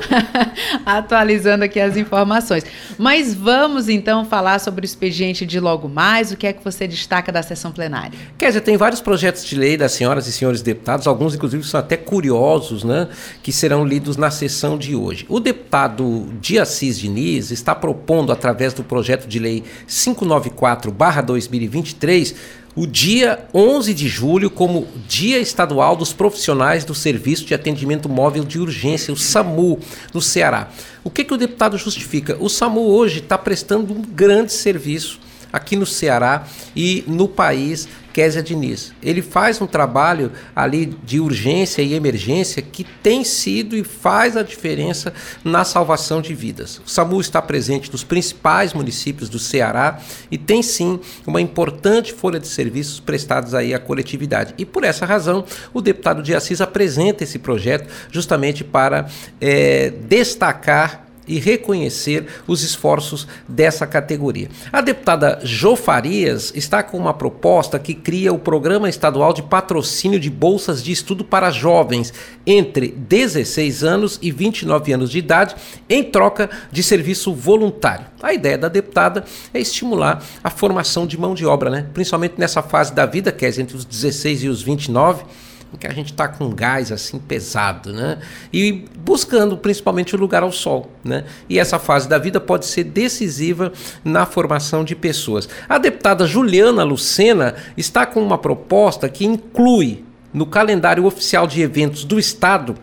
atualizando 0.86 1.64
aqui 1.64 1.78
as 1.78 1.98
informações. 1.98 2.64
Mas 2.96 3.34
vamos 3.34 3.90
então 3.90 4.24
falar 4.24 4.60
sobre 4.60 4.82
o 4.82 4.86
expediente 4.86 5.44
de 5.44 5.60
logo 5.60 5.90
mais. 5.90 6.32
O 6.32 6.38
que 6.38 6.46
é 6.46 6.54
que 6.54 6.64
você 6.64 6.88
destaca 6.88 7.30
da 7.30 7.42
sessão 7.42 7.70
plenária? 7.70 8.18
Quer 8.38 8.46
dizer, 8.46 8.62
tem 8.62 8.78
vários 8.78 9.02
projetos 9.02 9.44
de 9.44 9.56
lei 9.56 9.76
das 9.76 9.92
senhoras 9.92 10.26
e 10.26 10.32
senhores 10.32 10.62
deputados, 10.62 11.06
alguns 11.06 11.34
inclusive 11.34 11.64
são 11.64 11.78
até 11.78 11.98
curiosos, 11.98 12.82
né? 12.82 13.08
Que 13.42 13.52
serão 13.52 13.84
lidos 13.84 14.16
na 14.16 14.30
sessão 14.30 14.78
de 14.78 14.96
hoje. 14.96 15.26
O 15.28 15.38
deputado 15.38 16.32
de 16.40 16.58
Assis 16.58 16.98
Diniz 16.98 17.50
está 17.50 17.74
propondo, 17.74 18.32
através 18.32 18.72
do 18.72 18.82
projeto 18.82 19.28
de 19.28 19.38
lei 19.38 19.62
594-2023, 19.88 22.34
o 22.74 22.86
dia 22.86 23.46
11 23.52 23.92
de 23.92 24.08
julho 24.08 24.48
como 24.48 24.88
Dia 25.06 25.38
Estadual 25.38 25.94
dos 25.94 26.12
Profissionais 26.12 26.84
do 26.84 26.94
Serviço 26.94 27.44
de 27.44 27.54
Atendimento 27.54 28.08
Móvel 28.08 28.44
de 28.44 28.58
Urgência, 28.58 29.12
o 29.12 29.16
SAMU, 29.16 29.78
no 30.14 30.22
Ceará. 30.22 30.70
O 31.04 31.10
que, 31.10 31.24
que 31.24 31.34
o 31.34 31.36
deputado 31.36 31.76
justifica? 31.76 32.36
O 32.40 32.48
SAMU 32.48 32.80
hoje 32.80 33.18
está 33.18 33.36
prestando 33.36 33.92
um 33.92 34.00
grande 34.00 34.52
serviço 34.52 35.20
aqui 35.52 35.76
no 35.76 35.86
Ceará 35.86 36.46
e 36.74 37.04
no 37.06 37.28
país 37.28 37.88
Késia 38.12 38.42
Diniz. 38.42 38.92
Ele 39.02 39.22
faz 39.22 39.60
um 39.60 39.66
trabalho 39.66 40.32
ali 40.54 40.86
de 40.86 41.18
urgência 41.18 41.82
e 41.82 41.94
emergência 41.94 42.62
que 42.62 42.84
tem 42.84 43.24
sido 43.24 43.74
e 43.74 43.82
faz 43.82 44.36
a 44.36 44.42
diferença 44.42 45.12
na 45.42 45.64
salvação 45.64 46.20
de 46.20 46.34
vidas. 46.34 46.80
O 46.84 46.90
SAMU 46.90 47.20
está 47.20 47.40
presente 47.40 47.90
nos 47.90 48.04
principais 48.04 48.74
municípios 48.74 49.28
do 49.28 49.38
Ceará 49.38 50.00
e 50.30 50.36
tem 50.36 50.62
sim 50.62 51.00
uma 51.26 51.40
importante 51.40 52.12
folha 52.12 52.38
de 52.38 52.48
serviços 52.48 53.00
prestados 53.00 53.54
aí 53.54 53.72
à 53.72 53.78
coletividade. 53.78 54.54
E 54.58 54.64
por 54.64 54.84
essa 54.84 55.06
razão, 55.06 55.44
o 55.72 55.80
deputado 55.80 56.22
de 56.22 56.34
Assis 56.34 56.60
apresenta 56.60 57.24
esse 57.24 57.38
projeto 57.38 57.88
justamente 58.10 58.62
para 58.62 59.08
é, 59.40 59.90
destacar 59.90 61.01
e 61.26 61.38
reconhecer 61.38 62.26
os 62.46 62.62
esforços 62.62 63.26
dessa 63.48 63.86
categoria. 63.86 64.48
A 64.72 64.80
deputada 64.80 65.40
Jo 65.42 65.76
Farias 65.76 66.52
está 66.54 66.82
com 66.82 66.96
uma 66.96 67.14
proposta 67.14 67.78
que 67.78 67.94
cria 67.94 68.32
o 68.32 68.38
Programa 68.38 68.88
Estadual 68.88 69.32
de 69.32 69.42
Patrocínio 69.42 70.18
de 70.18 70.30
Bolsas 70.30 70.82
de 70.82 70.92
Estudo 70.92 71.24
para 71.24 71.50
Jovens 71.50 72.12
entre 72.46 72.88
16 72.88 73.84
anos 73.84 74.18
e 74.20 74.30
29 74.30 74.92
anos 74.92 75.10
de 75.10 75.18
idade, 75.18 75.54
em 75.88 76.02
troca 76.02 76.50
de 76.70 76.82
serviço 76.82 77.32
voluntário. 77.32 78.06
A 78.22 78.32
ideia 78.32 78.58
da 78.58 78.68
deputada 78.68 79.24
é 79.52 79.60
estimular 79.60 80.24
a 80.42 80.50
formação 80.50 81.06
de 81.06 81.18
mão 81.18 81.34
de 81.34 81.46
obra, 81.46 81.70
né? 81.70 81.86
principalmente 81.92 82.34
nessa 82.38 82.62
fase 82.62 82.92
da 82.92 83.06
vida, 83.06 83.30
que 83.32 83.46
é 83.46 83.52
entre 83.60 83.76
os 83.76 83.84
16 83.84 84.44
e 84.44 84.48
os 84.48 84.62
29 84.62 85.24
em 85.72 85.76
que 85.76 85.86
a 85.86 85.92
gente 85.92 86.12
está 86.12 86.28
com 86.28 86.50
gás 86.50 86.92
assim 86.92 87.18
pesado, 87.18 87.92
né? 87.92 88.18
E 88.52 88.84
buscando 88.98 89.56
principalmente 89.56 90.14
o 90.14 90.18
lugar 90.18 90.42
ao 90.42 90.52
sol, 90.52 90.90
né? 91.02 91.24
E 91.48 91.58
essa 91.58 91.78
fase 91.78 92.08
da 92.08 92.18
vida 92.18 92.40
pode 92.40 92.66
ser 92.66 92.84
decisiva 92.84 93.72
na 94.04 94.26
formação 94.26 94.84
de 94.84 94.94
pessoas. 94.94 95.48
A 95.68 95.78
deputada 95.78 96.26
Juliana 96.26 96.84
Lucena 96.84 97.54
está 97.76 98.04
com 98.04 98.22
uma 98.22 98.38
proposta 98.38 99.08
que 99.08 99.24
inclui 99.24 100.04
no 100.32 100.46
calendário 100.46 101.04
oficial 101.04 101.46
de 101.46 101.60
eventos 101.60 102.04
do 102.04 102.18
estado 102.18 102.76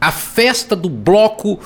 a 0.00 0.12
festa 0.12 0.76
do 0.76 0.88
bloco 0.88 1.58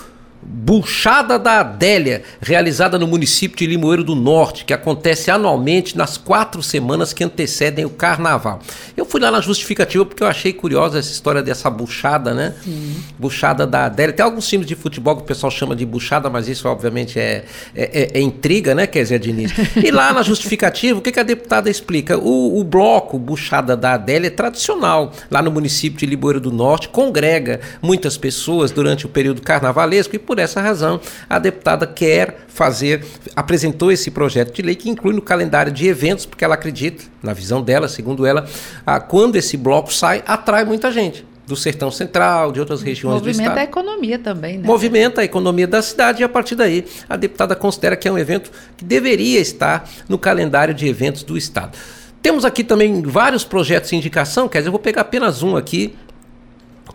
Buchada 0.44 1.38
da 1.38 1.60
Adélia, 1.60 2.22
realizada 2.40 2.98
no 2.98 3.06
município 3.06 3.56
de 3.56 3.66
Limoeiro 3.66 4.02
do 4.02 4.14
Norte, 4.14 4.64
que 4.64 4.72
acontece 4.72 5.30
anualmente 5.30 5.96
nas 5.96 6.16
quatro 6.16 6.62
semanas 6.62 7.12
que 7.12 7.22
antecedem 7.22 7.84
o 7.84 7.90
carnaval. 7.90 8.60
Eu 8.96 9.04
fui 9.04 9.20
lá 9.20 9.30
na 9.30 9.40
justificativa 9.40 10.04
porque 10.04 10.22
eu 10.22 10.26
achei 10.26 10.52
curiosa 10.52 10.98
essa 10.98 11.12
história 11.12 11.42
dessa 11.42 11.70
buchada, 11.70 12.34
né? 12.34 12.54
Sim. 12.64 12.96
Buchada 13.18 13.66
da 13.66 13.86
Adélia. 13.86 14.12
Tem 14.12 14.24
alguns 14.24 14.48
times 14.48 14.66
de 14.66 14.74
futebol 14.74 15.16
que 15.16 15.22
o 15.22 15.24
pessoal 15.24 15.50
chama 15.50 15.76
de 15.76 15.86
buchada, 15.86 16.28
mas 16.28 16.48
isso 16.48 16.68
obviamente 16.68 17.18
é, 17.18 17.44
é, 17.74 18.02
é, 18.14 18.18
é 18.18 18.20
intriga, 18.20 18.74
né, 18.74 18.86
Kézia 18.86 19.18
Diniz? 19.18 19.52
E 19.76 19.90
lá 19.90 20.12
na 20.12 20.22
justificativa, 20.22 20.98
o 20.98 21.02
que, 21.02 21.12
que 21.12 21.20
a 21.20 21.24
deputada 21.24 21.70
explica? 21.70 22.18
O, 22.18 22.58
o 22.58 22.64
bloco 22.64 23.18
Buchada 23.18 23.76
da 23.76 23.94
Adélia 23.94 24.26
é 24.26 24.30
tradicional 24.30 25.12
lá 25.30 25.40
no 25.40 25.50
município 25.50 25.98
de 25.98 26.06
Limoeiro 26.06 26.40
do 26.40 26.50
Norte, 26.50 26.88
congrega 26.88 27.60
muitas 27.80 28.16
pessoas 28.16 28.70
durante 28.70 29.06
o 29.06 29.08
período 29.08 29.42
carnavalesco 29.42 30.16
e 30.16 30.18
por 30.18 30.31
essa 30.38 30.60
razão, 30.60 31.00
a 31.28 31.38
deputada 31.38 31.86
quer 31.86 32.44
fazer, 32.48 33.04
apresentou 33.34 33.90
esse 33.90 34.10
projeto 34.10 34.54
de 34.54 34.62
lei 34.62 34.74
que 34.74 34.90
inclui 34.90 35.14
no 35.14 35.22
calendário 35.22 35.72
de 35.72 35.86
eventos, 35.86 36.26
porque 36.26 36.44
ela 36.44 36.54
acredita, 36.54 37.04
na 37.22 37.32
visão 37.32 37.62
dela, 37.62 37.88
segundo 37.88 38.26
ela, 38.26 38.46
a, 38.86 39.00
quando 39.00 39.36
esse 39.36 39.56
bloco 39.56 39.92
sai, 39.92 40.22
atrai 40.26 40.64
muita 40.64 40.90
gente 40.90 41.24
do 41.46 41.56
sertão 41.56 41.90
central, 41.90 42.52
de 42.52 42.60
outras 42.60 42.82
regiões 42.82 43.14
Movimenta 43.14 43.24
do 43.24 43.30
estado. 43.30 43.48
Movimenta 43.48 43.60
a 43.60 43.64
economia 43.64 44.18
também, 44.18 44.58
né? 44.58 44.66
Movimenta 44.66 45.20
a 45.20 45.24
economia 45.24 45.66
da 45.66 45.82
cidade 45.82 46.22
e 46.22 46.24
a 46.24 46.28
partir 46.28 46.54
daí 46.54 46.84
a 47.08 47.16
deputada 47.16 47.56
considera 47.56 47.96
que 47.96 48.06
é 48.06 48.12
um 48.12 48.18
evento 48.18 48.50
que 48.76 48.84
deveria 48.84 49.40
estar 49.40 49.88
no 50.08 50.18
calendário 50.18 50.72
de 50.72 50.86
eventos 50.86 51.22
do 51.22 51.36
estado. 51.36 51.76
Temos 52.22 52.44
aqui 52.44 52.62
também 52.62 53.02
vários 53.02 53.42
projetos 53.44 53.90
de 53.90 53.96
indicação, 53.96 54.48
quer 54.48 54.58
dizer, 54.58 54.68
eu 54.68 54.72
vou 54.72 54.80
pegar 54.80 55.00
apenas 55.00 55.42
um 55.42 55.56
aqui, 55.56 55.96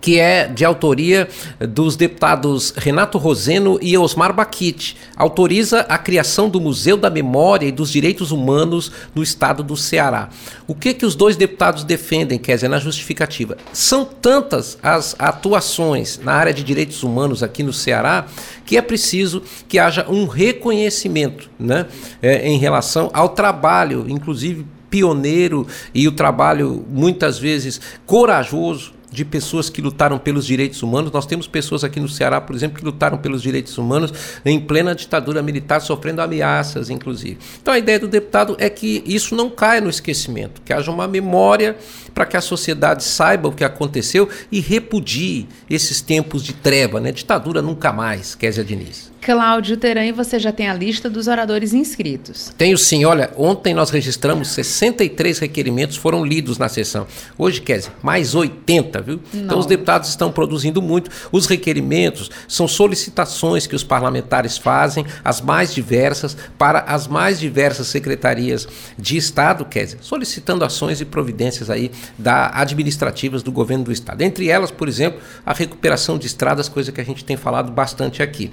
que 0.01 0.19
é 0.19 0.47
de 0.47 0.63
autoria 0.63 1.27
dos 1.59 1.95
deputados 1.95 2.73
Renato 2.75 3.17
Roseno 3.17 3.79
e 3.81 3.97
Osmar 3.97 4.33
Baquite. 4.33 4.97
Autoriza 5.15 5.81
a 5.81 5.97
criação 5.97 6.49
do 6.49 6.61
Museu 6.61 6.97
da 6.97 7.09
Memória 7.09 7.67
e 7.67 7.71
dos 7.71 7.91
Direitos 7.91 8.31
Humanos 8.31 8.91
no 9.15 9.23
estado 9.23 9.63
do 9.63 9.75
Ceará. 9.75 10.29
O 10.67 10.75
que 10.75 10.93
que 10.93 11.05
os 11.05 11.15
dois 11.15 11.35
deputados 11.35 11.83
defendem, 11.83 12.39
dizer, 12.39 12.67
na 12.67 12.79
justificativa? 12.79 13.57
São 13.73 14.05
tantas 14.05 14.77
as 14.83 15.15
atuações 15.17 16.19
na 16.23 16.33
área 16.33 16.53
de 16.53 16.63
direitos 16.63 17.03
humanos 17.03 17.41
aqui 17.41 17.63
no 17.63 17.73
Ceará 17.73 18.27
que 18.65 18.77
é 18.77 18.81
preciso 18.81 19.41
que 19.67 19.79
haja 19.79 20.05
um 20.09 20.25
reconhecimento 20.25 21.49
né, 21.57 21.85
é, 22.21 22.47
em 22.47 22.57
relação 22.57 23.09
ao 23.13 23.29
trabalho, 23.29 24.05
inclusive 24.09 24.65
pioneiro 24.89 25.67
e 25.93 26.07
o 26.07 26.11
trabalho 26.11 26.85
muitas 26.89 27.37
vezes 27.37 27.79
corajoso 28.05 28.96
de 29.11 29.23
pessoas 29.23 29.69
que 29.69 29.81
lutaram 29.81 30.17
pelos 30.17 30.45
direitos 30.45 30.83
humanos. 30.83 31.11
Nós 31.11 31.25
temos 31.25 31.47
pessoas 31.47 31.83
aqui 31.83 31.99
no 31.99 32.09
Ceará, 32.09 32.41
por 32.41 32.55
exemplo, 32.55 32.77
que 32.77 32.85
lutaram 32.85 33.17
pelos 33.17 33.41
direitos 33.41 33.77
humanos 33.77 34.13
em 34.45 34.59
plena 34.59 34.93
ditadura 34.93 35.41
militar, 35.41 35.79
sofrendo 35.81 36.21
ameaças, 36.21 36.89
inclusive. 36.89 37.37
Então 37.61 37.73
a 37.73 37.79
ideia 37.79 37.99
do 37.99 38.07
deputado 38.07 38.55
é 38.59 38.69
que 38.69 39.03
isso 39.05 39.35
não 39.35 39.49
caia 39.49 39.81
no 39.81 39.89
esquecimento, 39.89 40.61
que 40.63 40.73
haja 40.73 40.91
uma 40.91 41.07
memória 41.07 41.77
para 42.13 42.25
que 42.25 42.35
a 42.35 42.41
sociedade 42.41 43.03
saiba 43.03 43.47
o 43.47 43.51
que 43.51 43.63
aconteceu 43.63 44.27
e 44.51 44.59
repudie 44.59 45.47
esses 45.69 46.01
tempos 46.01 46.43
de 46.43 46.53
treva, 46.53 46.99
né? 46.99 47.11
Ditadura 47.11 47.61
nunca 47.61 47.93
mais, 47.93 48.35
Kézia 48.35 48.63
Diniz. 48.63 49.11
Cláudio 49.21 49.75
Teran, 49.75 50.13
você 50.13 50.39
já 50.39 50.53
tem 50.53 50.69
a 50.69 50.73
lista 50.73 51.09
dos 51.09 51.27
oradores 51.27 51.73
inscritos? 51.73 52.53
Tenho 52.57 52.77
sim. 52.77 53.03
Olha, 53.03 53.29
ontem 53.35 53.73
nós 53.73 53.89
registramos 53.89 54.47
63 54.49 55.39
requerimentos, 55.39 55.97
foram 55.97 56.23
lidos 56.23 56.57
na 56.57 56.69
sessão. 56.69 57.05
Hoje, 57.37 57.59
Kézia, 57.61 57.91
mais 58.01 58.33
80, 58.33 58.96
viu? 59.01 59.19
Não. 59.33 59.43
Então 59.43 59.59
os 59.59 59.65
deputados 59.65 60.09
estão 60.09 60.31
produzindo 60.31 60.81
muito. 60.81 61.09
Os 61.31 61.45
requerimentos 61.45 62.29
são 62.47 62.67
solicitações 62.67 63.67
que 63.67 63.75
os 63.75 63.83
parlamentares 63.83 64.57
fazem, 64.57 65.05
as 65.23 65.41
mais 65.41 65.73
diversas, 65.73 66.37
para 66.57 66.79
as 66.79 67.07
mais 67.07 67.39
diversas 67.39 67.87
secretarias 67.87 68.67
de 68.97 69.17
Estado, 69.17 69.65
Kézia, 69.65 69.99
solicitando 70.01 70.65
ações 70.65 71.01
e 71.01 71.05
providências 71.05 71.69
aí 71.69 71.91
da 72.17 72.51
administrativas 72.53 73.43
do 73.43 73.51
governo 73.51 73.85
do 73.85 73.91
Estado. 73.91 74.21
Entre 74.21 74.49
elas, 74.49 74.71
por 74.71 74.87
exemplo, 74.87 75.19
a 75.45 75.53
recuperação 75.53 76.17
de 76.17 76.27
estradas, 76.27 76.69
coisa 76.69 76.91
que 76.91 77.01
a 77.01 77.05
gente 77.05 77.23
tem 77.23 77.37
falado 77.37 77.71
bastante 77.71 78.21
aqui. 78.21 78.51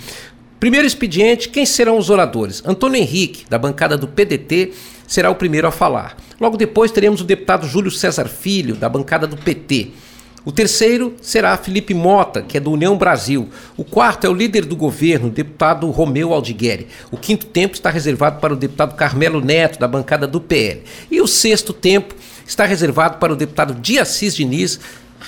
Primeiro 0.58 0.86
expediente, 0.86 1.50
quem 1.50 1.66
serão 1.66 1.98
os 1.98 2.08
oradores? 2.08 2.62
Antônio 2.64 2.98
Henrique, 2.98 3.44
da 3.50 3.58
bancada 3.58 3.98
do 3.98 4.08
PDT, 4.08 4.72
será 5.06 5.30
o 5.30 5.34
primeiro 5.34 5.68
a 5.68 5.70
falar. 5.70 6.16
Logo 6.40 6.56
depois 6.56 6.90
teremos 6.90 7.20
o 7.20 7.24
deputado 7.24 7.66
Júlio 7.66 7.90
César 7.90 8.28
Filho, 8.28 8.74
da 8.74 8.88
bancada 8.88 9.26
do 9.26 9.36
PT. 9.36 9.90
O 10.44 10.52
terceiro 10.52 11.14
será 11.22 11.56
Felipe 11.56 11.94
Mota, 11.94 12.42
que 12.42 12.58
é 12.58 12.60
do 12.60 12.70
União 12.70 12.98
Brasil. 12.98 13.48
O 13.78 13.84
quarto 13.84 14.26
é 14.26 14.28
o 14.28 14.34
líder 14.34 14.66
do 14.66 14.76
governo, 14.76 15.28
o 15.28 15.30
deputado 15.30 15.90
Romeu 15.90 16.34
Aldigueri. 16.34 16.86
O 17.10 17.16
quinto 17.16 17.46
tempo 17.46 17.74
está 17.74 17.88
reservado 17.88 18.40
para 18.40 18.52
o 18.52 18.56
deputado 18.56 18.94
Carmelo 18.94 19.40
Neto, 19.40 19.78
da 19.78 19.88
bancada 19.88 20.26
do 20.26 20.40
PL. 20.40 20.82
E 21.10 21.20
o 21.20 21.26
sexto 21.26 21.72
tempo 21.72 22.14
está 22.46 22.66
reservado 22.66 23.18
para 23.18 23.32
o 23.32 23.36
deputado 23.36 23.74
Diassis 23.74 24.36
Diniz, 24.36 24.78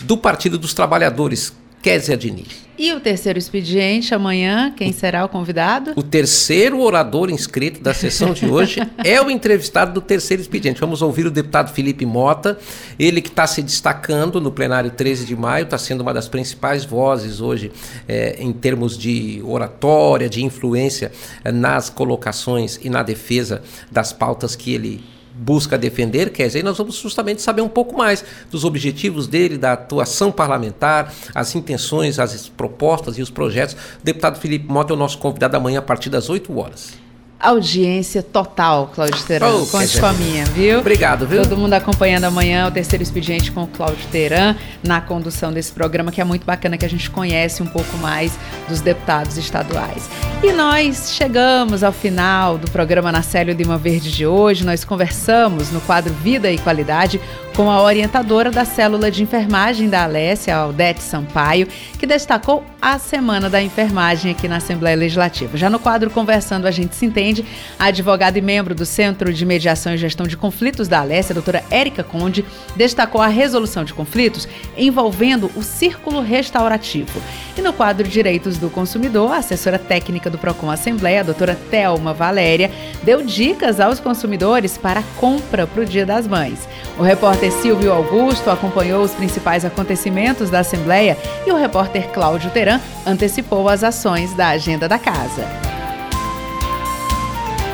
do 0.02 0.18
Partido 0.18 0.58
dos 0.58 0.74
Trabalhadores, 0.74 1.54
Kézia 1.86 2.16
Diniz. 2.16 2.66
E 2.76 2.92
o 2.92 2.98
terceiro 2.98 3.38
expediente, 3.38 4.12
amanhã, 4.12 4.74
quem 4.76 4.92
será 4.92 5.24
o 5.24 5.28
convidado? 5.28 5.92
O 5.94 6.02
terceiro 6.02 6.80
orador 6.80 7.30
inscrito 7.30 7.80
da 7.80 7.94
sessão 7.94 8.32
de 8.32 8.44
hoje 8.44 8.80
é 9.04 9.22
o 9.22 9.30
entrevistado 9.30 9.92
do 9.92 10.00
terceiro 10.00 10.42
expediente. 10.42 10.80
Vamos 10.80 11.00
ouvir 11.00 11.26
o 11.26 11.30
deputado 11.30 11.72
Felipe 11.72 12.04
Mota, 12.04 12.58
ele 12.98 13.22
que 13.22 13.28
está 13.28 13.46
se 13.46 13.62
destacando 13.62 14.40
no 14.40 14.50
plenário 14.50 14.90
13 14.90 15.26
de 15.26 15.36
maio, 15.36 15.62
está 15.62 15.78
sendo 15.78 16.00
uma 16.00 16.12
das 16.12 16.26
principais 16.26 16.84
vozes 16.84 17.40
hoje 17.40 17.70
é, 18.08 18.34
em 18.40 18.52
termos 18.52 18.98
de 18.98 19.40
oratória, 19.44 20.28
de 20.28 20.44
influência 20.44 21.12
é, 21.44 21.52
nas 21.52 21.88
colocações 21.88 22.80
e 22.82 22.90
na 22.90 23.04
defesa 23.04 23.62
das 23.92 24.12
pautas 24.12 24.56
que 24.56 24.74
ele 24.74 25.04
busca 25.38 25.76
defender, 25.76 26.30
quer 26.30 26.46
dizer, 26.46 26.64
nós 26.64 26.78
vamos 26.78 26.96
justamente 26.96 27.42
saber 27.42 27.60
um 27.60 27.68
pouco 27.68 27.96
mais 27.96 28.24
dos 28.50 28.64
objetivos 28.64 29.26
dele, 29.26 29.58
da 29.58 29.74
atuação 29.74 30.32
parlamentar, 30.32 31.12
as 31.34 31.54
intenções, 31.54 32.18
as 32.18 32.48
propostas 32.48 33.18
e 33.18 33.22
os 33.22 33.30
projetos. 33.30 33.74
O 33.74 34.04
deputado 34.04 34.38
Felipe 34.40 34.66
Mota 34.66 34.92
é 34.92 34.96
o 34.96 34.98
nosso 34.98 35.18
convidado 35.18 35.56
amanhã 35.56 35.80
a 35.80 35.82
partir 35.82 36.08
das 36.08 36.30
8 36.30 36.56
horas. 36.58 37.05
Audiência 37.38 38.22
total, 38.22 38.90
Cláudio 38.94 39.22
Teran. 39.24 39.56
Oh, 39.56 39.66
Conte 39.66 40.00
com 40.00 40.06
a 40.06 40.12
minha, 40.14 40.44
viu? 40.46 40.78
Obrigado, 40.78 41.26
viu? 41.26 41.42
Todo 41.42 41.56
mundo 41.56 41.74
acompanhando 41.74 42.24
amanhã 42.24 42.66
o 42.66 42.70
terceiro 42.70 43.02
expediente 43.02 43.52
com 43.52 43.64
o 43.64 43.66
Cláudio 43.66 44.06
Teran 44.10 44.56
na 44.82 45.02
condução 45.02 45.52
desse 45.52 45.70
programa, 45.70 46.10
que 46.10 46.20
é 46.20 46.24
muito 46.24 46.46
bacana, 46.46 46.78
que 46.78 46.84
a 46.86 46.88
gente 46.88 47.10
conhece 47.10 47.62
um 47.62 47.66
pouco 47.66 47.94
mais 47.98 48.38
dos 48.68 48.80
deputados 48.80 49.36
estaduais. 49.36 50.08
E 50.42 50.50
nós 50.52 51.12
chegamos 51.12 51.84
ao 51.84 51.92
final 51.92 52.56
do 52.56 52.70
programa 52.70 53.12
Na 53.12 53.22
Célio 53.22 53.54
Lima 53.54 53.76
Verde 53.76 54.10
de 54.10 54.26
hoje. 54.26 54.64
Nós 54.64 54.84
conversamos 54.84 55.70
no 55.70 55.80
quadro 55.82 56.12
Vida 56.14 56.50
e 56.50 56.56
Qualidade 56.56 57.20
com 57.56 57.70
a 57.70 57.80
orientadora 57.80 58.50
da 58.50 58.66
célula 58.66 59.10
de 59.10 59.22
enfermagem 59.22 59.88
da 59.88 60.04
Alessia, 60.04 60.54
Aldete 60.54 61.02
Sampaio, 61.02 61.66
que 61.98 62.06
destacou 62.06 62.62
a 62.82 62.98
Semana 62.98 63.48
da 63.48 63.62
Enfermagem 63.62 64.30
aqui 64.30 64.46
na 64.46 64.56
Assembleia 64.58 64.94
Legislativa. 64.94 65.56
Já 65.56 65.70
no 65.70 65.78
quadro 65.78 66.10
Conversando 66.10 66.66
a 66.66 66.70
gente 66.70 66.94
se 66.94 67.06
entende, 67.06 67.46
a 67.78 67.86
advogada 67.86 68.38
e 68.38 68.42
membro 68.42 68.74
do 68.74 68.84
Centro 68.84 69.32
de 69.32 69.46
Mediação 69.46 69.94
e 69.94 69.96
Gestão 69.96 70.26
de 70.26 70.36
Conflitos 70.36 70.86
da 70.86 71.00
Alessia, 71.00 71.32
a 71.32 71.34
doutora 71.34 71.64
Érica 71.70 72.04
Conde, 72.04 72.44
destacou 72.76 73.22
a 73.22 73.26
resolução 73.26 73.84
de 73.84 73.94
conflitos 73.94 74.46
envolvendo 74.76 75.50
o 75.56 75.62
círculo 75.62 76.20
restaurativo. 76.20 77.22
E 77.56 77.62
no 77.62 77.72
quadro 77.72 78.06
Direitos 78.06 78.58
do 78.58 78.68
Consumidor, 78.68 79.32
a 79.32 79.38
assessora 79.38 79.78
técnica 79.78 80.28
do 80.28 80.36
Procon 80.36 80.70
Assembleia, 80.70 81.20
a 81.20 81.24
doutora 81.24 81.58
Thelma 81.70 82.12
Valéria, 82.12 82.70
deu 83.02 83.24
dicas 83.24 83.80
aos 83.80 83.98
consumidores 83.98 84.76
para 84.76 85.00
a 85.00 85.04
compra 85.18 85.66
para 85.66 85.82
o 85.82 85.86
Dia 85.86 86.04
das 86.04 86.26
Mães. 86.26 86.68
O 86.98 87.02
repórter 87.46 87.52
Silvio 87.52 87.92
Augusto 87.92 88.50
acompanhou 88.50 89.02
os 89.02 89.12
principais 89.12 89.64
acontecimentos 89.64 90.50
da 90.50 90.60
Assembleia 90.60 91.16
e 91.46 91.52
o 91.52 91.56
repórter 91.56 92.08
Cláudio 92.08 92.50
Teran 92.50 92.80
antecipou 93.06 93.68
as 93.68 93.84
ações 93.84 94.34
da 94.34 94.48
agenda 94.48 94.88
da 94.88 94.98
casa. 94.98 95.46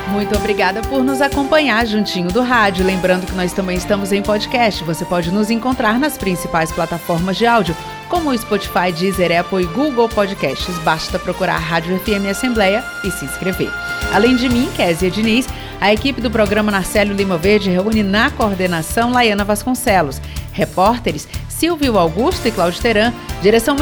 Muito 0.09 0.35
obrigada 0.35 0.81
por 0.81 1.03
nos 1.03 1.21
acompanhar 1.21 1.87
juntinho 1.87 2.31
do 2.31 2.41
rádio. 2.41 2.85
Lembrando 2.85 3.25
que 3.25 3.33
nós 3.33 3.51
também 3.51 3.75
estamos 3.75 4.11
em 4.11 4.21
podcast. 4.21 4.83
Você 4.83 5.05
pode 5.05 5.31
nos 5.31 5.49
encontrar 5.49 5.99
nas 5.99 6.17
principais 6.19 6.71
plataformas 6.71 7.35
de 7.35 7.47
áudio, 7.47 7.75
como 8.09 8.29
o 8.29 8.37
Spotify, 8.37 8.91
Deezer, 8.95 9.39
Apple 9.39 9.63
e 9.63 9.65
Google 9.65 10.07
Podcasts. 10.07 10.77
Basta 10.79 11.17
procurar 11.17 11.57
Rádio 11.57 11.97
FM 11.99 12.29
Assembleia 12.29 12.83
e 13.03 13.09
se 13.09 13.25
inscrever. 13.25 13.71
Além 14.13 14.35
de 14.35 14.47
mim, 14.49 14.69
Kézia 14.75 15.09
Diniz, 15.09 15.47
a 15.83 15.91
equipe 15.91 16.21
do 16.21 16.31
programa 16.31 16.71
Narcélio 16.71 17.13
Lima 17.13 17.37
Verde 17.37 17.69
reúne 17.69 18.03
na 18.03 18.31
coordenação 18.31 19.11
Laiana 19.11 19.43
Vasconcelos. 19.43 20.21
Repórteres 20.53 21.27
Silvio 21.49 21.99
Augusto 21.99 22.47
e 22.47 22.51
Cláudio 22.51 22.81
Teran, 22.81 23.11
direção 23.41 23.75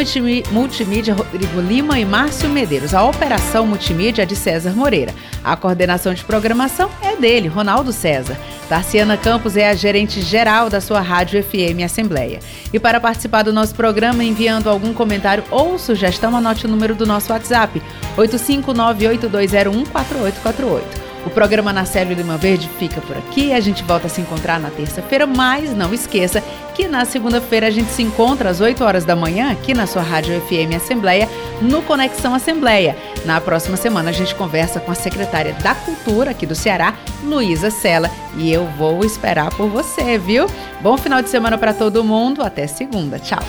multimídia 0.51 1.13
Rodrigo 1.13 1.61
Lima 1.61 1.99
e 1.99 2.05
Márcio 2.05 2.49
Medeiros, 2.49 2.95
a 2.95 3.03
operação 3.03 3.67
multimídia 3.67 4.23
é 4.23 4.25
de 4.25 4.35
César 4.35 4.71
Moreira. 4.71 5.13
A 5.43 5.55
coordenação 5.55 6.11
de 6.11 6.23
programação 6.23 6.89
é 7.03 7.15
dele, 7.15 7.47
Ronaldo 7.47 7.93
César. 7.93 8.35
Tarciana 8.67 9.15
Campos 9.15 9.55
é 9.55 9.69
a 9.69 9.75
gerente 9.75 10.21
geral 10.21 10.71
da 10.71 10.81
sua 10.81 11.01
rádio 11.01 11.43
FM 11.43 11.83
Assembleia. 11.85 12.39
E 12.73 12.79
para 12.79 12.99
participar 12.99 13.43
do 13.43 13.53
nosso 13.53 13.75
programa, 13.75 14.23
enviando 14.23 14.71
algum 14.71 14.91
comentário 14.91 15.43
ou 15.51 15.77
sugestão, 15.77 16.35
anote 16.35 16.65
o 16.65 16.69
número 16.69 16.95
do 16.95 17.05
nosso 17.05 17.31
WhatsApp, 17.31 17.79
85982014848. 18.17 21.00
O 21.25 21.29
programa 21.29 21.71
Na 21.71 21.85
Célio 21.85 22.15
Lima 22.15 22.37
Verde 22.37 22.69
fica 22.79 22.99
por 23.01 23.17
aqui. 23.17 23.53
A 23.53 23.59
gente 23.59 23.83
volta 23.83 24.07
a 24.07 24.09
se 24.09 24.21
encontrar 24.21 24.59
na 24.59 24.69
terça-feira, 24.69 25.27
mas 25.27 25.75
não 25.75 25.93
esqueça 25.93 26.43
que 26.73 26.87
na 26.87 27.05
segunda-feira 27.05 27.67
a 27.67 27.71
gente 27.71 27.91
se 27.91 28.01
encontra 28.01 28.49
às 28.49 28.59
8 28.59 28.83
horas 28.83 29.05
da 29.05 29.15
manhã 29.15 29.51
aqui 29.51 29.73
na 29.73 29.85
sua 29.85 30.01
Rádio 30.01 30.41
FM 30.41 30.75
Assembleia, 30.75 31.29
no 31.61 31.81
Conexão 31.83 32.33
Assembleia. 32.33 32.95
Na 33.25 33.39
próxima 33.39 33.77
semana 33.77 34.09
a 34.09 34.13
gente 34.13 34.33
conversa 34.33 34.79
com 34.79 34.91
a 34.91 34.95
secretária 34.95 35.53
da 35.53 35.75
Cultura 35.75 36.31
aqui 36.31 36.45
do 36.45 36.55
Ceará, 36.55 36.95
Luísa 37.23 37.69
Sela, 37.69 38.09
e 38.35 38.51
eu 38.51 38.65
vou 38.77 39.03
esperar 39.05 39.51
por 39.51 39.67
você, 39.69 40.17
viu? 40.17 40.47
Bom 40.81 40.97
final 40.97 41.21
de 41.21 41.29
semana 41.29 41.57
para 41.57 41.73
todo 41.73 42.03
mundo. 42.03 42.41
Até 42.41 42.65
segunda. 42.65 43.19
Tchau. 43.19 43.43